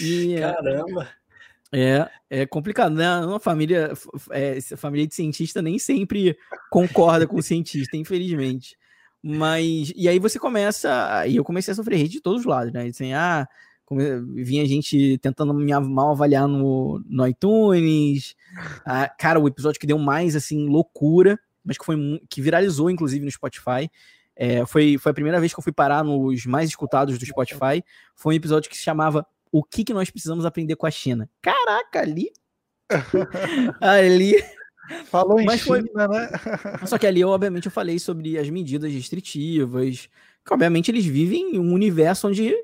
[0.00, 1.08] E, Caramba!
[1.72, 3.18] É, é complicado, né?
[3.26, 3.92] Uma família,
[4.30, 6.36] é, família de cientista nem sempre
[6.70, 8.76] concorda com o cientista, infelizmente.
[9.20, 12.72] Mas, e aí você começa, e eu comecei a sofrer hate de todos os lados,
[12.72, 12.86] né?
[12.86, 13.48] Assim, ah,
[13.96, 18.34] vinha gente tentando me mal avaliar no, no iTunes.
[18.86, 21.96] Ah, cara, o episódio que deu mais, assim, loucura, mas que foi
[22.30, 23.90] que viralizou, inclusive, no Spotify.
[24.36, 27.82] É, foi, foi a primeira vez que eu fui parar nos mais escutados do Spotify.
[28.14, 31.28] Foi um episódio que se chamava O que, que nós precisamos aprender com a China.
[31.40, 32.30] Caraca, ali.
[33.80, 34.34] ali.
[35.06, 36.08] Falou em Mas China, foi...
[36.08, 36.28] né?
[36.86, 40.08] Só que ali, eu, obviamente, eu falei sobre as medidas restritivas.
[40.44, 42.54] Que, obviamente, eles vivem em um universo onde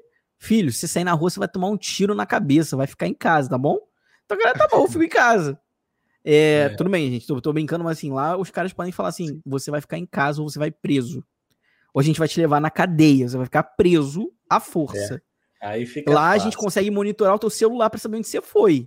[0.42, 3.12] Filho, se sair na rua, você vai tomar um tiro na cabeça, vai ficar em
[3.12, 3.78] casa, tá bom?
[4.24, 5.60] Então, galera, tá bom, eu fico em casa.
[6.24, 6.68] É, é.
[6.70, 9.70] Tudo bem, gente, tô, tô, brincando, mas assim, lá os caras podem falar assim: você
[9.70, 11.22] vai ficar em casa ou você vai preso.
[11.92, 15.22] Ou a gente vai te levar na cadeia, você vai ficar preso à força.
[15.60, 15.68] É.
[15.68, 16.40] Aí fica lá fácil.
[16.40, 18.86] a gente consegue monitorar o teu celular para saber onde você foi.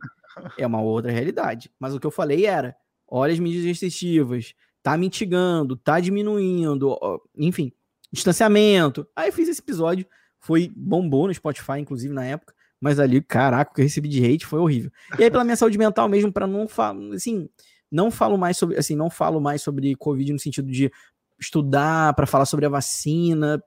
[0.58, 1.72] É uma outra realidade.
[1.80, 2.76] Mas o que eu falei era:
[3.08, 6.98] olha as medidas restritivas, tá mitigando, tá diminuindo,
[7.38, 7.72] enfim,
[8.12, 9.08] distanciamento.
[9.16, 10.08] Aí eu fiz esse episódio
[10.44, 14.26] foi bombou no Spotify, inclusive na época, mas ali, caraca, o que eu recebi de
[14.26, 14.92] hate foi horrível.
[15.18, 17.50] E aí pela minha saúde mental mesmo, para não falar, assim,
[17.90, 20.92] não falo mais sobre, assim, não falo mais sobre Covid no sentido de
[21.40, 23.64] estudar para falar sobre a vacina.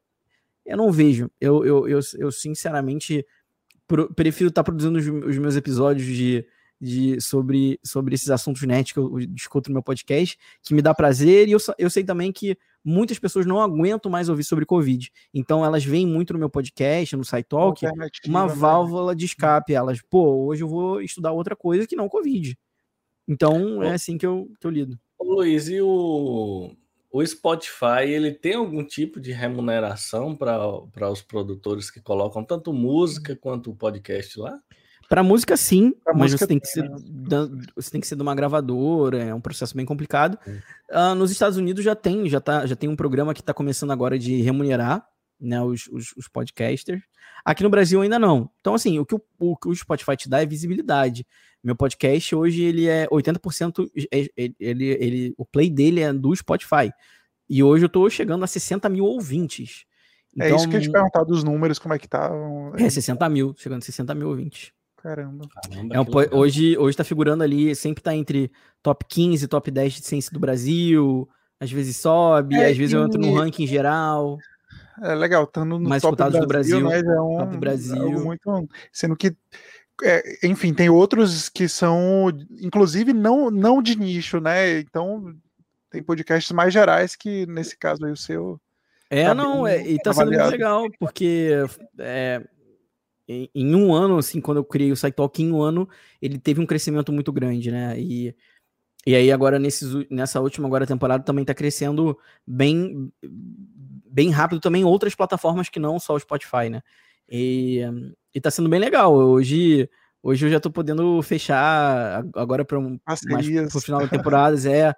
[0.67, 1.31] Eu não vejo.
[1.41, 3.25] Eu, eu, eu, eu sinceramente
[4.15, 6.47] prefiro estar tá produzindo os, os, meus episódios de,
[6.81, 10.95] de, sobre, sobre esses assuntos net que eu discuto no meu podcast, que me dá
[10.95, 15.11] prazer, e eu, eu sei também que muitas pessoas não aguentam mais ouvir sobre Covid.
[15.35, 17.85] Então elas veem muito no meu podcast, no SciTalk,
[18.27, 18.55] uma né?
[18.55, 19.75] válvula de escape.
[19.75, 22.57] Elas, pô, hoje eu vou estudar outra coisa que não Covid.
[23.27, 24.99] Então é assim que eu, que eu lido.
[25.19, 26.71] Ô, Luiz, e o,
[27.11, 33.35] o Spotify, ele tem algum tipo de remuneração para os produtores que colocam tanto música
[33.35, 34.61] quanto podcast lá?
[35.09, 36.91] Para música, sim, pra mas música, você, tem que ser,
[37.75, 40.39] você tem que ser de uma gravadora, é um processo bem complicado.
[40.91, 43.93] Uh, nos Estados Unidos já tem, já, tá, já tem um programa que está começando
[43.93, 45.07] agora de remunerar
[45.41, 47.03] né, os, os, os, podcasters.
[47.45, 48.51] Aqui no Brasil ainda não.
[48.61, 51.27] Então, assim, o que o, o, o Spotify te dá é visibilidade.
[51.63, 56.91] Meu podcast hoje, ele é 80%, ele, ele, ele, o play dele é do Spotify.
[57.49, 59.85] E hoje eu estou chegando a 60 mil ouvintes.
[60.35, 62.31] Então, é isso que eu ia te então perguntar dos números, como é que tá.
[62.77, 64.73] É, 60 mil, chegando a 60 mil ouvintes.
[65.07, 65.47] Caramba.
[65.63, 68.51] Caramba é um, hoje, hoje tá figurando ali, sempre tá entre
[68.83, 71.29] top 15, top 10 de ciência do Brasil.
[71.61, 72.97] Às vezes sobe, é, às vezes e...
[72.97, 74.37] eu entro no ranking geral.
[75.01, 76.99] É legal, tá no, mais top do Brasil, do Brasil, né?
[76.99, 78.05] É um, top do Brasil.
[78.05, 79.33] É muito, sendo que
[80.03, 82.29] é, enfim, tem outros que são,
[82.61, 84.81] inclusive, não, não de nicho, né?
[84.81, 85.35] Então,
[85.89, 88.61] tem podcasts mais gerais que, nesse caso aí, o seu.
[89.09, 90.51] É, tá não, é, e tá avaliado.
[90.51, 91.53] sendo muito legal, porque
[92.01, 92.43] é,
[93.29, 95.89] em, em, um ano, assim, quando eu criei o SciTalk, em um ano,
[96.21, 97.99] ele teve um crescimento muito grande, né?
[97.99, 98.35] E,
[99.07, 103.13] e aí agora, nesses, nessa última agora temporada, também tá crescendo bem,
[104.11, 106.83] bem rápido também outras plataformas que não só o Spotify, né?
[107.29, 107.81] E,
[108.35, 109.15] e tá sendo bem legal.
[109.15, 109.89] Hoje,
[110.23, 114.95] hoje eu já tô podendo fechar agora para um, mais pro final da temporada, é,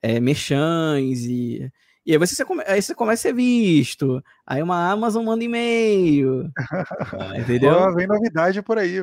[0.00, 1.70] é merchans e
[2.04, 4.22] e aí você, aí você começa a ser visto.
[4.46, 6.50] Aí uma Amazon manda e-mail.
[7.38, 7.74] entendeu?
[7.74, 8.96] Oh, vem novidade por aí.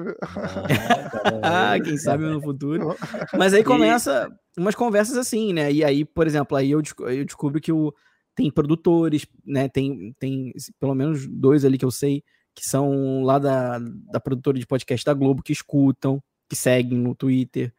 [1.41, 2.95] Ah, quem sabe no futuro.
[3.37, 5.71] Mas aí começa umas conversas assim, né?
[5.71, 7.93] E aí, por exemplo, aí eu, eu descubro que o,
[8.35, 9.69] tem produtores, né?
[9.69, 12.23] Tem, tem pelo menos dois ali que eu sei
[12.59, 13.79] que são lá da,
[14.11, 17.73] da produtora de podcast da Globo que escutam, que seguem no Twitter.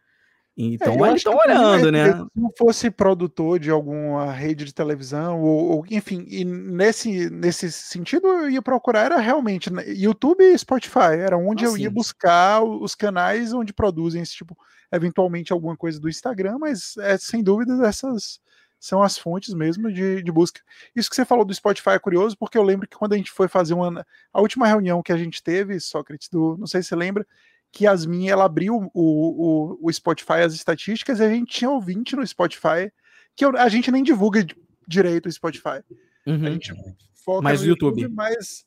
[0.62, 2.12] Então é, eles estão olhando, né?
[2.12, 7.73] Se não fosse produtor de alguma rede de televisão, ou, ou, enfim, e nesse, nesse
[7.73, 11.82] sentido eu ia procurar, era realmente né, YouTube e Spotify, era onde ah, eu sim.
[11.82, 14.57] ia buscar os canais onde produzem esse tipo,
[14.93, 18.39] eventualmente alguma coisa do Instagram, mas é sem dúvida essas
[18.81, 20.61] são as fontes mesmo de, de busca.
[20.97, 23.31] Isso que você falou do Spotify é curioso, porque eu lembro que quando a gente
[23.31, 24.07] foi fazer uma.
[24.32, 27.27] A última reunião que a gente teve, Sócrates, do, não sei se você lembra,
[27.72, 32.16] que Yasmin ela abriu o, o, o Spotify, as estatísticas, e a gente tinha ouvinte
[32.16, 32.90] no Spotify,
[33.36, 34.44] que eu, a gente nem divulga
[34.86, 35.82] direito o Spotify.
[36.26, 36.47] Uhum.
[36.47, 36.74] A gente
[37.24, 38.64] foca mas no YouTube, YouTube mas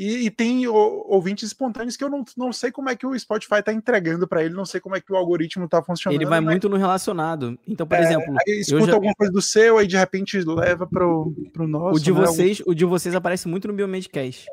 [0.00, 3.56] e, e, tem ouvintes espontâneos que eu não, não sei como é que o Spotify
[3.56, 6.18] está entregando para ele, não sei como é que o algoritmo está funcionando.
[6.18, 6.52] Ele vai mas...
[6.52, 7.58] muito no relacionado.
[7.68, 8.34] Então, por é, exemplo.
[8.46, 8.94] Escuta já...
[8.94, 11.34] alguma coisa do seu, aí de repente leva para o
[11.68, 11.96] nosso.
[11.96, 12.18] O de, né?
[12.18, 14.46] vocês, o de vocês aparece muito no Biomedcast.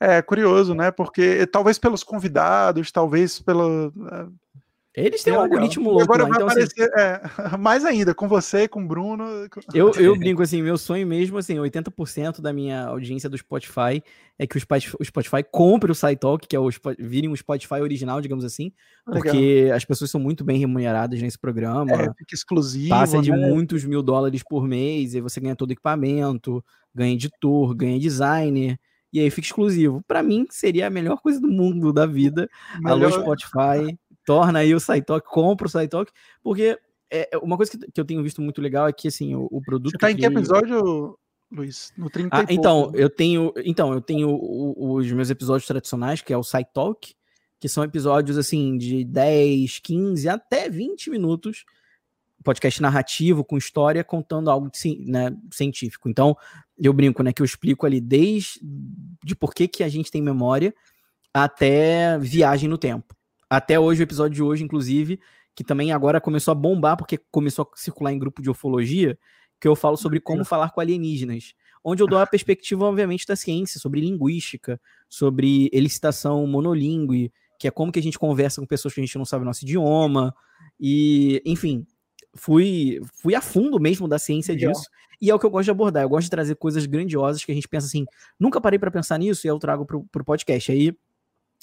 [0.00, 0.90] É curioso, né?
[0.90, 3.92] Porque talvez pelos convidados, talvez pelo.
[4.96, 5.56] É, Eles têm é um legal.
[5.56, 6.04] algoritmo louco.
[6.04, 7.54] Agora lá, vai então, assim aparecer assim...
[7.54, 9.24] é, mais ainda, com você, com o Bruno.
[9.74, 14.00] Eu, eu brinco assim, meu sonho mesmo, assim, 80% da minha audiência do Spotify
[14.38, 17.80] é que o Spotify, o Spotify compre o SciTalk, que é o virem um Spotify
[17.80, 18.72] original, digamos assim,
[19.04, 19.22] legal.
[19.22, 21.90] porque as pessoas são muito bem remuneradas nesse programa.
[21.90, 22.90] É, fica exclusivo.
[22.90, 23.36] Passa de né?
[23.36, 26.64] muitos mil dólares por mês, e você ganha todo o equipamento,
[26.94, 28.78] ganha editor, ganha designer
[29.12, 30.02] e aí fica exclusivo.
[30.06, 32.48] Para mim, seria a melhor coisa do mundo da vida.
[32.80, 33.12] Melhor...
[33.12, 36.12] Alô, Spotify, torna aí o SciTalk, compra o SciTalk,
[36.42, 36.78] porque
[37.10, 39.48] é, é, uma coisa que, que, eu tenho visto muito legal é que, assim, o,
[39.50, 39.92] o produto...
[39.92, 41.18] Você tá em que episódio,
[41.50, 41.92] Luiz?
[41.96, 44.28] No 30 ah, então, eu tenho, então, eu tenho
[44.76, 47.14] os meus episódios tradicionais, que é o SciTalk,
[47.58, 51.64] que são episódios, assim, de 10, 15, até 20 minutos,
[52.44, 54.70] podcast narrativo com história contando algo
[55.06, 56.08] né, científico.
[56.08, 56.36] Então,
[56.78, 58.60] eu brinco, né, que eu explico ali desde
[59.24, 60.74] de por que, que a gente tem memória
[61.32, 63.14] até viagem no tempo.
[63.50, 65.20] Até hoje, o episódio de hoje, inclusive,
[65.54, 69.18] que também agora começou a bombar porque começou a circular em grupo de ufologia,
[69.60, 73.34] que eu falo sobre como falar com alienígenas, onde eu dou a perspectiva, obviamente, da
[73.34, 78.94] ciência, sobre linguística, sobre elicitação monolíngue, que é como que a gente conversa com pessoas
[78.94, 80.34] que a gente não sabe o nosso idioma,
[80.78, 81.84] e, enfim,
[82.34, 84.72] fui, fui a fundo mesmo da ciência Legal.
[84.72, 84.88] disso.
[85.20, 86.02] E é o que eu gosto de abordar.
[86.02, 88.04] Eu gosto de trazer coisas grandiosas que a gente pensa assim,
[88.38, 90.70] nunca parei para pensar nisso e eu trago pro, pro podcast.
[90.70, 90.96] Aí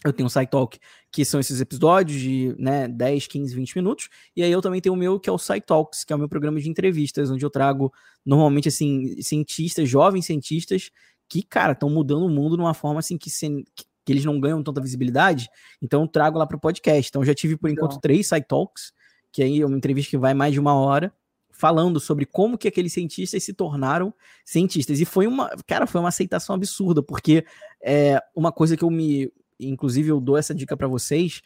[0.03, 0.77] eu tenho o SciTalk,
[1.11, 4.09] que são esses episódios de né, 10, 15, 20 minutos.
[4.35, 6.27] E aí eu também tenho o meu, que é o SciTalks, que é o meu
[6.27, 7.93] programa de entrevistas, onde eu trago
[8.25, 10.91] normalmente assim, cientistas, jovens cientistas,
[11.29, 14.39] que, cara, estão mudando o mundo de uma forma assim que, que que eles não
[14.39, 15.49] ganham tanta visibilidade,
[15.81, 17.09] então eu trago lá para o podcast.
[17.09, 18.93] Então já tive por enquanto três side talks,
[19.35, 21.13] que aí é uma entrevista que vai mais de uma hora,
[21.51, 24.13] falando sobre como que aqueles cientistas se tornaram
[24.45, 25.01] cientistas.
[25.01, 27.45] E foi uma, cara, foi uma aceitação absurda, porque
[27.83, 29.29] é uma coisa que eu me,
[29.59, 31.41] inclusive eu dou essa dica para vocês,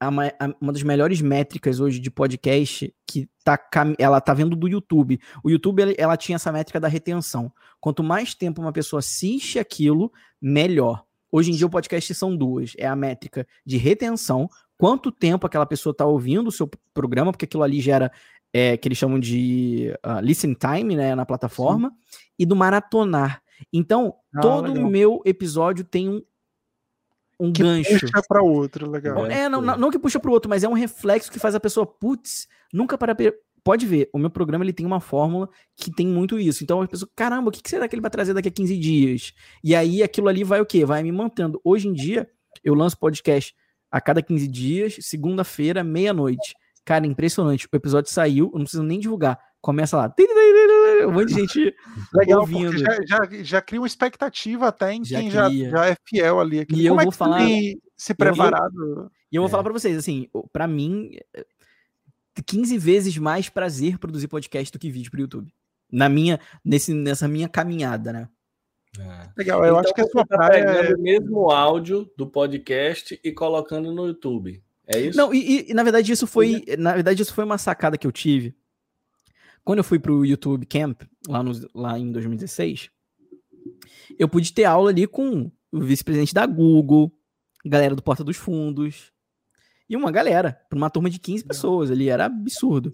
[0.00, 3.60] a, a, uma das melhores métricas hoje de podcast que tá,
[3.98, 5.20] ela tá vendo do YouTube.
[5.44, 7.52] O YouTube ela, ela tinha essa métrica da retenção.
[7.78, 10.10] Quanto mais tempo uma pessoa assiste aquilo,
[10.40, 11.04] melhor.
[11.30, 14.48] Hoje em dia o podcast são duas, é a métrica de retenção,
[14.78, 18.10] quanto tempo aquela pessoa está ouvindo o seu programa, porque aquilo ali gera
[18.52, 22.18] é, que eles chamam de uh, listen time, né, na plataforma, Sim.
[22.38, 23.42] e do maratonar.
[23.72, 26.22] Então, ah, todo o meu episódio tem um,
[27.38, 28.00] um que gancho.
[28.00, 29.26] Puxa para outro, legal.
[29.26, 31.60] É, não, não, que puxa para o outro, mas é um reflexo que faz a
[31.60, 33.16] pessoa, putz, nunca para.
[33.64, 36.62] Pode ver, o meu programa ele tem uma fórmula que tem muito isso.
[36.62, 39.32] Então a pessoa, caramba, o que será que ele vai trazer daqui a 15 dias?
[39.62, 40.84] E aí aquilo ali vai o quê?
[40.84, 41.60] Vai me mantendo.
[41.64, 42.30] Hoje em dia,
[42.62, 43.52] eu lanço podcast
[43.96, 46.54] a cada 15 dias, segunda-feira, meia-noite.
[46.84, 47.66] Cara, impressionante.
[47.72, 49.40] O episódio saiu, eu não preciso nem divulgar.
[49.58, 50.14] Começa lá.
[51.06, 51.74] Um monte de gente
[52.12, 52.76] Legal, ouvindo.
[52.76, 56.60] Já, já, já, cria uma expectativa até em já quem já, já é fiel ali.
[56.60, 56.74] Aqui.
[56.74, 57.40] E Como eu é vou falar.
[57.96, 59.10] Se preparado.
[59.32, 59.50] E eu, eu, vou é.
[59.50, 61.12] falar para vocês, assim, para mim,
[62.46, 65.50] 15 vezes mais prazer produzir podcast do que vídeo pro YouTube.
[65.90, 68.28] Na minha, nesse, nessa minha caminhada, né?
[68.98, 69.28] É.
[69.36, 70.94] Legal, eu então, acho que a sua tá praia é...
[70.94, 74.62] o mesmo áudio do podcast e colocando no YouTube.
[74.86, 75.16] É isso?
[75.16, 78.12] Não, e, e, na verdade isso foi, na verdade isso foi uma sacada que eu
[78.12, 78.54] tive.
[79.64, 82.88] Quando eu fui pro YouTube Camp lá, no, lá em 2016,
[84.18, 87.12] eu pude ter aula ali com o vice-presidente da Google,
[87.64, 89.12] galera do Porta dos Fundos
[89.88, 92.92] e uma galera, para uma turma de 15 pessoas ali, era absurdo.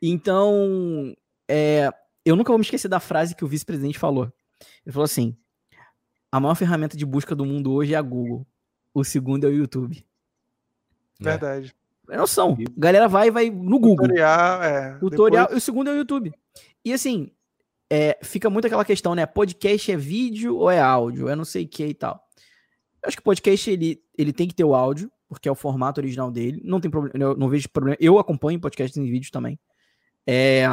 [0.00, 1.14] Então,
[1.48, 1.90] é,
[2.24, 4.32] eu nunca vou me esquecer da frase que o vice-presidente falou.
[4.84, 5.36] Ele falou assim:
[6.30, 8.46] a maior ferramenta de busca do mundo hoje é a Google.
[8.92, 10.04] O segundo é o YouTube.
[11.20, 11.74] Verdade.
[12.10, 12.56] É noção.
[12.60, 14.08] A galera vai vai no Google.
[14.08, 14.98] Tutorial, é.
[14.98, 15.44] Tutorial.
[15.44, 15.56] Depois...
[15.56, 16.32] E o segundo é o YouTube.
[16.84, 17.30] E assim,
[17.90, 19.26] é, fica muito aquela questão, né?
[19.26, 21.28] Podcast é vídeo ou é áudio?
[21.28, 22.22] É não sei o que e tal.
[23.02, 25.54] Eu acho que o podcast ele, ele tem que ter o áudio, porque é o
[25.54, 26.60] formato original dele.
[26.64, 27.96] Não tem problema, eu não vejo problema.
[28.00, 29.58] Eu acompanho podcasts em vídeo também.
[30.26, 30.64] É,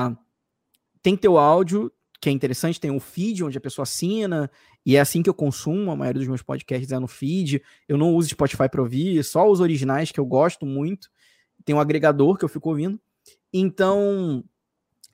[1.02, 1.92] tem que ter o áudio,
[2.26, 4.50] que é interessante, tem o feed onde a pessoa assina,
[4.84, 7.62] e é assim que eu consumo, a maioria dos meus podcasts é no feed.
[7.88, 11.08] Eu não uso Spotify para ouvir, só os originais que eu gosto muito.
[11.64, 13.00] Tem um agregador que eu fico ouvindo.
[13.54, 14.44] Então,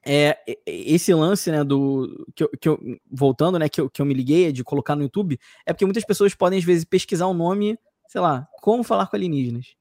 [0.06, 2.80] é, esse lance, né, do que eu, que eu,
[3.12, 6.06] voltando, né, que eu, que eu me liguei de colocar no YouTube, é porque muitas
[6.06, 7.78] pessoas podem às vezes pesquisar o um nome,
[8.08, 9.76] sei lá, como falar com alienígenas.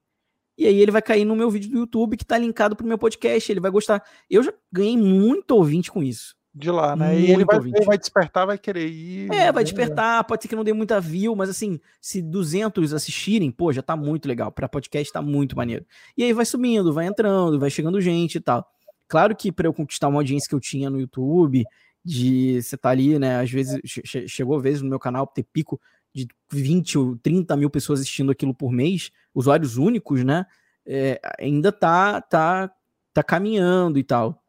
[0.57, 2.97] E aí ele vai cair no meu vídeo do YouTube que tá linkado pro meu
[2.97, 4.03] podcast, ele vai gostar.
[4.29, 7.13] Eu já ganhei muito ouvinte com isso de lá, né?
[7.13, 9.31] Muito e ele vai, vai, despertar, vai querer ir.
[9.31, 13.49] É, vai despertar, pode ser que não dê muita view, mas assim, se 200 assistirem,
[13.49, 14.51] pô, já tá muito legal.
[14.51, 15.85] Para podcast tá muito maneiro.
[16.17, 18.69] E aí vai subindo, vai entrando, vai chegando gente e tal.
[19.07, 21.63] Claro que para eu conquistar uma audiência que eu tinha no YouTube,
[22.03, 23.39] de você tá ali, né?
[23.39, 25.79] Às vezes che chegou vezes no meu canal ter pico
[26.13, 30.45] de 20 ou 30 mil pessoas assistindo aquilo por mês, usuários únicos, né?
[30.85, 32.71] É, ainda tá, tá,
[33.13, 34.40] tá caminhando e tal.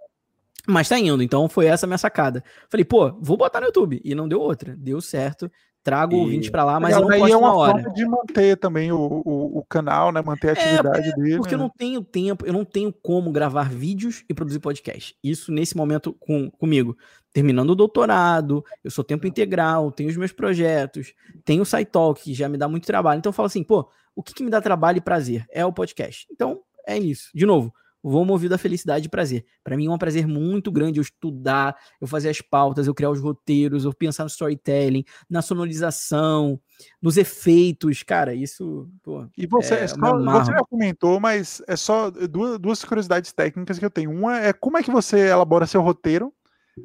[0.66, 2.44] Mas tá indo, então foi essa a minha sacada.
[2.68, 4.00] Falei, pô, vou botar no YouTube.
[4.04, 4.76] E não deu outra.
[4.76, 5.50] Deu certo.
[5.82, 7.90] Trago o ouvinte pra lá, mas eu não posso é uma hora.
[7.90, 10.22] de manter também o, o, o, canal, né?
[10.22, 11.36] Manter a é, atividade é, dele.
[11.38, 11.60] Porque né?
[11.60, 15.16] eu não tenho tempo, eu não tenho como gravar vídeos e produzir podcast.
[15.24, 16.96] Isso nesse momento com, comigo.
[17.32, 21.14] Terminando o doutorado, eu sou tempo integral, tenho os meus projetos,
[21.44, 23.18] tenho o SciTalk, que já me dá muito trabalho.
[23.18, 25.44] Então eu falo assim, pô, o que, que me dá trabalho e prazer?
[25.50, 26.28] É o podcast.
[26.30, 27.28] Então, é isso.
[27.34, 29.44] De novo, vou movido da felicidade e prazer.
[29.62, 33.10] Para mim é um prazer muito grande eu estudar, eu fazer as pautas, eu criar
[33.10, 36.60] os roteiros, eu pensar no storytelling, na sonorização,
[37.00, 38.88] nos efeitos, cara, isso.
[39.02, 43.78] Pô, e você, é, só, você já comentou, mas é só duas, duas curiosidades técnicas
[43.78, 44.10] que eu tenho.
[44.10, 46.32] Uma é como é que você elabora seu roteiro,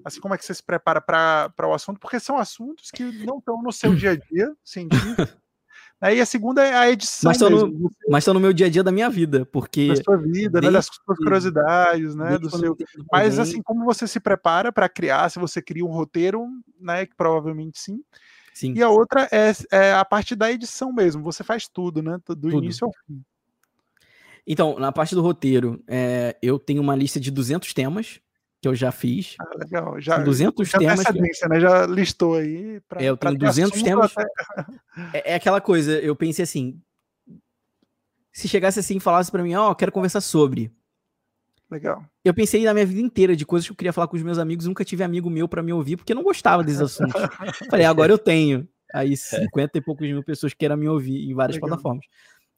[0.04, 3.40] assim como é que você se prepara para o assunto, porque são assuntos que não
[3.40, 5.28] estão no seu dia a dia científico.
[6.00, 7.30] Aí a segunda é a edição.
[7.30, 9.88] Mas estão no, mas no meu dia a dia da minha vida, porque.
[9.88, 10.70] Da sua vida, né?
[10.70, 12.38] Das suas curiosidades, né?
[12.38, 12.78] Do seu.
[13.12, 16.46] Mas assim, como você se prepara para criar, se você cria um roteiro,
[16.80, 17.06] né?
[17.06, 18.04] Que provavelmente sim.
[18.54, 18.74] Sim.
[18.76, 21.24] E a outra é, é a parte da edição mesmo.
[21.24, 22.20] Você faz tudo, né?
[22.28, 22.58] Do tudo.
[22.58, 23.24] início ao fim.
[24.46, 28.22] Então, na parte do roteiro, é, eu tenho uma lista de 200 temas
[28.68, 29.36] que eu já fiz.
[29.40, 30.00] Ah, legal.
[30.02, 31.04] Já, 200 já temas.
[31.06, 31.48] Que...
[31.48, 31.60] Né?
[31.60, 32.82] Já listou aí.
[32.88, 34.12] Pra, é, eu tenho 200 temas.
[34.16, 34.28] Até...
[35.14, 36.82] É, é, aquela coisa, eu pensei assim.
[38.32, 40.72] Se chegasse assim e falasse para mim, ó, oh, quero conversar sobre.
[41.70, 42.04] Legal.
[42.24, 44.38] Eu pensei na minha vida inteira de coisas que eu queria falar com os meus
[44.38, 47.14] amigos, nunca tive amigo meu para me ouvir, porque eu não gostava desses assuntos.
[47.70, 48.68] Falei, agora eu tenho.
[48.94, 49.80] aí 50 é.
[49.80, 51.70] e poucos mil pessoas queiram me ouvir em várias Legal.
[51.70, 52.06] plataformas.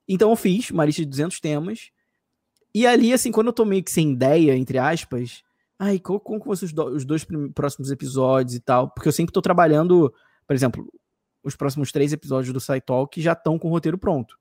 [0.07, 1.91] Então eu fiz uma lista de 200 temas,
[2.73, 5.43] e ali, assim, quando eu tô meio que sem ideia, entre aspas,
[5.79, 7.25] ai, como, como vão ser os, do, os dois
[7.55, 8.89] próximos episódios e tal?
[8.89, 10.13] Porque eu sempre tô trabalhando,
[10.45, 10.91] por exemplo,
[11.41, 14.37] os próximos três episódios do Side Talk já estão com o roteiro pronto.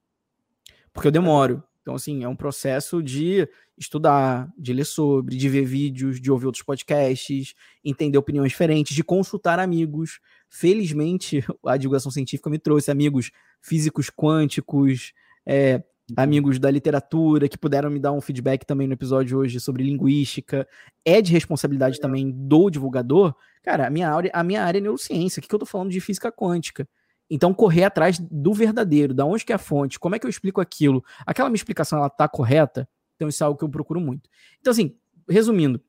[0.92, 1.62] Porque eu demoro.
[1.80, 3.48] Então, assim, é um processo de
[3.78, 9.04] estudar, de ler sobre, de ver vídeos, de ouvir outros podcasts, entender opiniões diferentes, de
[9.04, 10.20] consultar amigos.
[10.50, 13.30] Felizmente, a divulgação científica me trouxe amigos
[13.62, 15.12] físicos quânticos,
[15.46, 15.82] é,
[16.16, 20.66] amigos da literatura que puderam me dar um feedback também no episódio hoje sobre linguística.
[21.04, 23.34] É de responsabilidade também do divulgador.
[23.62, 25.40] Cara, a minha área, a minha área é neurociência.
[25.40, 26.88] O que, que eu tô falando de física quântica?
[27.30, 30.30] Então, correr atrás do verdadeiro, da onde que é a fonte, como é que eu
[30.30, 32.88] explico aquilo, aquela minha explicação, ela tá correta?
[33.16, 34.30] Então, isso é algo que eu procuro muito.
[34.60, 34.96] Então, assim,
[35.28, 35.80] resumindo,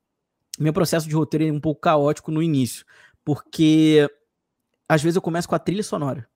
[0.59, 2.85] meu processo de roteiro é um pouco caótico no início,
[3.23, 4.09] porque
[4.87, 6.27] às vezes eu começo com a trilha sonora.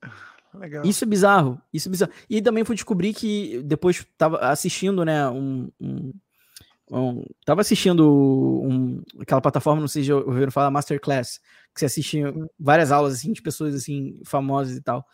[0.54, 0.84] Legal.
[0.84, 2.12] Isso é bizarro, isso é bizarro.
[2.30, 6.12] E também fui descobrir que depois tava assistindo, né, um, um,
[6.90, 8.08] um tava assistindo
[8.62, 11.40] um, aquela plataforma, não sei se já ouviram falar, Masterclass,
[11.74, 12.22] que você assiste
[12.58, 15.04] várias aulas, assim, de pessoas, assim, famosas e tal.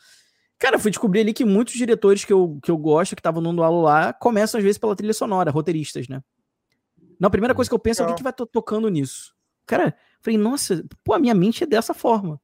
[0.58, 3.62] Cara, fui descobrir ali que muitos diretores que eu, que eu gosto, que estavam dando
[3.62, 6.22] aula lá, começam às vezes pela trilha sonora, roteiristas, né?
[7.18, 9.34] Não, a primeira coisa que eu penso é o que, vai tocando nisso.
[9.66, 12.38] Cara, falei, nossa, pô, a minha mente é dessa forma.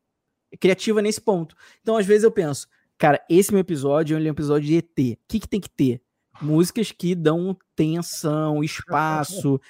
[0.50, 1.54] É criativa nesse ponto.
[1.82, 2.68] Então, às vezes eu penso,
[2.98, 5.18] cara, esse meu episódio é um episódio de ET.
[5.18, 6.02] O que, que tem que ter?
[6.40, 9.60] Músicas que dão tensão, espaço,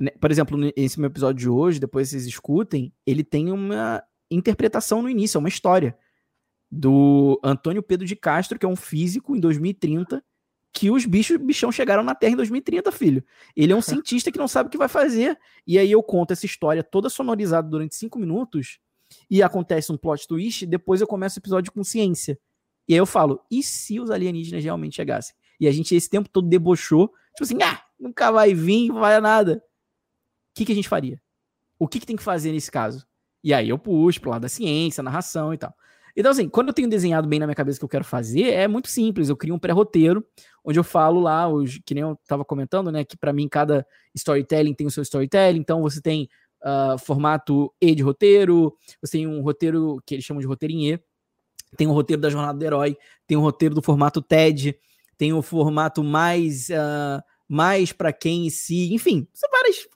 [0.00, 5.02] né, por exemplo, esse meu episódio de hoje, depois vocês escutem, ele tem uma interpretação
[5.02, 5.96] no início, é uma história
[6.70, 10.22] do Antônio Pedro de Castro, que é um físico em 2030,
[10.72, 13.24] que os bichos, bichão chegaram na Terra em 2030, filho.
[13.56, 15.36] Ele é um cientista que não sabe o que vai fazer.
[15.66, 18.78] E aí eu conto essa história toda sonorizada durante cinco minutos,
[19.30, 22.38] e acontece um plot twist, depois eu começo o episódio com ciência.
[22.88, 25.34] E aí eu falo, e se os alienígenas realmente chegassem?
[25.60, 29.20] E a gente esse tempo todo debochou, tipo assim, ah, nunca vai vir, não vai
[29.20, 29.62] nada
[30.58, 31.20] que, que a gente faria?
[31.78, 33.06] O que, que tem que fazer nesse caso?
[33.42, 35.72] E aí eu puxo pro lado da ciência, narração e tal.
[36.16, 38.50] Então, assim, quando eu tenho desenhado bem na minha cabeça o que eu quero fazer,
[38.50, 39.28] é muito simples.
[39.28, 40.26] Eu crio um pré-roteiro,
[40.64, 43.04] onde eu falo lá, os, que nem eu tava comentando, né?
[43.04, 43.86] Que para mim cada
[44.16, 45.60] storytelling tem o seu storytelling.
[45.60, 46.28] Então, você tem
[46.64, 50.94] uh, formato E de roteiro, você tem um roteiro que eles chamam de roteiro em
[50.94, 51.00] E,
[51.76, 52.96] tem o roteiro da jornada do herói,
[53.26, 54.78] tem o roteiro do formato TED,
[55.16, 56.68] tem o formato mais.
[56.68, 59.88] Uh, mais para quem em si, enfim, são várias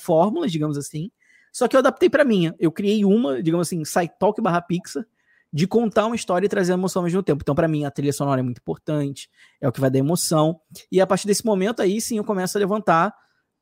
[0.00, 1.10] fórmulas, digamos assim.
[1.52, 2.54] Só que eu adaptei para minha.
[2.58, 5.04] Eu criei uma, digamos assim, site talk barra Pixar,
[5.52, 7.42] de contar uma história e trazer emoção ao mesmo tempo.
[7.42, 9.28] Então, para mim, a trilha sonora é muito importante,
[9.60, 10.60] é o que vai dar emoção.
[10.90, 13.12] E a partir desse momento aí, sim, eu começo a levantar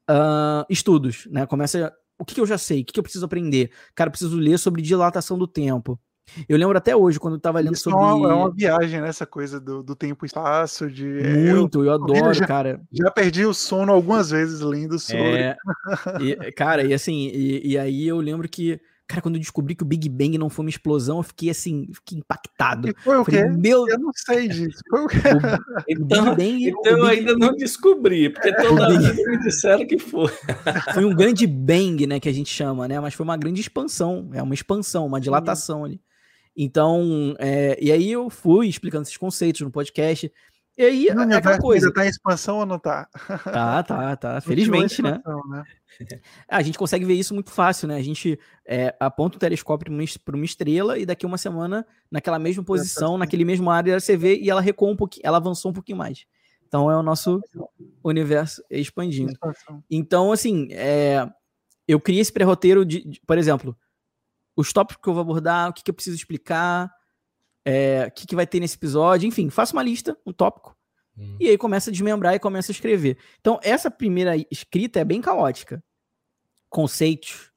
[0.08, 1.46] uh, estudos, né?
[1.46, 3.72] Começa o que, que, eu já sei, o que, que eu preciso aprender.
[3.94, 5.98] Cara, eu preciso ler sobre dilatação do tempo.
[6.48, 7.98] Eu lembro até hoje, quando eu tava lendo Isso sobre.
[7.98, 9.08] É uma, é uma viagem, né?
[9.08, 10.90] Essa coisa do, do tempo e espaço.
[10.90, 11.04] De...
[11.04, 12.80] Muito, eu, eu adoro, já, cara.
[12.92, 15.42] Já perdi o sono algumas vezes lendo sobre.
[15.42, 15.56] É,
[16.20, 18.80] e, cara, e assim, e, e, aí eu lembro que.
[19.06, 21.88] Cara, quando eu descobri que o Big Bang não foi uma explosão, eu fiquei assim,
[21.92, 22.88] fiquei impactado.
[22.88, 23.42] E foi o quê?
[23.44, 23.88] Meu...
[23.88, 24.78] Eu não sei disso.
[24.88, 25.18] Foi o quê?
[25.18, 29.84] O, então, o Big Bang, então eu ainda não descobri, porque toda vez me disseram
[29.84, 30.30] que foi.
[30.94, 33.00] Foi um grande bang, né, que a gente chama, né?
[33.00, 36.00] Mas foi uma grande expansão, é uma expansão, uma dilatação ali.
[36.56, 40.30] Então, é, e aí eu fui explicando esses conceitos no podcast.
[40.76, 41.92] E aí, não, é aquela coisa.
[41.92, 43.06] Tá em expansão ou não tá?
[43.44, 44.40] Tá, tá, tá.
[44.42, 45.20] Felizmente, né?
[45.50, 45.64] né?
[46.48, 47.96] a gente consegue ver isso muito fácil, né?
[47.96, 49.92] A gente é, aponta o telescópio
[50.24, 54.38] para uma estrela e daqui uma semana, naquela mesma posição, naquele mesmo área, você vê
[54.38, 56.24] e ela recuou um pouquinho, ela avançou um pouquinho mais.
[56.66, 57.42] Então é o nosso
[58.02, 59.32] universo expandindo.
[59.90, 61.28] Então, assim, é,
[61.86, 63.76] eu criei esse pré-roteiro de, de, por exemplo,
[64.56, 66.92] os tópicos que eu vou abordar, o que, que eu preciso explicar,
[67.64, 70.76] é, o que, que vai ter nesse episódio, enfim, faço uma lista, um tópico,
[71.16, 71.36] hum.
[71.38, 73.18] e aí começa a desmembrar e começa a escrever.
[73.40, 75.82] Então, essa primeira escrita é bem caótica.
[76.68, 77.50] Conceitos.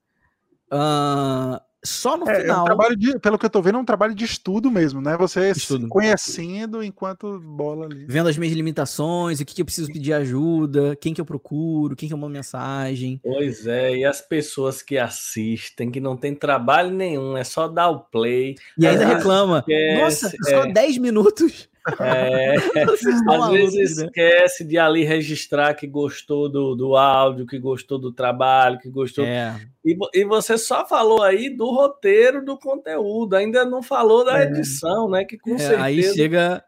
[0.72, 2.60] Uh, só no é, final.
[2.60, 5.02] É um trabalho de, pelo que eu tô vendo, é um trabalho de estudo mesmo,
[5.02, 5.18] né?
[5.18, 5.88] Você estudo.
[5.90, 8.06] conhecendo enquanto bola ali.
[8.08, 11.96] Vendo as minhas limitações, o que, que eu preciso pedir ajuda, quem que eu procuro,
[11.96, 13.20] quem que é uma mensagem.
[13.24, 17.90] Pois é, e as pessoas que assistem, que não tem trabalho nenhum, é só dar
[17.90, 18.56] o play.
[18.78, 19.60] E ainda reclama.
[19.60, 20.50] Esquece, Nossa, é...
[20.50, 21.70] só 10 minutos.
[22.00, 22.56] É,
[23.30, 24.06] às vezes né?
[24.06, 29.26] esquece de ali registrar que gostou do, do áudio, que gostou do trabalho, que gostou.
[29.26, 29.60] É.
[29.84, 34.44] E, e você só falou aí do roteiro do conteúdo, ainda não falou da é.
[34.44, 35.26] edição, né?
[35.26, 35.84] Que com certeza.
[35.84, 36.64] Aí chega.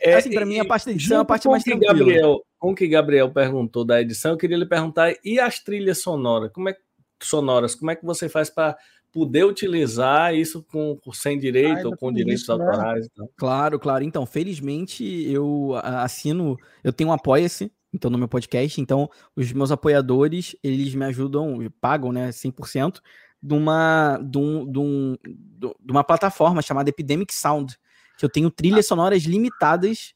[0.00, 1.92] É, assim, para mim, a parte da edição é a parte mais tranquila.
[1.92, 6.00] Gabriel, com o que Gabriel perguntou da edição, eu queria lhe perguntar: e as trilhas
[6.00, 6.52] sonoras?
[6.52, 6.76] Como é
[7.20, 7.74] sonoras?
[7.74, 8.76] Como é que você faz para
[9.12, 12.64] poder utilizar isso com, sem direito ah, ou com direitos isso, né?
[12.64, 13.04] autorais.
[13.04, 13.10] Né?
[13.12, 13.28] Então.
[13.36, 14.02] Claro, claro.
[14.02, 18.80] Então, felizmente, eu assino, eu tenho um Apoia-se, então, no meu podcast.
[18.80, 23.00] Então, os meus apoiadores, eles me ajudam, pagam, né, 100%,
[23.42, 27.76] de uma, de, um, de, um, de uma plataforma chamada Epidemic Sound,
[28.16, 30.14] que eu tenho trilhas sonoras limitadas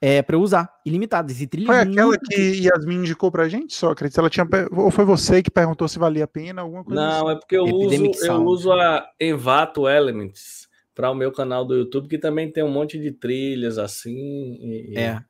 [0.00, 1.40] é, para usar, ilimitadas.
[1.40, 2.28] E trilhas foi aquela muito...
[2.28, 4.16] que Yasmin indicou pra gente, Sócrates?
[4.16, 7.36] Ela tinha, ou foi você que perguntou se valia a pena, alguma coisa Não, assim?
[7.36, 12.08] é porque eu uso, eu uso a Envato Elements para o meu canal do YouTube,
[12.08, 14.58] que também tem um monte de trilhas assim.
[14.60, 14.98] E...
[14.98, 15.22] É.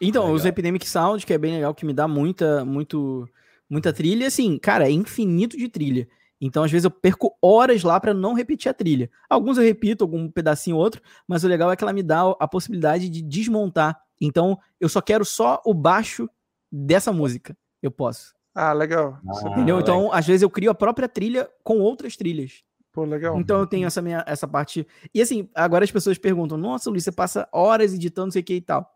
[0.00, 3.26] Então, eu uso Epidemic Sound, que é bem legal, que me dá muita, muito,
[3.70, 4.26] muita trilha.
[4.26, 6.06] Assim, cara, é infinito de trilha.
[6.40, 9.08] Então, às vezes, eu perco horas lá para não repetir a trilha.
[9.30, 12.20] Alguns eu repito, algum pedacinho ou outro, mas o legal é que ela me dá
[12.38, 13.98] a possibilidade de desmontar.
[14.20, 16.28] Então, eu só quero só o baixo
[16.70, 17.56] dessa música.
[17.82, 18.34] Eu posso.
[18.54, 19.18] Ah, legal.
[19.26, 19.80] Ah, Entendeu?
[19.80, 22.62] Então, às vezes, eu crio a própria trilha com outras trilhas.
[22.94, 23.40] Pô, legal.
[23.40, 24.86] Então eu tenho essa minha essa parte.
[25.12, 28.44] E assim, agora as pessoas perguntam: "Nossa, Luiz, você passa horas editando, não sei o
[28.44, 28.88] que e tal".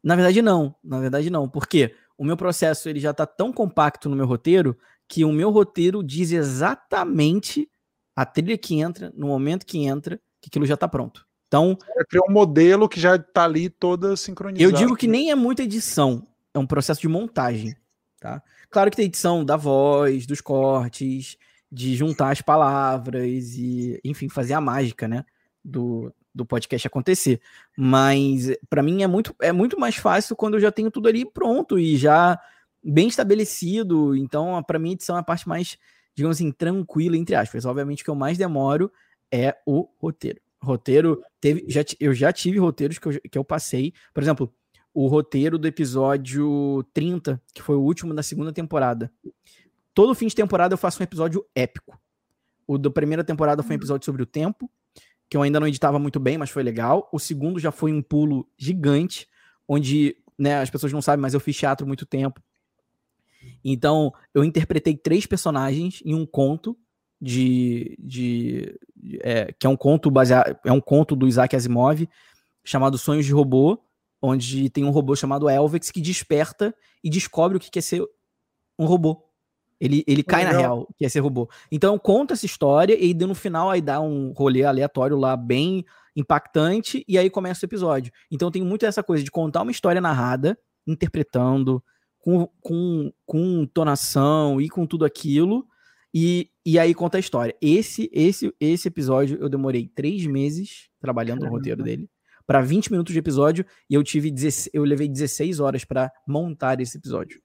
[0.00, 4.08] Na verdade não, na verdade não, porque o meu processo ele já está tão compacto
[4.08, 4.78] no meu roteiro
[5.08, 7.68] que o meu roteiro diz exatamente
[8.14, 11.25] a trilha que entra, no momento que entra, que aquilo já está pronto.
[11.48, 11.76] Então.
[11.96, 14.62] É criar um modelo que já está ali toda sincronizada.
[14.62, 17.76] Eu digo que nem é muita edição, é um processo de montagem.
[18.20, 18.42] Tá?
[18.70, 21.36] Claro que tem edição da voz, dos cortes,
[21.70, 25.24] de juntar as palavras e, enfim, fazer a mágica, né?
[25.64, 27.40] Do, do podcast acontecer.
[27.76, 31.24] Mas para mim é muito, é muito mais fácil quando eu já tenho tudo ali
[31.24, 32.38] pronto e já
[32.82, 34.14] bem estabelecido.
[34.14, 35.76] Então, para mim, edição é a parte mais,
[36.14, 37.64] digamos assim, tranquila, entre aspas.
[37.64, 38.90] Obviamente, o que eu mais demoro
[39.32, 40.40] é o roteiro.
[40.66, 43.92] Roteiro, teve, já, eu já tive roteiros que eu, que eu passei.
[44.12, 44.52] Por exemplo,
[44.92, 49.12] o roteiro do episódio 30, que foi o último da segunda temporada.
[49.94, 51.98] Todo fim de temporada eu faço um episódio épico.
[52.66, 54.70] O da primeira temporada foi um episódio sobre o tempo,
[55.28, 57.08] que eu ainda não editava muito bem, mas foi legal.
[57.12, 59.28] O segundo já foi um pulo gigante,
[59.68, 62.42] onde né, as pessoas não sabem, mas eu fiz teatro muito tempo.
[63.64, 66.76] Então, eu interpretei três personagens em um conto
[67.20, 68.78] de, de
[69.22, 72.08] é, que é um conto baseado, é um conto do Isaac Asimov
[72.64, 73.78] chamado Sonhos de Robô,
[74.20, 78.02] onde tem um robô chamado Elvex que desperta e descobre o que quer ser
[78.78, 79.22] um robô.
[79.78, 81.48] Ele, ele cai na real, que é ser robô.
[81.70, 85.84] Então conta essa história e no final aí dá um rolê aleatório lá bem
[86.16, 88.10] impactante e aí começa o episódio.
[88.30, 91.84] Então tem muito essa coisa de contar uma história narrada, interpretando,
[92.18, 95.66] com, com, com tonação e com tudo aquilo.
[96.12, 97.54] E, e aí conta a história.
[97.62, 101.52] Esse, esse, esse episódio eu demorei três meses trabalhando Caramba.
[101.52, 102.10] no roteiro dele
[102.46, 106.80] para 20 minutos de episódio e eu tive 16, eu levei 16 horas para montar
[106.80, 107.40] esse episódio.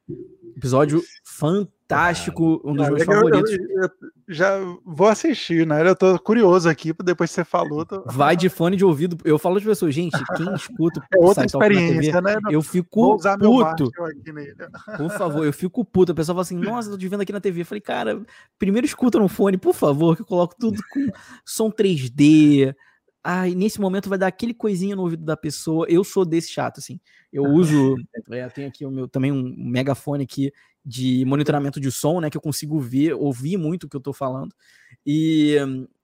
[0.56, 3.52] Episódio fantástico, um dos meus favoritos.
[3.52, 3.90] Eu, eu, eu,
[4.28, 5.88] já vou assistir, né?
[5.88, 7.86] Eu tô curioso aqui, depois que você falou.
[7.86, 8.04] Tô...
[8.06, 9.18] Vai de fone de ouvido.
[9.26, 12.38] Eu falo de pessoas, gente, quem escuta é outra experiência, TV, né?
[12.50, 13.92] Eu fico puto.
[14.98, 16.12] Por favor, eu fico puto.
[16.12, 17.62] A pessoa fala assim: nossa, tô te vendo aqui na TV.
[17.62, 18.22] Eu falei, cara,
[18.60, 21.08] primeiro escuta no fone, por favor, que eu coloco tudo com
[21.44, 22.74] som 3D
[23.24, 25.86] ah, nesse momento vai dar aquele coisinha no ouvido da pessoa.
[25.90, 27.00] Eu sou desse chato, assim.
[27.32, 27.96] Eu uso,
[28.32, 30.52] é, tenho aqui o meu também um megafone aqui
[30.84, 34.12] de monitoramento de som, né, que eu consigo ver, ouvir muito o que eu tô
[34.14, 34.54] falando.
[35.06, 35.56] E,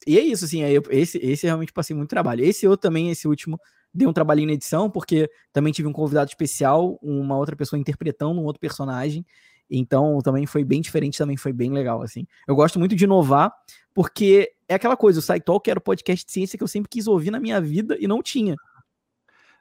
[0.06, 2.44] e é isso, assim, é, esse, esse realmente passei muito trabalho.
[2.45, 3.60] Esse eu também, esse último,
[3.94, 8.39] dei um trabalhinho na edição, porque também tive um convidado especial, uma outra pessoa interpretando
[8.39, 9.26] um outro personagem.
[9.69, 12.26] Então também foi bem diferente, também foi bem legal, assim.
[12.48, 13.53] Eu gosto muito de inovar,
[13.94, 17.07] porque é aquela coisa, o SciTalk era o podcast de ciência que eu sempre quis
[17.07, 18.56] ouvir na minha vida e não tinha.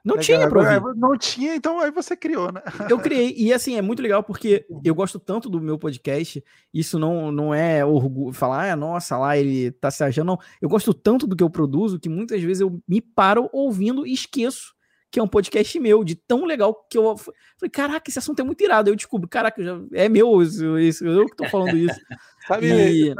[0.05, 0.99] Não legal, tinha pra ouvir.
[0.99, 2.61] Não tinha, então aí você criou, né?
[2.89, 6.41] Eu criei, e assim, é muito legal porque eu gosto tanto do meu podcast,
[6.73, 10.39] isso não, não é orgulho, falar, ah, nossa, lá ele tá se achando, não.
[10.61, 14.13] Eu gosto tanto do que eu produzo que muitas vezes eu me paro ouvindo e
[14.13, 14.76] esqueço
[15.17, 18.43] que é um podcast meu, de tão legal que eu falei, caraca, esse assunto é
[18.43, 18.91] muito irado.
[18.91, 21.99] Eu descubro, caraca, já, é meu, isso, isso, eu que tô falando isso.
[22.47, 23.15] Sabe, e,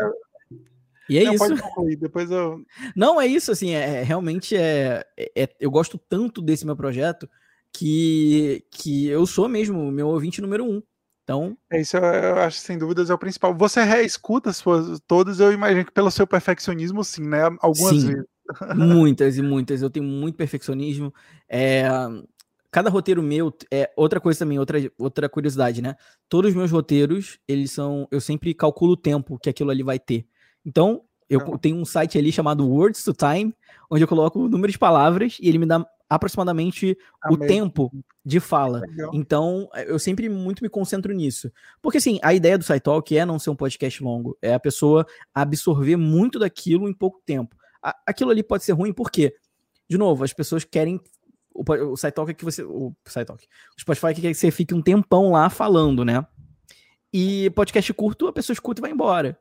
[1.10, 1.98] e é não, isso.
[2.00, 2.64] depois eu...
[2.96, 5.04] Não, é isso, assim, é, é realmente é,
[5.36, 7.28] é, eu gosto tanto desse meu projeto
[7.74, 10.84] que, que eu sou mesmo meu ouvinte número um.
[11.24, 11.58] Então.
[11.72, 13.58] É isso, eu, eu acho sem dúvidas é o principal.
[13.58, 17.44] Você reescuta as suas todas, eu imagino que pelo seu perfeccionismo, sim, né?
[17.60, 18.08] Algumas sim.
[18.08, 18.26] vezes.
[18.76, 19.82] Muitas e muitas.
[19.82, 21.14] Eu tenho muito perfeccionismo.
[21.50, 21.88] É,
[22.72, 25.96] cada roteiro meu é outra coisa também, outra, outra curiosidade, né?
[26.30, 28.08] Todos os meus roteiros, eles são.
[28.12, 30.26] Eu sempre calculo o tempo que aquilo ali vai ter.
[30.66, 33.54] Então, eu tenho um site ali chamado Words to Time,
[33.90, 37.38] onde eu coloco o número de palavras e ele me dá aproximadamente Amém.
[37.38, 37.92] o tempo
[38.24, 38.80] de fala.
[38.80, 39.12] Legal.
[39.14, 41.52] Então, eu sempre muito me concentro nisso.
[41.82, 44.38] Porque, assim, a ideia do SciTalk é não ser um podcast longo.
[44.42, 47.56] É a pessoa absorver muito daquilo em pouco tempo.
[48.06, 49.34] Aquilo ali pode ser ruim, por quê?
[49.90, 51.00] De novo, as pessoas querem.
[51.54, 52.64] O, o SciTalk é que você.
[52.64, 53.46] O SciTalk.
[53.78, 56.26] O Spotify quer que você fique um tempão lá falando, né?
[57.12, 59.40] E podcast curto, a pessoa escuta e vai embora.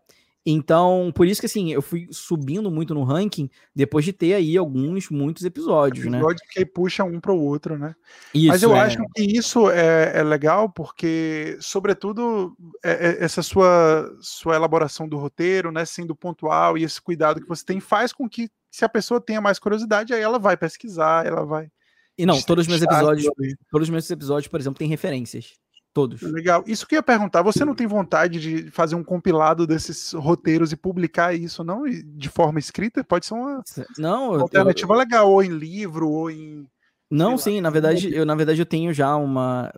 [0.49, 4.57] Então, por isso que assim, eu fui subindo muito no ranking depois de ter aí
[4.57, 6.19] alguns, muitos episódios, né?
[6.19, 7.97] Episódios que puxa um para o outro, né?
[8.33, 8.79] Isso, Mas eu é...
[8.79, 15.17] acho que isso é, é legal porque, sobretudo, é, é, essa sua, sua elaboração do
[15.17, 18.89] roteiro, né, sendo pontual e esse cuidado que você tem faz com que, se a
[18.89, 21.69] pessoa tenha mais curiosidade, aí ela vai pesquisar, ela vai.
[22.17, 23.29] E não, todos os meus episódios,
[23.69, 25.55] todos os meus episódios, por exemplo, têm referências.
[25.97, 26.21] Todos.
[26.21, 26.63] Legal.
[26.67, 30.71] Isso que eu ia perguntar, você não tem vontade de fazer um compilado desses roteiros
[30.71, 31.85] e publicar isso, não?
[31.87, 33.03] De forma escrita?
[33.03, 33.63] Pode ser uma,
[33.97, 34.99] não, uma alternativa eu...
[34.99, 36.69] legal, ou em livro, ou em.
[37.11, 39.73] Não, sim, lá, na verdade, eu, na verdade, eu tenho já uma.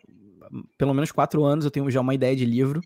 [0.77, 2.81] Pelo menos quatro anos, eu tenho já uma ideia de livro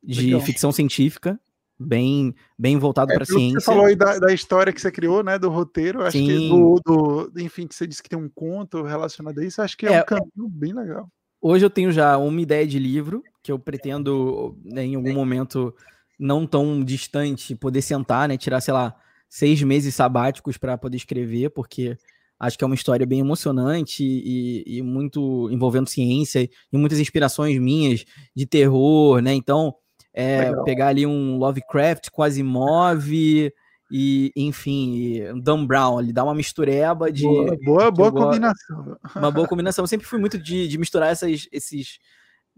[0.00, 0.40] de legal.
[0.40, 1.40] ficção científica,
[1.76, 3.58] bem, bem voltado é, para a ciência.
[3.58, 6.26] Você falou aí da, da, história que você criou, né, do roteiro, acho Sim.
[6.28, 9.76] que do, do, enfim, que você disse que tem um conto relacionado a isso, acho
[9.76, 11.10] que é, é um caminho bem legal.
[11.40, 15.74] Hoje eu tenho já uma ideia de livro que eu pretendo, né, em algum momento
[16.18, 18.94] não tão distante, poder sentar, né, tirar, sei lá,
[19.28, 21.96] seis meses sabáticos para poder escrever, porque
[22.38, 27.58] acho que é uma história bem emocionante e, e, muito envolvendo ciência e muitas inspirações
[27.58, 28.04] minhas
[28.36, 29.32] de terror, né?
[29.32, 29.74] Então,
[30.12, 33.52] é, pegar ali um Lovecraft, quase move
[33.90, 37.24] e, enfim, Dan Brown, ele dá uma mistureba de.
[37.24, 38.96] Boa, boa, boa combinação.
[39.16, 39.82] Uma boa combinação.
[39.82, 41.98] Eu sempre fui muito de, de misturar essas, esses.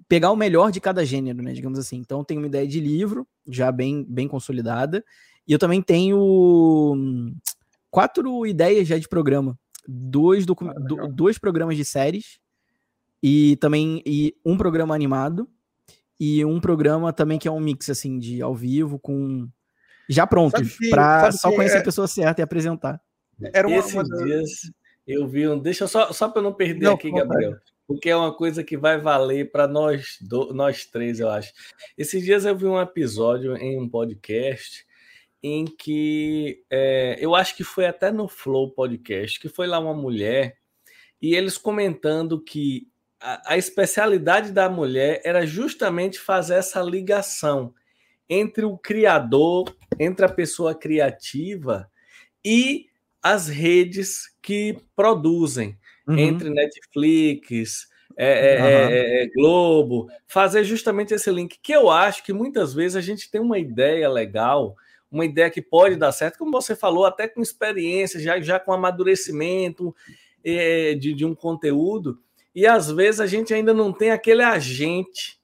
[0.07, 1.55] pegar o melhor de cada gênero, né?
[1.55, 1.97] Digamos assim.
[1.97, 5.03] Então, tenho uma ideia de livro, já bem, bem consolidada.
[5.49, 6.19] E eu também tenho
[6.95, 7.35] hum,
[7.91, 9.59] quatro ideias já de programa.
[9.89, 10.69] Dois, docu...
[10.69, 12.39] ah, do, dois programas de séries
[13.23, 15.49] e também e um programa animado
[16.21, 19.49] e um programa também que é um mix assim de ao vivo com
[20.13, 21.81] já prontos, para só conhecer é...
[21.81, 23.01] a pessoa certa e apresentar.
[23.53, 24.05] Era uma, Esses uma...
[24.05, 24.51] dias
[25.07, 25.59] eu vi um.
[25.59, 27.57] Deixa só, só para não perder não, aqui, Gabriel,
[27.87, 31.53] porque é uma coisa que vai valer para nós, do, nós três, eu acho.
[31.97, 34.87] Esses dias eu vi um episódio em um podcast
[35.43, 39.95] em que é, eu acho que foi até no Flow Podcast, que foi lá uma
[39.95, 40.57] mulher
[41.21, 42.89] e eles comentando que
[43.21, 47.75] a, a especialidade da mulher era justamente fazer essa ligação
[48.33, 51.91] entre o criador, entre a pessoa criativa
[52.43, 52.87] e
[53.23, 55.79] as redes que produzem,
[56.09, 56.19] uhum.
[56.19, 57.87] entre Netflix,
[58.17, 58.67] é, uhum.
[58.67, 63.41] é, Globo, fazer justamente esse link, que eu acho que muitas vezes a gente tem
[63.41, 64.75] uma ideia legal,
[65.11, 68.73] uma ideia que pode dar certo, como você falou, até com experiência, já, já com
[68.73, 69.95] amadurecimento
[70.43, 72.19] é, de, de um conteúdo,
[72.55, 75.42] e às vezes a gente ainda não tem aquele agente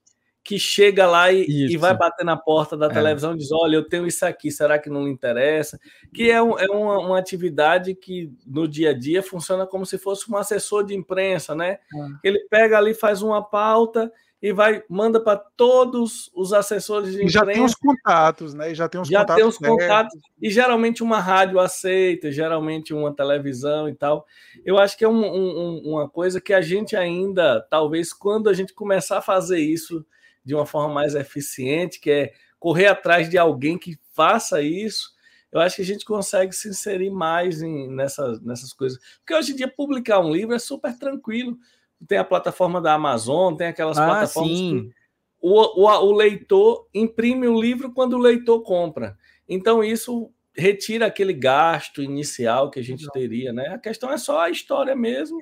[0.49, 2.89] que chega lá e, e, vai bater na porta da é.
[2.89, 5.79] televisão e diz: Olha, eu tenho isso aqui, será que não lhe interessa?
[6.11, 9.99] Que é, um, é uma, uma, atividade que no dia a dia funciona como se
[9.99, 11.73] fosse um assessor de imprensa, né?
[11.73, 11.79] É.
[12.25, 14.11] Ele pega ali, faz uma pauta
[14.41, 17.29] e vai manda para todos os assessores de imprensa.
[17.29, 18.73] E já tem os contatos, né?
[18.73, 19.43] E já tem os já contatos.
[19.43, 20.19] Tem os contatos.
[20.41, 24.25] E geralmente uma rádio aceita, geralmente uma televisão e tal.
[24.65, 28.55] Eu acho que é um, um, uma coisa que a gente ainda, talvez, quando a
[28.55, 30.07] gente começar a fazer isso
[30.49, 35.11] de uma forma mais eficiente, que é correr atrás de alguém que faça isso,
[35.53, 38.99] eu acho que a gente consegue se inserir mais em, nessas, nessas coisas.
[39.19, 41.59] Porque hoje em dia publicar um livro é super tranquilo.
[42.07, 44.89] Tem a plataforma da Amazon, tem aquelas ah, plataformas sim.
[44.89, 44.95] que
[45.39, 49.19] o, o, o leitor imprime o livro quando o leitor compra.
[49.47, 53.69] Então, isso retira aquele gasto inicial que a gente teria, né?
[53.69, 55.39] A questão é só a história mesmo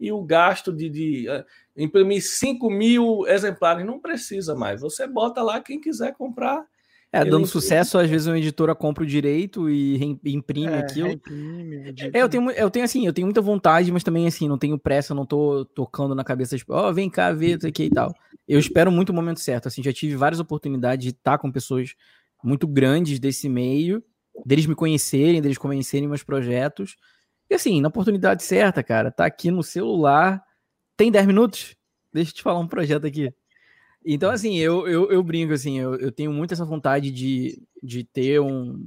[0.00, 1.44] e o gasto de, de uh,
[1.76, 3.84] imprimir 5 mil exemplares.
[3.84, 4.80] Não precisa mais.
[4.80, 6.64] Você bota lá quem quiser comprar.
[7.12, 7.46] É, dando imprime.
[7.46, 11.20] sucesso, às vezes uma editora compra o direito e imprime é, aquilo.
[12.12, 14.76] é, eu tenho, eu tenho assim, eu tenho muita vontade, mas também assim, não tenho
[14.76, 17.90] pressa, não tô tocando na cabeça, tipo, ó, oh, vem cá ver isso aqui e
[17.90, 18.12] tal.
[18.46, 21.94] Eu espero muito o momento certo, assim, já tive várias oportunidades de estar com pessoas
[22.42, 24.02] muito grandes desse meio,
[24.44, 26.96] deles me conhecerem, deles conhecerem meus projetos,
[27.48, 30.42] e assim, na oportunidade certa, cara, tá aqui no celular.
[30.96, 31.76] Tem 10 minutos?
[32.12, 33.32] Deixa eu te falar um projeto aqui.
[34.04, 38.04] Então, assim, eu, eu, eu brinco, assim, eu, eu tenho muito essa vontade de, de
[38.04, 38.80] ter um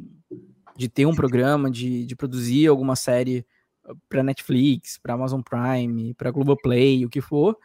[0.78, 3.46] de ter um programa, de, de produzir alguma série
[4.08, 7.58] para Netflix, para Amazon Prime, para Globoplay, o que for.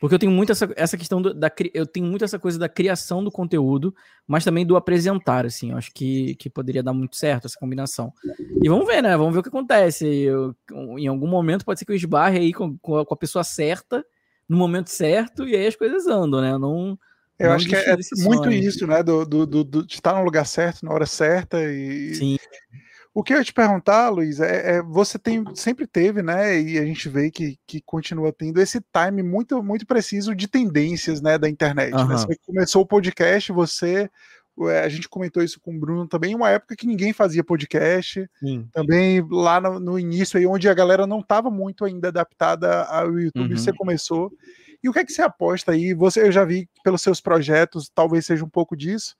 [0.00, 2.70] Porque eu tenho muito essa, essa questão do, da eu tenho muito essa coisa da
[2.70, 3.94] criação do conteúdo,
[4.26, 5.72] mas também do apresentar, assim.
[5.72, 8.10] Eu acho que, que poderia dar muito certo essa combinação.
[8.62, 9.14] E vamos ver, né?
[9.14, 10.06] Vamos ver o que acontece.
[10.06, 10.56] Eu,
[10.96, 14.02] em algum momento pode ser que eu esbarre aí com, com a pessoa certa,
[14.48, 16.56] no momento certo, e aí as coisas andam, né?
[16.56, 16.98] Não.
[17.38, 19.02] Eu não acho que é, é muito isso, né?
[19.02, 22.14] Do, do, do, do, de estar no lugar certo, na hora certa e.
[22.14, 22.36] Sim.
[23.12, 26.60] O que eu ia te perguntar, Luiz, é, é, você tem sempre teve, né?
[26.60, 31.20] E a gente vê que, que continua tendo esse time muito muito preciso de tendências,
[31.20, 31.92] né, da internet.
[31.92, 32.06] Uhum.
[32.06, 32.16] Né?
[32.16, 34.08] Você começou o podcast, você
[34.84, 38.68] a gente comentou isso com o Bruno também, uma época que ninguém fazia podcast, Sim.
[38.72, 43.18] também lá no, no, início aí, onde a galera não estava muito ainda adaptada ao
[43.18, 43.56] YouTube, uhum.
[43.56, 44.30] você começou.
[44.82, 45.94] E o que é que você aposta aí?
[45.94, 49.16] Você, eu já vi pelos seus projetos, talvez seja um pouco disso,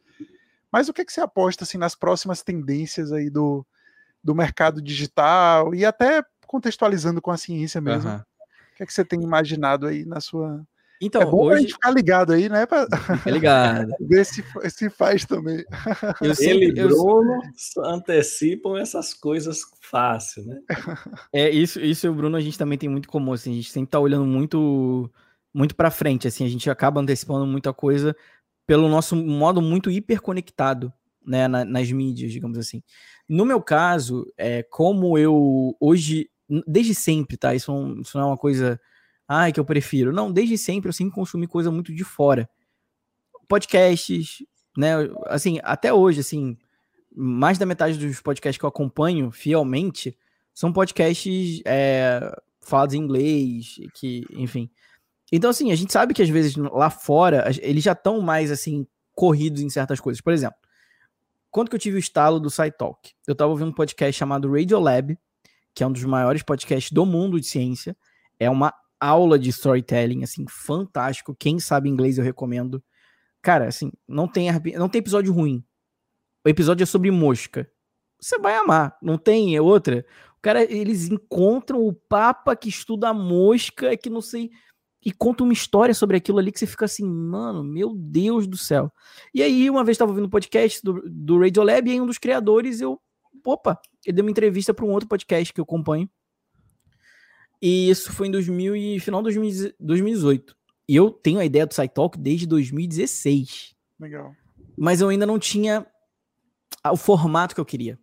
[0.70, 3.66] mas o que é que você aposta assim nas próximas tendências aí do,
[4.22, 8.10] do mercado digital e até contextualizando com a ciência mesmo.
[8.10, 8.16] Uhum.
[8.16, 10.64] O que é que você tem imaginado aí na sua.
[11.00, 11.54] Então, é bom hoje...
[11.54, 12.66] a gente ficar ligado aí, né?
[12.66, 12.86] Pra...
[13.18, 13.92] Fica ligado.
[14.00, 15.64] Ver se, se faz também.
[16.20, 17.40] Eu sempre, Ele e Bruno
[17.76, 17.84] eu...
[17.84, 20.60] antecipam essas coisas fácil, né?
[21.32, 23.70] É, isso, isso e o Bruno a gente também tem muito comum, assim, a gente
[23.70, 25.10] sempre tá olhando muito
[25.52, 28.14] muito para frente, assim, a gente acaba antecipando muita coisa
[28.70, 30.92] pelo nosso modo muito hiperconectado,
[31.24, 32.82] né, na, nas mídias, digamos assim.
[33.28, 36.28] No meu caso, é, como eu hoje,
[36.66, 37.54] desde sempre, tá?
[37.54, 38.80] Isso não, isso não é uma coisa,
[39.28, 40.12] ai, que eu prefiro.
[40.12, 42.48] Não, desde sempre eu sempre consumi coisa muito de fora.
[43.48, 44.44] Podcasts,
[44.76, 44.94] né?
[45.26, 46.56] Assim, até hoje, assim,
[47.14, 50.16] mais da metade dos podcasts que eu acompanho fielmente
[50.54, 52.20] são podcasts é,
[52.60, 54.70] falados em inglês, que, enfim.
[55.32, 58.86] Então, assim, a gente sabe que às vezes lá fora eles já estão mais, assim,
[59.14, 60.20] corridos em certas coisas.
[60.20, 60.58] Por exemplo,
[61.50, 63.12] quando que eu tive o estalo do SciTalk?
[63.26, 65.18] Eu estava ouvindo um podcast chamado Radiolab,
[65.74, 67.96] que é um dos maiores podcasts do mundo de ciência.
[68.38, 71.34] É uma aula de storytelling, assim, fantástico.
[71.34, 72.82] Quem sabe inglês eu recomendo.
[73.42, 75.64] Cara, assim, não tem, não tem episódio ruim.
[76.44, 77.70] O episódio é sobre mosca.
[78.20, 78.96] Você vai amar.
[79.02, 80.04] Não tem outra.
[80.38, 84.50] O cara, eles encontram o papa que estuda mosca, que não sei
[85.04, 88.56] e conta uma história sobre aquilo ali que você fica assim, mano, meu Deus do
[88.56, 88.92] céu.
[89.32, 92.18] E aí, uma vez estava ouvindo um podcast do, do Radiolab e aí um dos
[92.18, 93.00] criadores, eu,
[93.44, 96.08] opa, ele deu uma entrevista para um outro podcast que eu acompanho.
[97.62, 100.56] E isso foi em 2000 e final de 2018.
[100.88, 103.74] E eu tenho a ideia do SciTalk desde 2016.
[103.98, 104.34] Legal.
[104.76, 105.86] Mas eu ainda não tinha
[106.90, 107.98] o formato que eu queria.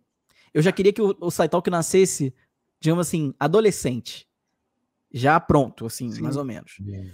[0.54, 2.34] Eu já queria que o, o SciTalk nascesse,
[2.80, 4.27] digamos assim, adolescente
[5.12, 6.22] já pronto, assim, Sim.
[6.22, 6.76] mais ou menos.
[6.76, 7.12] Sim.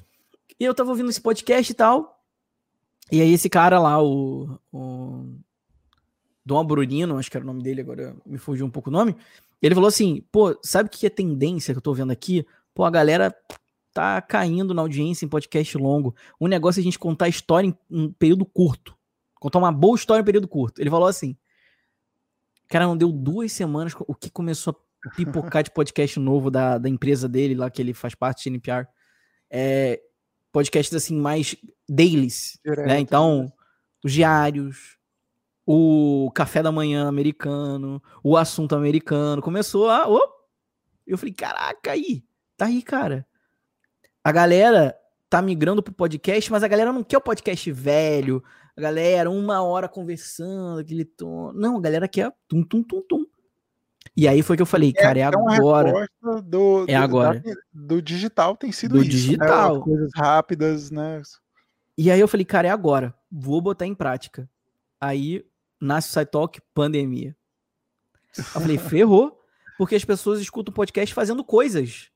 [0.59, 2.23] E eu tava ouvindo esse podcast e tal.
[3.11, 5.37] E aí esse cara lá, o, o
[6.45, 9.16] Dom Brunino, acho que era o nome dele, agora me fugiu um pouco o nome.
[9.61, 12.47] Ele falou assim: pô, sabe o que é tendência que eu tô vendo aqui?
[12.75, 13.35] Pô, a galera
[13.93, 16.15] tá caindo na audiência em podcast longo.
[16.39, 18.97] O negócio é a gente contar história em um período curto.
[19.39, 20.81] Contar uma boa história em um período curto.
[20.81, 21.37] Ele falou assim:
[22.69, 24.84] cara, não deu duas semanas, o que começou a
[25.17, 28.87] pipocar de podcast novo da, da empresa dele, lá que ele faz parte, de NPR.
[29.51, 30.01] É,
[30.53, 31.57] podcasts assim, mais
[31.89, 32.87] dailies, Direto.
[32.87, 33.01] né?
[33.01, 33.53] Então,
[34.05, 34.99] os diários,
[35.67, 39.43] o café da manhã americano, o assunto americano.
[39.43, 40.09] Começou a.
[40.09, 40.29] Oh!
[41.07, 42.25] Eu falei, caraca, aí,
[42.57, 43.27] tá aí, cara.
[44.23, 44.97] A galera
[45.29, 48.43] tá migrando pro podcast, mas a galera não quer o podcast velho.
[48.77, 51.53] A galera, uma hora conversando, aquele tom.
[51.53, 53.27] Não, a galera quer tum, tum, tum, tum.
[54.17, 56.09] E aí foi que eu falei, é, cara, é, é agora.
[56.45, 57.41] Do, é agora.
[57.41, 59.09] Da, do digital tem sido do isso.
[59.09, 59.13] Né?
[59.13, 59.77] digital.
[59.77, 59.83] Né?
[59.83, 61.23] Coisas rápidas, né?
[61.97, 63.15] E aí eu falei, cara, é agora.
[63.31, 64.49] Vou botar em prática.
[65.01, 65.45] Aí
[65.81, 67.37] nasce o SciTalk, pandemia.
[68.37, 69.41] Eu falei, ferrou,
[69.77, 72.11] porque as pessoas escutam o podcast fazendo coisas.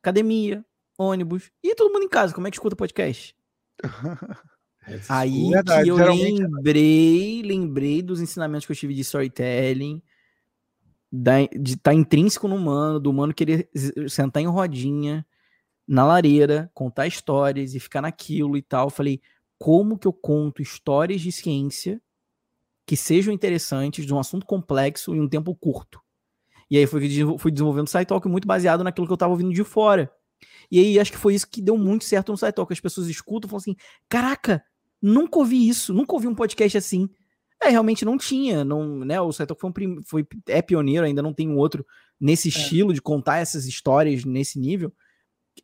[0.00, 0.64] Academia,
[0.98, 1.50] ônibus.
[1.62, 3.36] E todo mundo em casa, como é que escuta podcast?
[5.08, 10.02] Aí Verdade, que eu lembrei, lembrei dos ensinamentos que eu tive de storytelling,
[11.12, 13.68] da, de estar tá intrínseco no humano, do humano querer
[14.08, 15.26] sentar em rodinha
[15.86, 18.88] na lareira, contar histórias e ficar naquilo e tal.
[18.88, 19.20] Falei,
[19.58, 22.00] como que eu conto histórias de ciência
[22.86, 26.00] que sejam interessantes, de um assunto complexo em um tempo curto?
[26.70, 27.02] E aí fui,
[27.38, 30.10] fui desenvolvendo o SciTalk muito baseado naquilo que eu estava ouvindo de fora.
[30.70, 32.72] E aí acho que foi isso que deu muito certo no SciTalk.
[32.72, 33.76] As pessoas escutam e falam assim:
[34.08, 34.64] caraca,
[35.00, 37.10] nunca ouvi isso, nunca ouvi um podcast assim.
[37.62, 39.20] É, realmente não tinha, não, né?
[39.20, 41.86] O Saito foi, um, foi é pioneiro, ainda não tem um outro
[42.20, 42.50] nesse é.
[42.50, 44.92] estilo de contar essas histórias nesse nível.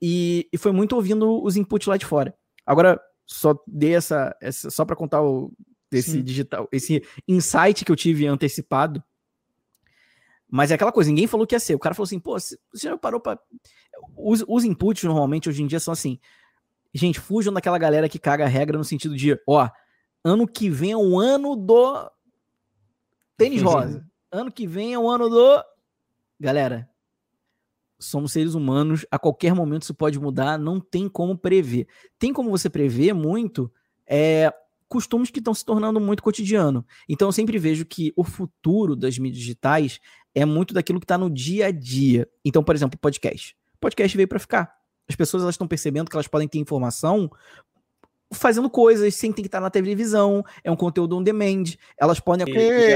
[0.00, 2.34] E, e foi muito ouvindo os inputs lá de fora.
[2.64, 5.52] Agora, só dei essa, essa só para contar o,
[5.90, 6.22] esse Sim.
[6.22, 9.02] digital, esse insight que eu tive antecipado.
[10.50, 11.74] Mas é aquela coisa, ninguém falou que ia ser.
[11.74, 13.38] O cara falou assim, pô, você já parou para
[14.16, 16.18] os, os inputs normalmente hoje em dia são assim:
[16.92, 19.68] Gente, fujam daquela galera que caga a regra no sentido de, ó,
[20.28, 22.10] ano que vem é o ano do
[23.36, 24.06] tênis rosa.
[24.30, 25.64] Ano que vem é o ano do.
[26.38, 26.88] Galera,
[27.98, 31.88] somos seres humanos, a qualquer momento isso pode mudar, não tem como prever.
[32.18, 33.72] Tem como você prever muito
[34.06, 34.52] é,
[34.88, 36.86] costumes que estão se tornando muito cotidiano.
[37.08, 39.98] Então eu sempre vejo que o futuro das mídias digitais
[40.34, 42.28] é muito daquilo que está no dia a dia.
[42.44, 43.56] Então, por exemplo, podcast.
[43.80, 44.78] Podcast veio para ficar.
[45.08, 47.30] As pessoas elas estão percebendo que elas podem ter informação
[48.32, 51.64] fazendo coisas sem ter que estar na televisão, é um conteúdo on demand,
[51.98, 52.46] elas podem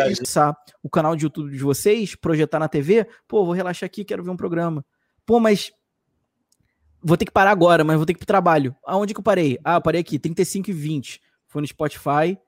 [0.02, 4.22] acessar o canal de YouTube de vocês, projetar na TV, pô, vou relaxar aqui, quero
[4.22, 4.84] ver um programa.
[5.24, 5.72] Pô, mas
[7.02, 8.76] vou ter que parar agora, mas vou ter que ir pro trabalho.
[8.84, 9.58] Aonde que eu parei?
[9.64, 11.20] Ah, eu parei aqui, 35 e 20.
[11.48, 12.38] Foi no Spotify.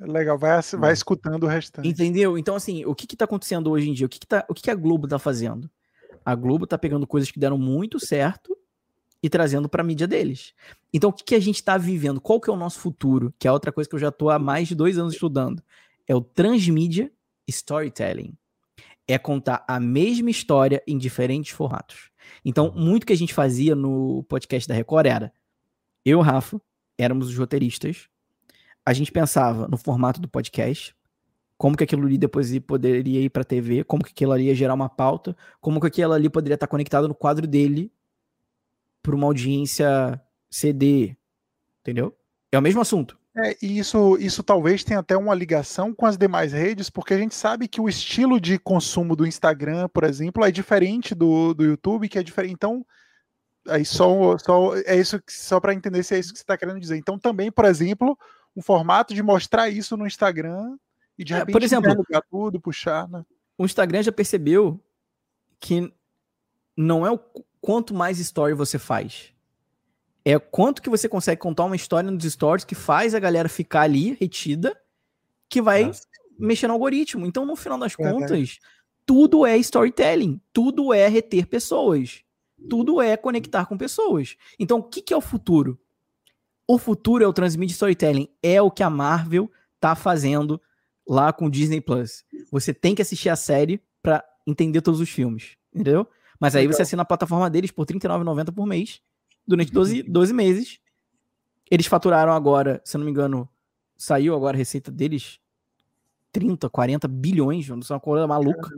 [0.00, 1.88] Legal, vai, vai escutando o restante.
[1.88, 2.36] Entendeu?
[2.36, 4.06] Então, assim, o que que tá acontecendo hoje em dia?
[4.06, 5.70] O que que, tá, o que, que a Globo tá fazendo?
[6.24, 8.56] A Globo tá pegando coisas que deram muito certo
[9.24, 10.52] e trazendo para a mídia deles.
[10.92, 12.20] Então, o que, que a gente está vivendo?
[12.20, 13.32] Qual que é o nosso futuro?
[13.38, 15.62] Que é outra coisa que eu já estou há mais de dois anos estudando.
[16.06, 17.10] É o transmídia
[17.48, 18.36] storytelling.
[19.08, 22.10] É contar a mesma história em diferentes formatos.
[22.44, 25.32] Então, muito que a gente fazia no podcast da Record era
[26.04, 26.60] eu, Rafa,
[26.98, 28.10] éramos os roteiristas.
[28.84, 30.94] A gente pensava no formato do podcast,
[31.56, 34.74] como que aquilo ali depois poderia ir para TV, como que aquilo ali ia gerar
[34.74, 37.90] uma pauta, como que aquilo ali poderia estar conectado no quadro dele
[39.04, 40.18] para uma audiência
[40.50, 41.14] CD,
[41.82, 42.16] entendeu?
[42.50, 43.18] É o mesmo assunto.
[43.36, 47.18] É, e isso, isso talvez tenha até uma ligação com as demais redes, porque a
[47.18, 51.64] gente sabe que o estilo de consumo do Instagram, por exemplo, é diferente do, do
[51.64, 52.54] YouTube, que é diferente.
[52.54, 52.86] Então,
[53.68, 56.80] aí só, só é isso só para entender se é isso que você está querendo
[56.80, 56.96] dizer.
[56.96, 58.16] Então, também, por exemplo,
[58.56, 60.78] um formato de mostrar isso no Instagram
[61.18, 63.22] e de repente é, por exemplo, tudo, puxar, né?
[63.58, 64.80] O Instagram já percebeu
[65.60, 65.92] que
[66.76, 67.20] não é o
[67.64, 69.32] quanto mais story você faz.
[70.22, 73.80] É quanto que você consegue contar uma história nos stories que faz a galera ficar
[73.80, 74.78] ali retida,
[75.48, 76.06] que vai Nossa.
[76.38, 77.24] mexer no algoritmo.
[77.24, 78.58] Então, no final das é, contas,
[79.06, 82.22] tudo é storytelling, tudo é reter pessoas,
[82.68, 84.36] tudo é conectar com pessoas.
[84.58, 85.80] Então, o que, que é o futuro?
[86.68, 89.50] O futuro é o transmídia storytelling, é o que a Marvel
[89.80, 90.60] tá fazendo
[91.08, 92.26] lá com o Disney Plus.
[92.50, 96.06] Você tem que assistir a série para entender todos os filmes, entendeu?
[96.40, 96.76] Mas aí Legal.
[96.76, 99.00] você assina a plataforma deles por R$39,90 por mês,
[99.46, 100.80] durante 12, 12 meses.
[101.70, 103.48] Eles faturaram agora, se eu não me engano,
[103.96, 105.40] saiu agora a receita deles
[106.32, 108.70] 30, 40 bilhões, não sei uma coisa maluca.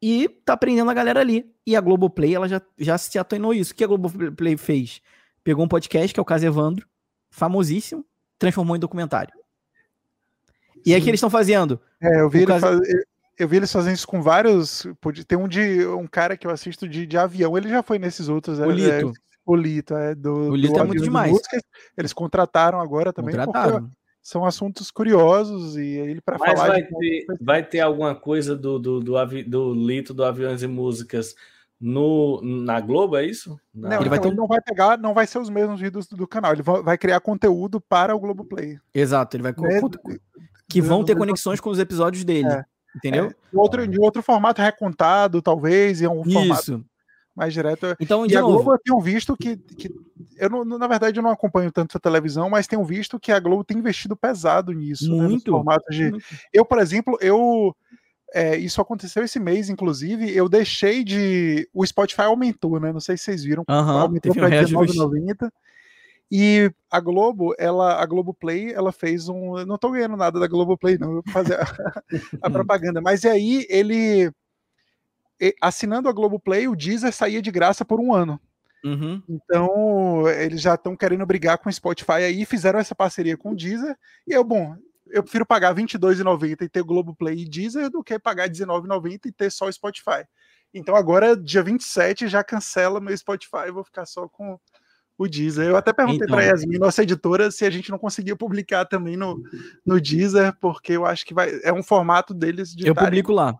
[0.00, 1.50] E tá prendendo a galera ali.
[1.66, 3.72] E a Globoplay, ela já, já se atoinou isso.
[3.72, 5.00] O que a Globoplay fez?
[5.42, 6.86] Pegou um podcast, que é o caso Evandro,
[7.30, 8.04] famosíssimo,
[8.38, 9.32] transformou em documentário.
[10.84, 10.94] E Sim.
[10.94, 11.80] aí o que eles estão fazendo?
[12.02, 12.66] É, eu vi, ele caso...
[12.66, 12.80] faz
[13.38, 14.86] eu vi eles fazendo isso com vários.
[15.26, 18.28] Tem um de um cara que eu assisto de, de avião, ele já foi nesses
[18.28, 18.58] outros.
[18.58, 19.08] O é, Lito.
[19.08, 19.12] É,
[19.46, 20.32] o Lito, é do.
[20.50, 21.32] O Lito do é muito demais.
[21.32, 21.58] Música.
[21.96, 23.34] Eles contrataram agora também.
[23.34, 23.90] Contrataram.
[24.22, 26.68] São assuntos curiosos e ele para falar.
[26.68, 31.34] Vai, ter, vai ter alguma coisa do, do, do, do Lito do Aviões e Músicas
[31.78, 33.60] no, na Globo, é isso?
[33.74, 34.36] Não, ele, vai então, ter...
[34.36, 37.20] não vai pegar, não vai ser os mesmos vídeos do, do canal, ele vai, criar
[37.20, 38.78] conteúdo para o Globo Play.
[38.94, 39.52] Exato, ele vai.
[39.52, 39.80] Né?
[40.66, 42.48] Que vão ter conexões com os episódios dele.
[42.48, 42.64] É.
[42.96, 43.26] Entendeu?
[43.26, 46.32] É, outro, de outro formato recontado, talvez, e é um Isso.
[46.32, 46.84] formato
[47.34, 47.96] mais direto.
[47.98, 49.92] Então, e a Globo eu tenho visto que, que
[50.36, 53.40] eu não, na verdade eu não acompanho tanto a televisão, mas tenho visto que a
[53.40, 56.10] Globo tem investido pesado nisso, muito, né, formato de.
[56.12, 56.24] Muito.
[56.52, 57.74] Eu, por exemplo, eu
[58.32, 61.68] é, isso aconteceu esse mês, inclusive, eu deixei de.
[61.72, 62.92] O Spotify aumentou, né?
[62.92, 63.64] Não sei se vocês viram.
[63.68, 65.50] aumentou para R$19,90.
[66.36, 69.56] E a Globo, ela, a Globo Play, ela fez um.
[69.56, 71.64] Eu não tô ganhando nada da Globo Play, não, eu vou fazer a,
[72.42, 73.00] a propaganda.
[73.00, 74.32] Mas e aí, ele.
[75.60, 78.40] Assinando a Globo Play, o Deezer saía de graça por um ano.
[78.84, 79.22] Uhum.
[79.28, 83.56] Então, eles já estão querendo brigar com o Spotify aí, fizeram essa parceria com o
[83.56, 83.96] Deezer.
[84.26, 84.74] E eu, bom,
[85.06, 89.32] eu prefiro pagar R$22,90 e ter Globo Play e Deezer do que pagar R$19,90 e
[89.32, 90.24] ter só o Spotify.
[90.72, 94.58] Então agora, dia 27, já cancela meu Spotify, vou ficar só com,
[95.16, 95.68] o Deezer.
[95.68, 98.84] Eu até perguntei então, para a Yasmin, nossa editora, se a gente não conseguia publicar
[98.84, 99.40] também no,
[99.84, 102.86] no Deezer, porque eu acho que vai, é um formato deles de.
[102.86, 103.58] Eu publico lá.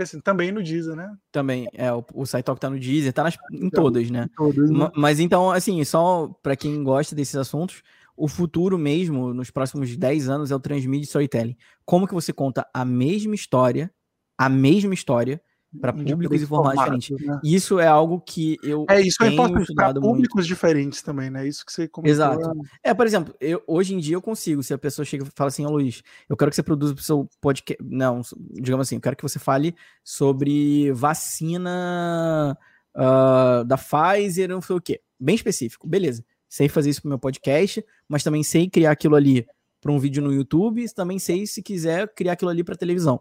[0.00, 1.16] Assim, também no Deezer, né?
[1.32, 4.28] Também, é, o, o SciTalk tá no Deezer, tá nas, em então, todas, né?
[4.36, 4.90] Todas, né?
[4.94, 7.82] Mas então, assim, só para quem gosta desses assuntos,
[8.14, 11.56] o futuro mesmo, nos próximos 10 anos, é o Transmídia Storytelling.
[11.86, 13.90] Como que você conta a mesma história,
[14.36, 15.40] a mesma história,
[15.80, 17.26] para públicos e formatos diferentes.
[17.26, 17.40] Né?
[17.44, 20.46] Isso é algo que eu é isso é importante para públicos muito.
[20.46, 21.46] diferentes também, né?
[21.46, 22.10] Isso que você comentou.
[22.10, 22.52] Exato.
[22.82, 25.48] É, por exemplo, eu, hoje em dia eu consigo, se a pessoa chega e fala
[25.48, 28.22] assim, ô oh, Luiz, eu quero que você produza o seu podcast, não,
[28.52, 32.56] digamos assim, eu quero que você fale sobre vacina
[32.96, 35.00] uh, da Pfizer, não sei o quê.
[35.20, 35.86] bem específico.
[35.86, 36.24] Beleza.
[36.48, 39.46] Sei fazer isso pro meu podcast, mas também sei criar aquilo ali
[39.80, 43.20] para um vídeo no YouTube, também sei se quiser criar aquilo ali para televisão.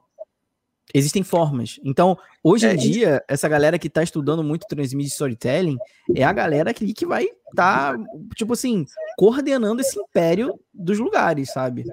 [0.93, 1.79] Existem formas.
[1.83, 5.77] Então, hoje é, em dia, essa galera que está estudando muito transmídia storytelling
[6.15, 8.03] é a galera que, que vai estar, tá,
[8.35, 8.85] tipo assim,
[9.17, 11.83] coordenando esse império dos lugares, sabe?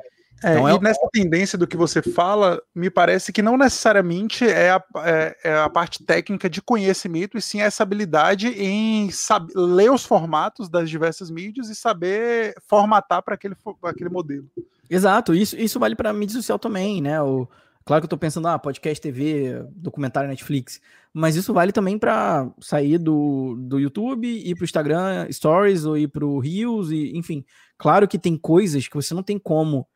[0.45, 4.47] É, então, é e nessa tendência do que você fala, me parece que não necessariamente
[4.47, 9.55] é a, é, é a parte técnica de conhecimento, e sim essa habilidade em saber,
[9.57, 14.45] ler os formatos das diversas mídias e saber formatar para aquele, aquele modelo.
[14.89, 17.23] Exato, isso, isso vale para mídia social também, né?
[17.23, 17.49] O,
[17.85, 20.81] claro que eu estou pensando, ah, podcast, TV, documentário Netflix,
[21.13, 25.97] mas isso vale também para sair do, do YouTube, ir para o Instagram Stories ou
[25.97, 27.45] ir para o Reels, e, enfim.
[27.79, 29.87] Claro que tem coisas que você não tem como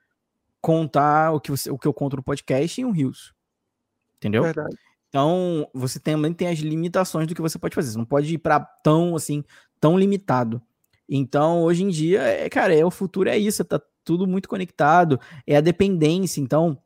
[0.61, 3.35] contar o que, você, o que eu conto no podcast em um Rios.
[4.17, 4.43] Entendeu?
[4.43, 4.77] Verdade.
[5.09, 7.93] Então, você também tem as limitações do que você pode fazer.
[7.93, 9.43] Você não pode ir para tão assim,
[9.81, 10.61] tão limitado.
[11.09, 15.19] Então, hoje em dia, é, cara, é o futuro é isso, tá tudo muito conectado,
[15.47, 16.41] é a dependência.
[16.41, 16.79] Então,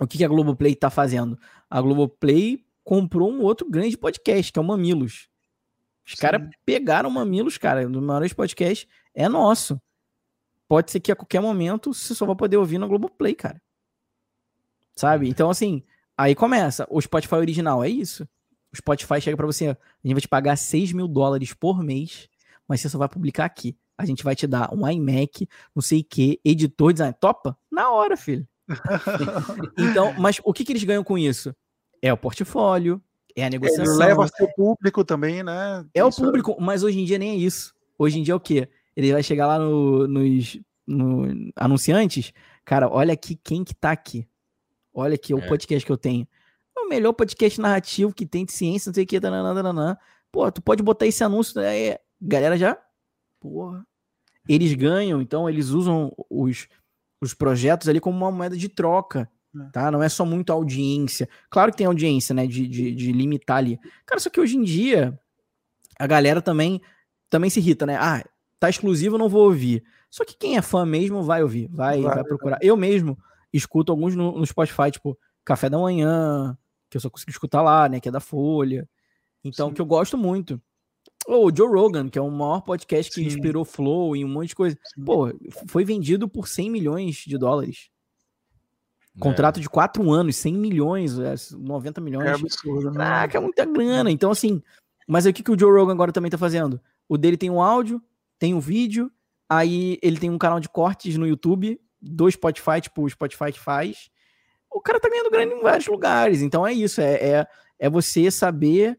[0.00, 1.38] o que, que a Globoplay tá fazendo?
[1.68, 5.28] A Globoplay comprou um outro grande podcast, que é o Mamilos.
[6.06, 9.80] Os caras pegaram Mamilos, cara, um dos maiores podcasts, é nosso
[10.68, 13.60] pode ser que a qualquer momento você só vai poder ouvir no Globoplay, cara.
[14.94, 15.24] Sabe?
[15.24, 15.30] Uhum.
[15.30, 15.82] Então, assim,
[16.16, 16.86] aí começa.
[16.90, 18.28] O Spotify original é isso.
[18.70, 22.28] O Spotify chega para você, a gente vai te pagar 6 mil dólares por mês,
[22.68, 23.74] mas você só vai publicar aqui.
[23.96, 27.14] A gente vai te dar um iMac, não sei o que, editor, design.
[27.18, 27.58] Topa?
[27.70, 28.46] Na hora, filho.
[29.76, 31.54] então, mas o que, que eles ganham com isso?
[32.00, 33.02] É o portfólio,
[33.34, 33.84] é a negociação.
[33.84, 35.84] Ele leva seu público também, né?
[35.94, 37.74] É isso o público, mas hoje em dia nem é isso.
[37.98, 38.68] Hoje em dia é o quê?
[38.98, 42.32] ele vai chegar lá no, nos no anunciantes,
[42.64, 44.26] cara, olha aqui quem que tá aqui.
[44.92, 45.36] Olha aqui é.
[45.36, 46.26] o podcast que eu tenho.
[46.76, 49.96] É o melhor podcast narrativo que tem de ciência, não sei o que, tananana.
[50.32, 51.98] Pô, tu pode botar esse anúncio, né?
[52.20, 52.76] Galera já,
[53.38, 53.86] porra.
[54.48, 56.66] Eles ganham, então eles usam os,
[57.20, 59.70] os projetos ali como uma moeda de troca, é.
[59.72, 59.90] tá?
[59.90, 61.28] Não é só muito audiência.
[61.50, 63.78] Claro que tem audiência, né, de, de, de limitar ali.
[64.06, 65.18] Cara, só que hoje em dia,
[65.98, 66.80] a galera também
[67.30, 67.96] também se irrita, né?
[67.96, 68.24] Ah,
[68.58, 69.84] tá exclusivo, não vou ouvir.
[70.10, 72.58] Só que quem é fã mesmo vai ouvir, vai, vai, vai procurar.
[72.62, 73.18] Eu mesmo
[73.52, 76.56] escuto alguns no, no, Spotify, tipo Café da Manhã,
[76.88, 78.00] que eu só consigo escutar lá, né?
[78.00, 78.88] Que é da Folha.
[79.44, 79.74] Então, Sim.
[79.74, 80.60] que eu gosto muito.
[81.30, 83.26] O Joe Rogan, que é o maior podcast que Sim.
[83.26, 84.78] inspirou Flow e um monte de coisa.
[85.04, 85.30] Pô,
[85.66, 87.90] foi vendido por 100 milhões de dólares.
[89.14, 89.20] É.
[89.20, 91.18] Contrato de 4 anos, 100 milhões,
[91.52, 92.26] 90 é, milhões.
[92.26, 92.96] É absurdo, né?
[92.96, 94.10] Caraca, é muita grana.
[94.10, 94.62] Então, assim,
[95.06, 96.80] mas aí o que, que o Joe Rogan agora também tá fazendo?
[97.06, 98.02] O dele tem um áudio,
[98.38, 99.12] tem um vídeo,
[99.46, 103.60] aí ele tem um canal de cortes no YouTube, do Spotify, tipo o Spotify que
[103.60, 104.08] faz.
[104.70, 106.40] O cara tá ganhando grana em vários lugares.
[106.40, 107.46] Então é isso, é, é,
[107.78, 108.98] é você saber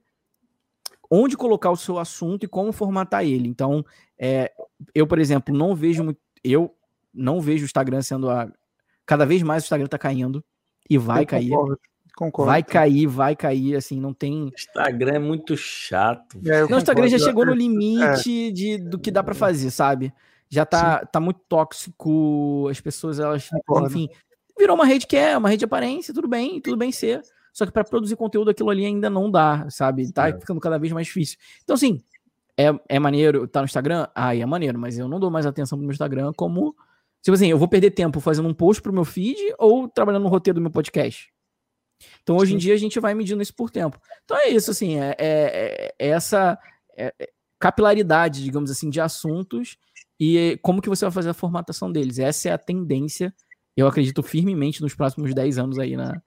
[1.10, 3.48] onde colocar o seu assunto e como formatar ele.
[3.48, 3.84] Então,
[4.18, 4.52] é,
[4.94, 6.20] eu, por exemplo, não vejo muito.
[6.44, 6.74] Eu
[7.14, 8.52] não vejo o Instagram sendo a.
[9.06, 10.44] Cada vez mais o Instagram tá caindo
[10.90, 11.50] e vai eu cair.
[11.50, 11.80] Concordo.
[12.16, 12.52] Concordo.
[12.52, 14.52] Vai cair, vai cair, assim, não tem.
[14.54, 16.38] Instagram é muito chato.
[16.46, 18.52] É, não, o Instagram já chegou no limite é.
[18.52, 20.14] de, do que dá para fazer, sabe?
[20.50, 23.88] Já tá, tá muito tóxico, as pessoas, elas, concordo.
[23.88, 24.10] enfim,
[24.58, 27.22] virou uma rede que é uma rede de aparência, tudo bem, tudo bem ser.
[27.54, 30.12] Só que para produzir conteúdo aquilo ali ainda não dá, sabe?
[30.12, 30.40] Tá é.
[30.40, 31.38] ficando cada vez mais difícil.
[31.64, 32.02] Então, assim,
[32.58, 34.08] é, é maneiro, tá no Instagram?
[34.14, 36.76] Ah, é maneiro, mas eu não dou mais atenção pro meu Instagram como.
[37.22, 40.30] Tipo assim, eu vou perder tempo fazendo um post pro meu feed ou trabalhando no
[40.30, 41.32] roteiro do meu podcast.
[42.24, 42.56] Então, hoje Sim.
[42.56, 44.00] em dia, a gente vai medindo isso por tempo.
[44.24, 46.58] Então, é isso, assim, é, é, é essa
[46.98, 49.78] é, é capilaridade, digamos assim, de assuntos
[50.20, 52.20] e como que você vai fazer a formatação deles.
[52.20, 53.34] Essa é a tendência,
[53.76, 56.22] eu acredito firmemente, nos próximos 10 anos aí na,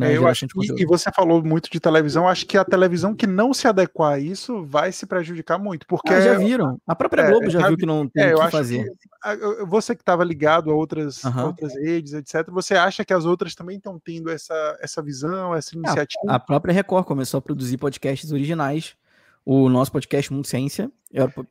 [0.00, 3.26] é, eu acho, e, e, você falou muito de televisão, acho que a televisão que
[3.26, 6.12] não se adequar a isso vai se prejudicar muito, porque...
[6.12, 8.40] Ah, já viram, a própria é, Globo já, já viu que não tem é, o
[8.40, 8.84] que fazer.
[8.84, 13.54] Que, você que estava ligado a outras, outras redes, etc., você acha que as outras
[13.54, 16.24] também estão tendo essa, essa visão, essa iniciativa?
[16.28, 18.96] A, a própria Record começou a produzir podcasts originais,
[19.44, 20.90] o nosso podcast Mundo Ciência.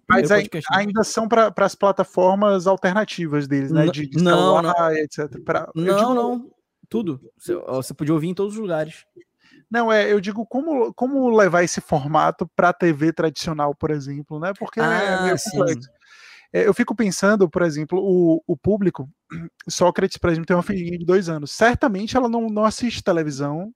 [0.10, 3.88] Mas aí, ainda são para as plataformas alternativas deles, né?
[3.88, 4.98] De, de não, celular, não.
[4.98, 5.40] etc.
[5.46, 6.53] Pra, não, digo, não.
[6.94, 7.20] Tudo.
[7.36, 9.04] Você, você podia ouvir em todos os lugares.
[9.68, 14.40] Não, é, eu digo como, como levar esse formato para a TV tradicional, por exemplo,
[14.40, 14.54] né?
[14.60, 15.28] Porque é ah,
[16.54, 16.62] é.
[16.62, 19.10] É, eu fico pensando, por exemplo, o, o público,
[19.68, 21.50] Sócrates, por exemplo, tem uma filhinha de dois anos.
[21.50, 23.74] Certamente ela não, não assiste televisão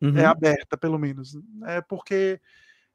[0.00, 0.16] uhum.
[0.16, 1.36] é aberta, pelo menos.
[1.64, 2.40] É porque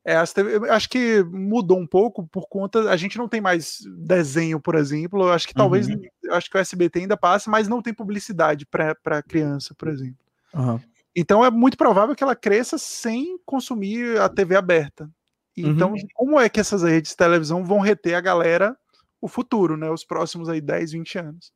[0.03, 2.89] é, TV, acho que mudou um pouco por conta.
[2.89, 5.29] A gente não tem mais desenho, por exemplo.
[5.29, 5.87] Acho que talvez.
[5.87, 6.01] Uhum.
[6.31, 10.17] Acho que o SBT ainda passa, mas não tem publicidade para criança, por exemplo.
[10.53, 10.79] Uhum.
[11.15, 15.09] Então é muito provável que ela cresça sem consumir a TV aberta.
[15.55, 16.07] Então, uhum.
[16.15, 18.75] como é que essas redes de televisão vão reter a galera
[19.19, 19.89] o futuro, né?
[19.89, 21.53] Os próximos aí 10, 20 anos.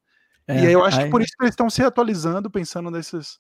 [0.48, 1.06] É, e aí eu acho aí...
[1.06, 3.40] que por isso que eles estão se atualizando, pensando nesses,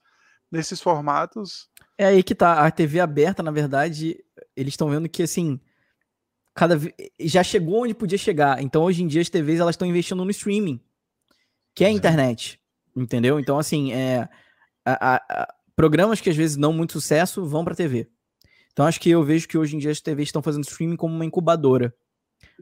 [0.51, 1.69] nesses formatos.
[1.97, 2.65] É aí que tá.
[2.65, 4.24] A TV aberta, na verdade,
[4.55, 5.59] eles estão vendo que assim.
[6.53, 6.79] Cada
[7.19, 8.61] já chegou onde podia chegar.
[8.61, 10.79] Então, hoje em dia, as TVs elas estão investindo no streaming,
[11.75, 12.61] que é a internet.
[12.95, 13.37] Entendeu?
[13.39, 14.29] Então, assim, é,
[14.85, 18.09] a, a, a, programas que às vezes não muito sucesso vão para TV.
[18.71, 21.13] Então, acho que eu vejo que hoje em dia as TVs estão fazendo streaming como
[21.13, 21.93] uma incubadora.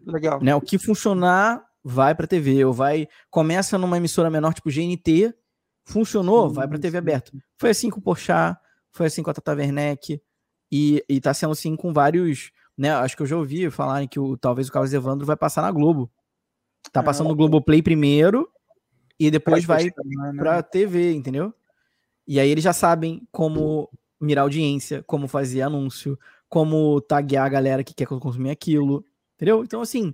[0.06, 0.41] Legal.
[0.41, 0.56] Né?
[0.56, 5.34] O que funcionar vai para TV, ou vai começa numa emissora menor tipo GNT,
[5.86, 7.32] funcionou, sim, vai para TV aberta.
[7.60, 8.57] Foi assim com o Porchat,
[8.91, 10.22] foi assim com a Tata Werneck
[10.75, 12.91] e, e tá sendo assim com vários, né?
[12.93, 15.69] Acho que eu já ouvi falarem que o, talvez o Carlos Evandro vai passar na
[15.69, 16.11] Globo.
[16.91, 18.49] Tá ah, passando no Globoplay primeiro
[19.19, 20.33] e depois vai né?
[20.35, 21.53] para TV, entendeu?
[22.27, 23.87] E aí eles já sabem como
[24.19, 26.17] mirar audiência, como fazer anúncio,
[26.49, 29.05] como taguear a galera que quer consumir aquilo,
[29.35, 29.63] entendeu?
[29.63, 30.09] Então, assim,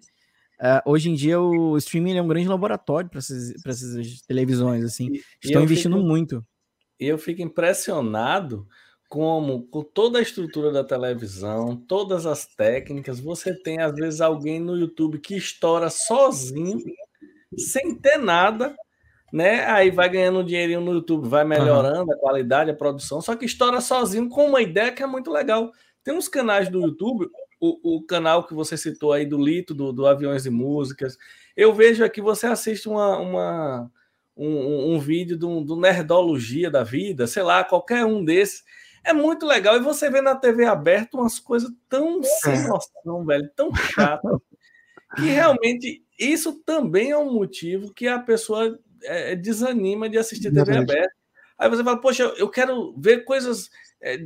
[0.60, 5.08] uh, hoje em dia o streaming é um grande laboratório para essas, essas televisões, assim,
[5.14, 6.46] e, estão investindo fico, muito.
[7.00, 8.68] E eu fico impressionado
[9.10, 14.60] como, com toda a estrutura da televisão, todas as técnicas, você tem, às vezes, alguém
[14.60, 16.80] no YouTube que estoura sozinho,
[17.58, 18.76] sem ter nada,
[19.34, 19.66] né?
[19.66, 22.14] Aí vai ganhando um dinheirinho no YouTube, vai melhorando uhum.
[22.14, 25.72] a qualidade, a produção, só que estoura sozinho com uma ideia que é muito legal.
[26.04, 27.28] Tem uns canais do YouTube,
[27.60, 31.18] o, o canal que você citou aí do Lito, do, do Aviões e Músicas.
[31.58, 33.92] Eu vejo aqui, você assiste uma, uma
[34.38, 38.64] um, um, vídeo do, do Nerdologia da vida, sei lá, qualquer um desses.
[39.04, 39.76] É muito legal.
[39.76, 42.68] E você vê na TV aberta umas coisas tão sem é.
[42.68, 44.42] noção, velho, tão chato,
[45.16, 50.78] que realmente isso também é um motivo que a pessoa é, desanima de assistir TV
[50.78, 51.14] aberta.
[51.58, 53.70] Aí você fala, poxa, eu quero ver coisas.
[54.02, 54.18] É,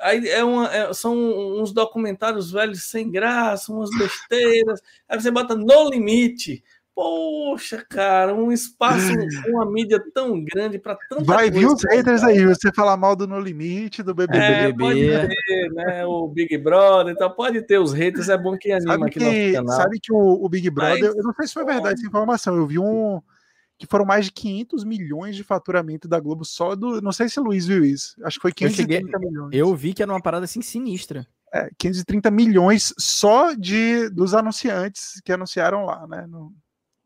[0.00, 1.14] aí é uma, é, são
[1.60, 4.80] uns documentários velhos sem graça, umas besteiras.
[5.08, 6.64] Aí você bota No Limite.
[6.94, 9.06] Poxa, cara, um espaço,
[9.48, 13.26] uma mídia tão grande para tanta Vai vir os haters aí, você falar mal do
[13.26, 14.38] No Limite, do BBB.
[14.38, 18.70] É, pode ter, né, o Big Brother, então pode ter os haters, é bom que
[18.70, 19.76] anima sabe aqui que, no canal.
[19.76, 22.56] Sabe que o, o Big Brother, Mas, eu não sei se foi verdade essa informação,
[22.56, 23.22] eu vi um,
[23.78, 27.00] que foram mais de 500 milhões de faturamento da Globo só do.
[27.00, 28.14] Não sei se o Luiz viu isso.
[28.22, 29.50] Acho que foi 530 eu cheguei, milhões.
[29.52, 31.26] Eu vi que era uma parada assim sinistra.
[31.52, 36.26] É, 530 milhões só de dos anunciantes que anunciaram lá, né?
[36.28, 36.54] No,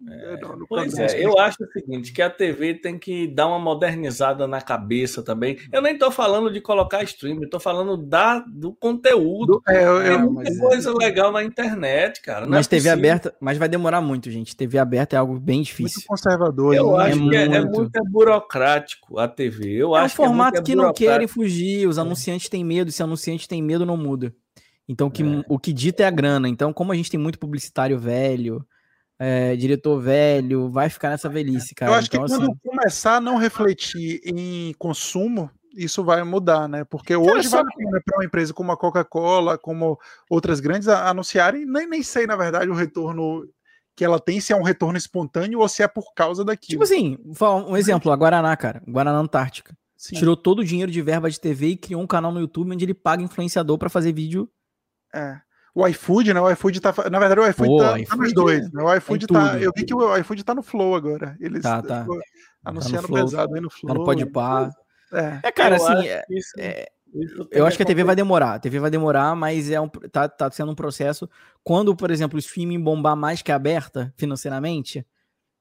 [0.09, 0.37] é,
[0.69, 4.61] pois é, eu acho o seguinte, que a TV tem que dar uma modernizada na
[4.61, 5.57] cabeça também.
[5.73, 9.63] Eu nem estou falando de colocar stream, estou falando da, do conteúdo.
[9.67, 10.59] Do, é, muita é.
[10.59, 12.45] coisa legal na internet, cara.
[12.45, 14.55] Não mas é TV aberta, mas vai demorar muito, gente.
[14.55, 16.01] TV aberta é algo bem difícil.
[16.01, 16.75] Muito conservador.
[16.75, 17.35] Eu acho que muito...
[17.35, 19.77] é, muito burocrático a TV.
[19.77, 21.89] Eu é acho um formato que, que não querem fugir.
[21.89, 22.93] Os anunciantes têm medo.
[22.93, 24.35] Se anunciante tem medo, não muda.
[24.87, 26.49] Então, que, o que dita é a grana.
[26.49, 28.65] Então, como a gente tem muito publicitário velho
[29.19, 31.93] é, diretor velho, vai ficar nessa velhice, cara.
[31.93, 32.59] Eu acho então, que quando assim...
[32.65, 36.85] começar a não refletir em consumo, isso vai mudar, né?
[36.85, 39.99] Porque hoje cara, vale a pena para uma empresa como a Coca-Cola, como
[40.29, 43.49] outras grandes, anunciarem, nem, nem sei, na verdade, o retorno
[43.95, 46.83] que ela tem, se é um retorno espontâneo ou se é por causa daquilo.
[46.83, 47.17] Tipo assim,
[47.67, 49.77] um exemplo, a Guaraná, cara, Guaraná Antártica.
[49.97, 50.17] Sim.
[50.17, 52.85] Tirou todo o dinheiro de verba de TV e criou um canal no YouTube onde
[52.85, 54.51] ele paga influenciador para fazer vídeo.
[55.15, 55.41] É
[55.77, 56.41] o iFood, né?
[56.41, 56.95] O iFood tá.
[57.11, 58.73] Na verdade, o iFood Pô, tá, iFood tá nos dois.
[58.73, 58.83] Né?
[58.83, 59.59] O iFood tá.
[59.59, 61.37] Eu vi que o iFood tá no Flow agora.
[61.39, 62.07] Eles tá, tá.
[62.65, 63.93] anunciando tá pesado aí no Flow.
[63.93, 64.71] Tá no Pode Par.
[65.13, 65.41] É.
[65.43, 66.09] é, cara, eu assim.
[66.09, 66.89] É, isso, é,
[67.51, 68.55] eu acho que a TV vai demorar.
[68.55, 71.29] A TV vai demorar, mas é um, tá, tá sendo um processo.
[71.63, 75.07] Quando, por exemplo, o streaming bombar mais que aberta financeiramente,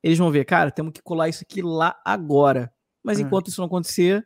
[0.01, 2.71] eles vão ver, cara, temos que colar isso aqui lá agora.
[3.03, 3.25] Mas uhum.
[3.25, 4.25] enquanto isso não acontecer,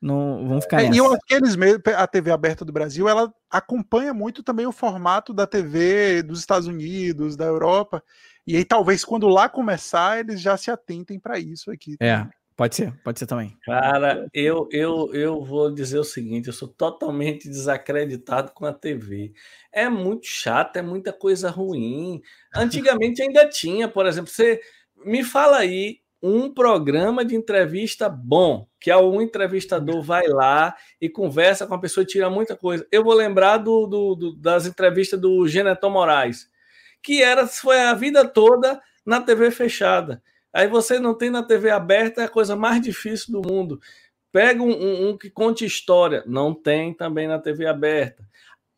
[0.00, 3.08] não vão ficar é, E eu acho que eles mesmo, a TV aberta do Brasil,
[3.08, 8.02] ela acompanha muito também o formato da TV dos Estados Unidos, da Europa.
[8.46, 11.96] E aí talvez quando lá começar, eles já se atentem para isso aqui.
[12.00, 13.54] É, pode ser, pode ser também.
[13.62, 19.34] Cara, eu, eu, eu vou dizer o seguinte, eu sou totalmente desacreditado com a TV.
[19.70, 22.22] É muito chato, é muita coisa ruim.
[22.54, 24.60] Antigamente ainda tinha, por exemplo, você
[25.04, 31.66] me fala aí um programa de entrevista bom, que é entrevistador vai lá e conversa
[31.66, 32.86] com a pessoa e tira muita coisa.
[32.92, 36.50] Eu vou lembrar do, do, do das entrevistas do Geneton Moraes,
[37.02, 40.22] que era foi a vida toda na TV fechada.
[40.52, 43.80] Aí você não tem na TV aberta, é a coisa mais difícil do mundo.
[44.32, 48.28] Pega um, um, um que conte história, não tem também na TV aberta.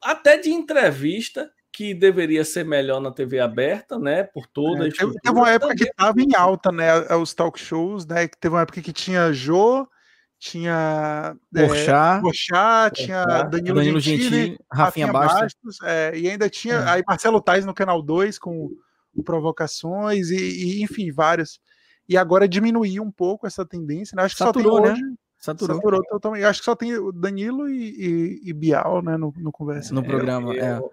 [0.01, 4.25] Até de entrevista, que deveria ser melhor na TV aberta, né?
[4.25, 5.77] Por toda é, Teve uma época também.
[5.77, 7.17] que estava em alta, né?
[7.17, 8.29] Os talk shows, né?
[8.29, 9.89] Que teve uma época que tinha Jô,
[10.39, 16.29] tinha Porchat, é, Porchat tinha Danilo, Danilo Gentili, Gentili Rafinha, Rafinha Bastos, Bastos é, e
[16.29, 16.89] ainda tinha é.
[16.91, 18.69] aí Marcelo Tais no Canal 2 com
[19.25, 21.59] provocações e, e, enfim, vários.
[22.07, 24.25] E agora diminuiu um pouco essa tendência, né?
[24.25, 25.15] Acho que Saturou, só tem hoje, né?
[25.39, 25.77] Saturou.
[25.77, 26.45] Saturou totalmente.
[26.45, 29.95] Acho que só tem o Danilo e, e, e Bial, né, no, no conversa.
[29.95, 30.79] No programa, eu, é.
[30.79, 30.93] Eu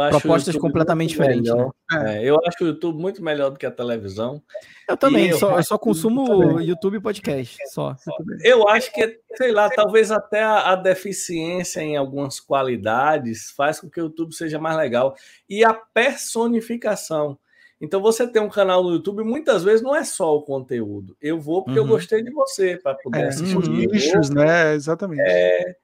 [0.00, 1.52] acho Propostas completamente diferentes.
[1.52, 1.70] Né?
[1.92, 4.40] É, eu acho o YouTube muito melhor do que a televisão.
[4.88, 7.56] Eu também, eu, só, eu só consumo YouTube e podcast.
[7.70, 7.96] Só.
[8.42, 13.90] Eu acho que, sei lá, talvez até a, a, deficiência em algumas qualidades faz com
[13.90, 15.14] que o YouTube seja mais legal.
[15.48, 17.38] E a personificação.
[17.80, 21.16] Então, você tem um canal no YouTube, muitas vezes não é só o conteúdo.
[21.20, 21.86] Eu vou porque uhum.
[21.86, 23.58] eu gostei de você, para poder é, assistir.
[23.58, 24.74] Os nichos, né?
[24.74, 25.22] Exatamente.
[25.26, 25.76] É,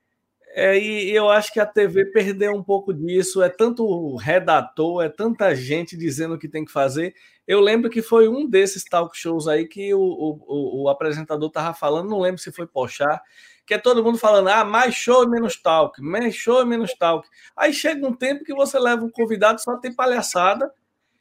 [0.52, 3.43] é, e eu acho que a TV perdeu um pouco disso.
[3.43, 7.14] É tanto redator, é tanta gente dizendo o que tem que fazer.
[7.47, 11.72] Eu lembro que foi um desses talk shows aí que o, o, o apresentador estava
[11.74, 13.22] falando, não lembro se foi Pochar,
[13.64, 16.93] que é todo mundo falando, ah, mais show e menos talk, mais show e menos
[16.94, 17.28] talk.
[17.56, 20.72] Aí chega um tempo que você leva um convidado, só tem palhaçada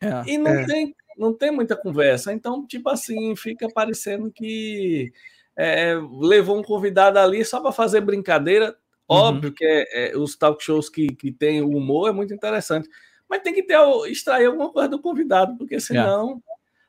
[0.01, 0.65] é, e não, é.
[0.65, 2.33] tem, não tem muita conversa.
[2.33, 5.11] Então, tipo assim, fica parecendo que
[5.55, 8.75] é, levou um convidado ali só para fazer brincadeira
[9.09, 9.55] Óbvio uhum.
[9.55, 12.87] que é, é, os talk shows que, que tem o humor é muito interessante,
[13.27, 13.77] mas tem que ter
[14.07, 15.79] extrair alguma coisa do convidado, porque é.
[15.79, 16.41] senão.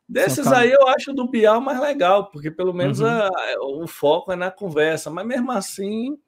[0.07, 3.07] Desses aí eu acho do Bial mais legal, porque pelo menos uhum.
[3.07, 3.31] a,
[3.61, 6.19] o foco é na conversa, mas mesmo assim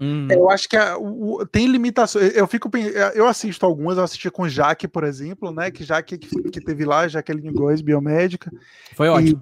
[0.00, 0.26] Hum.
[0.30, 2.34] Eu acho que a, o, tem limitações.
[2.34, 2.68] Eu fico
[3.14, 5.70] eu assisto algumas, eu assisti com Jaque, por exemplo, né?
[5.70, 8.50] Que Jaque que, que teve lá, Jaqueline Góes, biomédica.
[8.96, 9.38] Foi ótimo.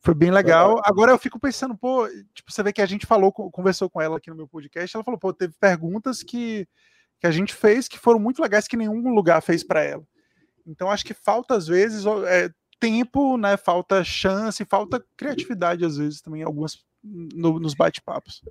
[0.00, 0.72] foi bem legal.
[0.72, 4.00] Foi Agora eu fico pensando, pô, tipo, você vê que a gente falou, conversou com
[4.00, 6.66] ela aqui no meu podcast, ela falou, pô, teve perguntas que,
[7.20, 10.04] que a gente fez que foram muito legais que nenhum lugar fez para ela.
[10.66, 12.50] Então acho que falta às vezes é,
[12.80, 13.58] tempo, né?
[13.58, 18.42] Falta chance, falta criatividade às vezes também algumas no, nos bate-papos.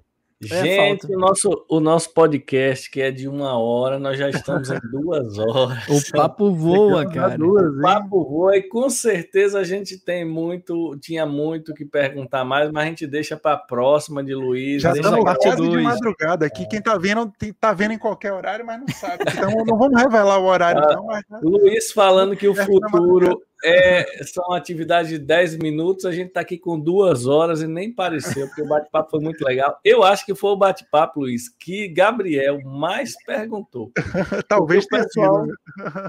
[0.44, 4.70] É Gente, o nosso, o nosso podcast, que é de uma hora, nós já estamos
[4.70, 5.88] em duas horas.
[5.90, 7.36] O papo voa, cara.
[7.36, 12.46] Duas, o papo voa e com certeza a gente tem muito, tinha muito que perguntar
[12.46, 14.84] mais, mas a gente deixa para a próxima de Luiz.
[14.84, 16.68] Já estamos quase de madrugada aqui.
[16.68, 19.24] Quem tá vendo, tá vendo em qualquer horário, mas não sabe.
[19.28, 21.06] Então não vamos revelar o horário, ah, não.
[21.08, 21.24] Mas...
[21.42, 26.58] Luiz falando que o futuro é, são atividades de 10 minutos, a gente está aqui
[26.58, 29.80] com duas horas e nem pareceu, porque o bate-papo foi muito legal.
[29.84, 33.92] Eu acho que foi o bate-papo, Luiz, que Gabriel mais perguntou.
[34.48, 35.54] Talvez o pessoal, né?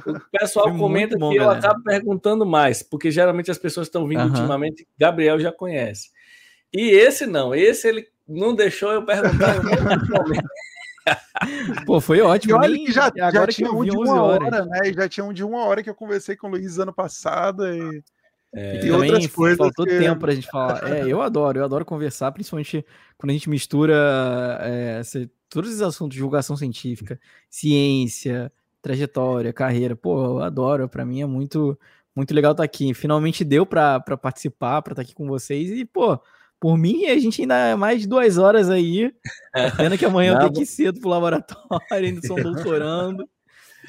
[0.06, 1.58] o pessoal comenta bom, que galera.
[1.58, 4.28] eu acabo perguntando mais, porque geralmente as pessoas estão vindo uhum.
[4.28, 6.10] ultimamente, Gabriel já conhece.
[6.72, 10.48] E esse não, esse ele não deixou eu perguntar em momento.
[11.86, 12.54] Pô, foi ótimo.
[12.54, 14.92] E olha que já, já tinha um de uma hora, né?
[14.92, 18.02] Já tinha um de uma hora que eu conversei com o Luiz ano passado e,
[18.54, 19.58] é, e outras coisas.
[19.58, 19.98] Faltou que...
[19.98, 20.82] tempo pra gente falar.
[20.90, 22.84] É, eu adoro, eu adoro conversar, principalmente
[23.16, 25.00] quando a gente mistura é,
[25.48, 27.18] todos os assuntos, divulgação científica,
[27.50, 28.52] ciência,
[28.82, 29.94] trajetória, carreira.
[29.94, 31.78] Pô, eu adoro, para mim é muito
[32.14, 32.92] muito legal estar tá aqui.
[32.94, 36.20] Finalmente deu para participar, para estar tá aqui com vocês e, pô,
[36.60, 39.12] por mim, a gente ainda é mais de duas horas aí.
[39.54, 39.70] É.
[39.70, 43.28] Pena que amanhã eu tenho que ir cedo pro laboratório, ainda sou doutorando.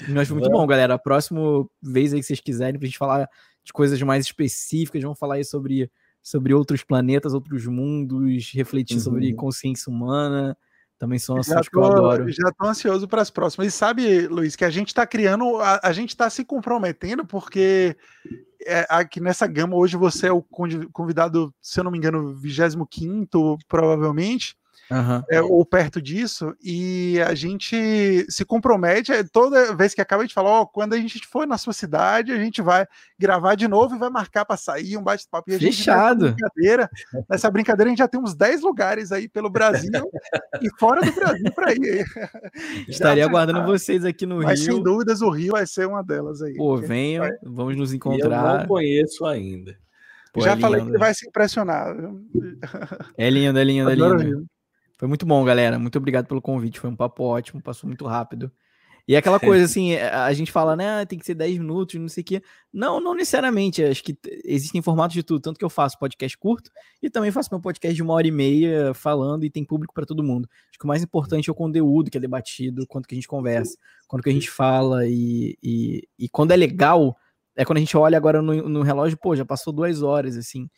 [0.08, 0.94] Mas foi muito bom, galera.
[0.94, 1.42] A próxima
[1.82, 3.28] vez aí que vocês quiserem, pra gente falar
[3.64, 5.92] de coisas mais específicas, vamos falar aí sobre,
[6.22, 9.04] sobre outros planetas, outros mundos, refletir uhum.
[9.04, 10.56] sobre consciência humana.
[10.98, 12.30] Também são assuntos que eu adoro.
[12.30, 13.68] Já tô ansioso para as próximas.
[13.68, 17.96] E sabe, Luiz, que a gente está criando, a, a gente está se comprometendo, porque
[18.66, 20.42] é, aqui nessa gama hoje você é o
[20.92, 24.56] convidado, se eu não me engano, 25 provavelmente
[24.92, 25.24] uhum.
[25.30, 30.34] é, ou perto disso, e a gente se compromete, é, toda vez que acaba de
[30.34, 32.88] falar, ó, quando a gente for na sua cidade, a gente vai
[33.18, 35.52] gravar de novo e vai marcar para sair um bate-papo.
[35.52, 36.26] Fechado.
[36.26, 36.90] Nessa brincadeira,
[37.30, 39.92] nessa brincadeira a gente já tem uns 10 lugares aí pelo Brasil
[40.62, 42.06] e fora do Brasil para ir.
[42.88, 44.74] Estaria aguardando vocês aqui no mas, Rio.
[44.74, 46.56] sem dúvidas o Rio vai ser uma delas aí.
[46.56, 47.38] Pô, venham, vai...
[47.44, 48.54] vamos nos encontrar.
[48.54, 49.78] Eu não conheço ainda.
[50.34, 51.96] Pô, já é falei que ele vai se impressionar.
[53.18, 54.46] É lindo, é lindo, é lindo.
[55.00, 55.80] Foi muito bom, galera.
[55.80, 56.78] Muito obrigado pelo convite.
[56.78, 58.52] Foi um papo ótimo, passou muito rápido.
[59.08, 61.96] E aquela coisa assim, é, a gente fala, né, ah, tem que ser 10 minutos,
[61.96, 62.44] não sei o quê.
[62.72, 63.82] Não, não necessariamente.
[63.82, 65.40] Acho que existem formatos de tudo.
[65.40, 66.70] Tanto que eu faço podcast curto
[67.02, 70.06] e também faço meu podcast de uma hora e meia falando e tem público para
[70.06, 70.50] todo mundo.
[70.70, 73.28] Acho que o mais importante é o conteúdo que é debatido, quanto que a gente
[73.28, 77.16] conversa, quanto que a gente fala e, e, e quando é legal.
[77.56, 80.70] É quando a gente olha agora no, no relógio, pô, já passou duas horas, assim.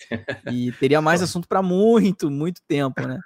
[0.51, 3.19] E teria mais assunto para muito, muito tempo, né?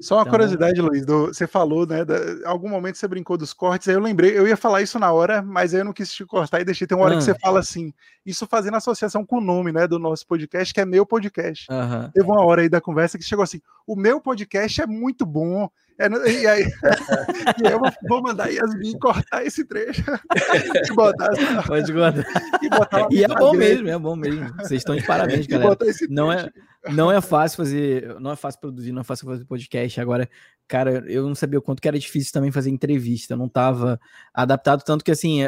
[0.00, 0.30] Só uma então...
[0.30, 2.04] curiosidade, Luiz, do, você falou, né?
[2.04, 5.12] Da, algum momento você brincou dos cortes, aí eu lembrei, eu ia falar isso na
[5.12, 6.86] hora, mas aí eu não quis te cortar e deixei.
[6.86, 7.92] Tem uma hora que você fala assim,
[8.24, 11.66] isso fazendo associação com o nome, né, do nosso podcast, que é meu podcast.
[12.12, 15.68] Teve uma hora aí da conversa que chegou assim: o meu podcast é muito bom.
[16.00, 16.62] É, e aí,
[17.58, 20.04] e eu vou mandar Yasmin cortar esse trecho
[20.88, 21.28] e botar.
[21.66, 22.24] Pode guardar.
[22.62, 24.52] E, botar e é bom mesmo, é bom mesmo.
[24.56, 25.76] Vocês estão de parabéns, galera.
[26.08, 26.50] Não é,
[26.92, 30.00] não é fácil fazer, não é fácil produzir, não é fácil fazer podcast.
[30.00, 30.28] Agora,
[30.66, 33.34] cara, eu não sabia o quanto que era difícil também fazer entrevista.
[33.34, 34.00] Eu não estava
[34.32, 35.40] adaptado tanto que assim,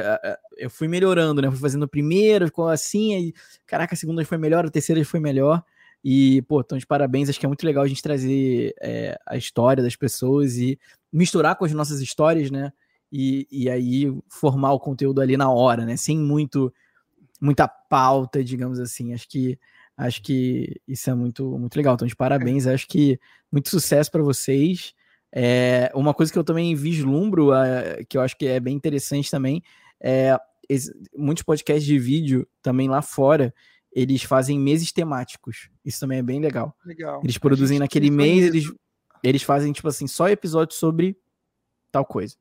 [0.57, 1.51] eu fui melhorando, né?
[1.51, 3.35] fui fazendo a primeira, ficou assim, aí,
[3.67, 5.63] caraca, a segunda foi melhor, a terceira foi melhor.
[6.03, 9.37] E, pô, então de parabéns, acho que é muito legal a gente trazer é, a
[9.37, 10.79] história das pessoas e
[11.13, 12.73] misturar com as nossas histórias, né?
[13.13, 15.97] E, e aí formar o conteúdo ali na hora, né?
[15.97, 16.73] Sem muito
[17.41, 19.15] muita pauta, digamos assim.
[19.15, 19.59] Acho que
[20.07, 21.95] acho que isso é muito muito legal.
[21.95, 23.19] Então de parabéns, acho que
[23.51, 24.95] muito sucesso para vocês.
[25.33, 29.31] É, uma coisa que eu também vislumbro, uh, que eu acho que é bem interessante
[29.31, 29.63] também,
[30.01, 30.37] é
[31.17, 33.53] muitos podcasts de vídeo também lá fora
[33.93, 35.69] eles fazem meses temáticos.
[35.85, 36.75] Isso também é bem legal.
[36.85, 37.21] legal.
[37.23, 38.73] Eles produzem naquele mês, eles,
[39.23, 41.17] eles fazem, tipo assim, só episódios sobre
[41.91, 42.37] tal coisa.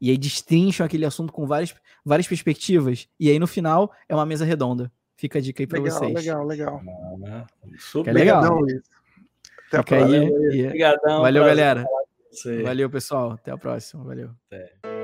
[0.00, 1.74] E aí destrincham aquele assunto com várias,
[2.04, 3.08] várias perspectivas.
[3.18, 4.92] E aí no final é uma mesa redonda.
[5.18, 6.14] Fica a dica aí pra legal, vocês.
[6.14, 6.80] Legal, legal,
[7.18, 7.46] legal.
[7.76, 8.64] Super legal.
[9.68, 10.30] Fica aí.
[10.30, 11.22] Obrigadão.
[11.22, 11.84] Valeu, galera.
[12.62, 13.32] Valeu, pessoal.
[13.32, 14.04] Até a próxima.
[14.04, 14.30] Valeu.
[14.46, 14.97] Até.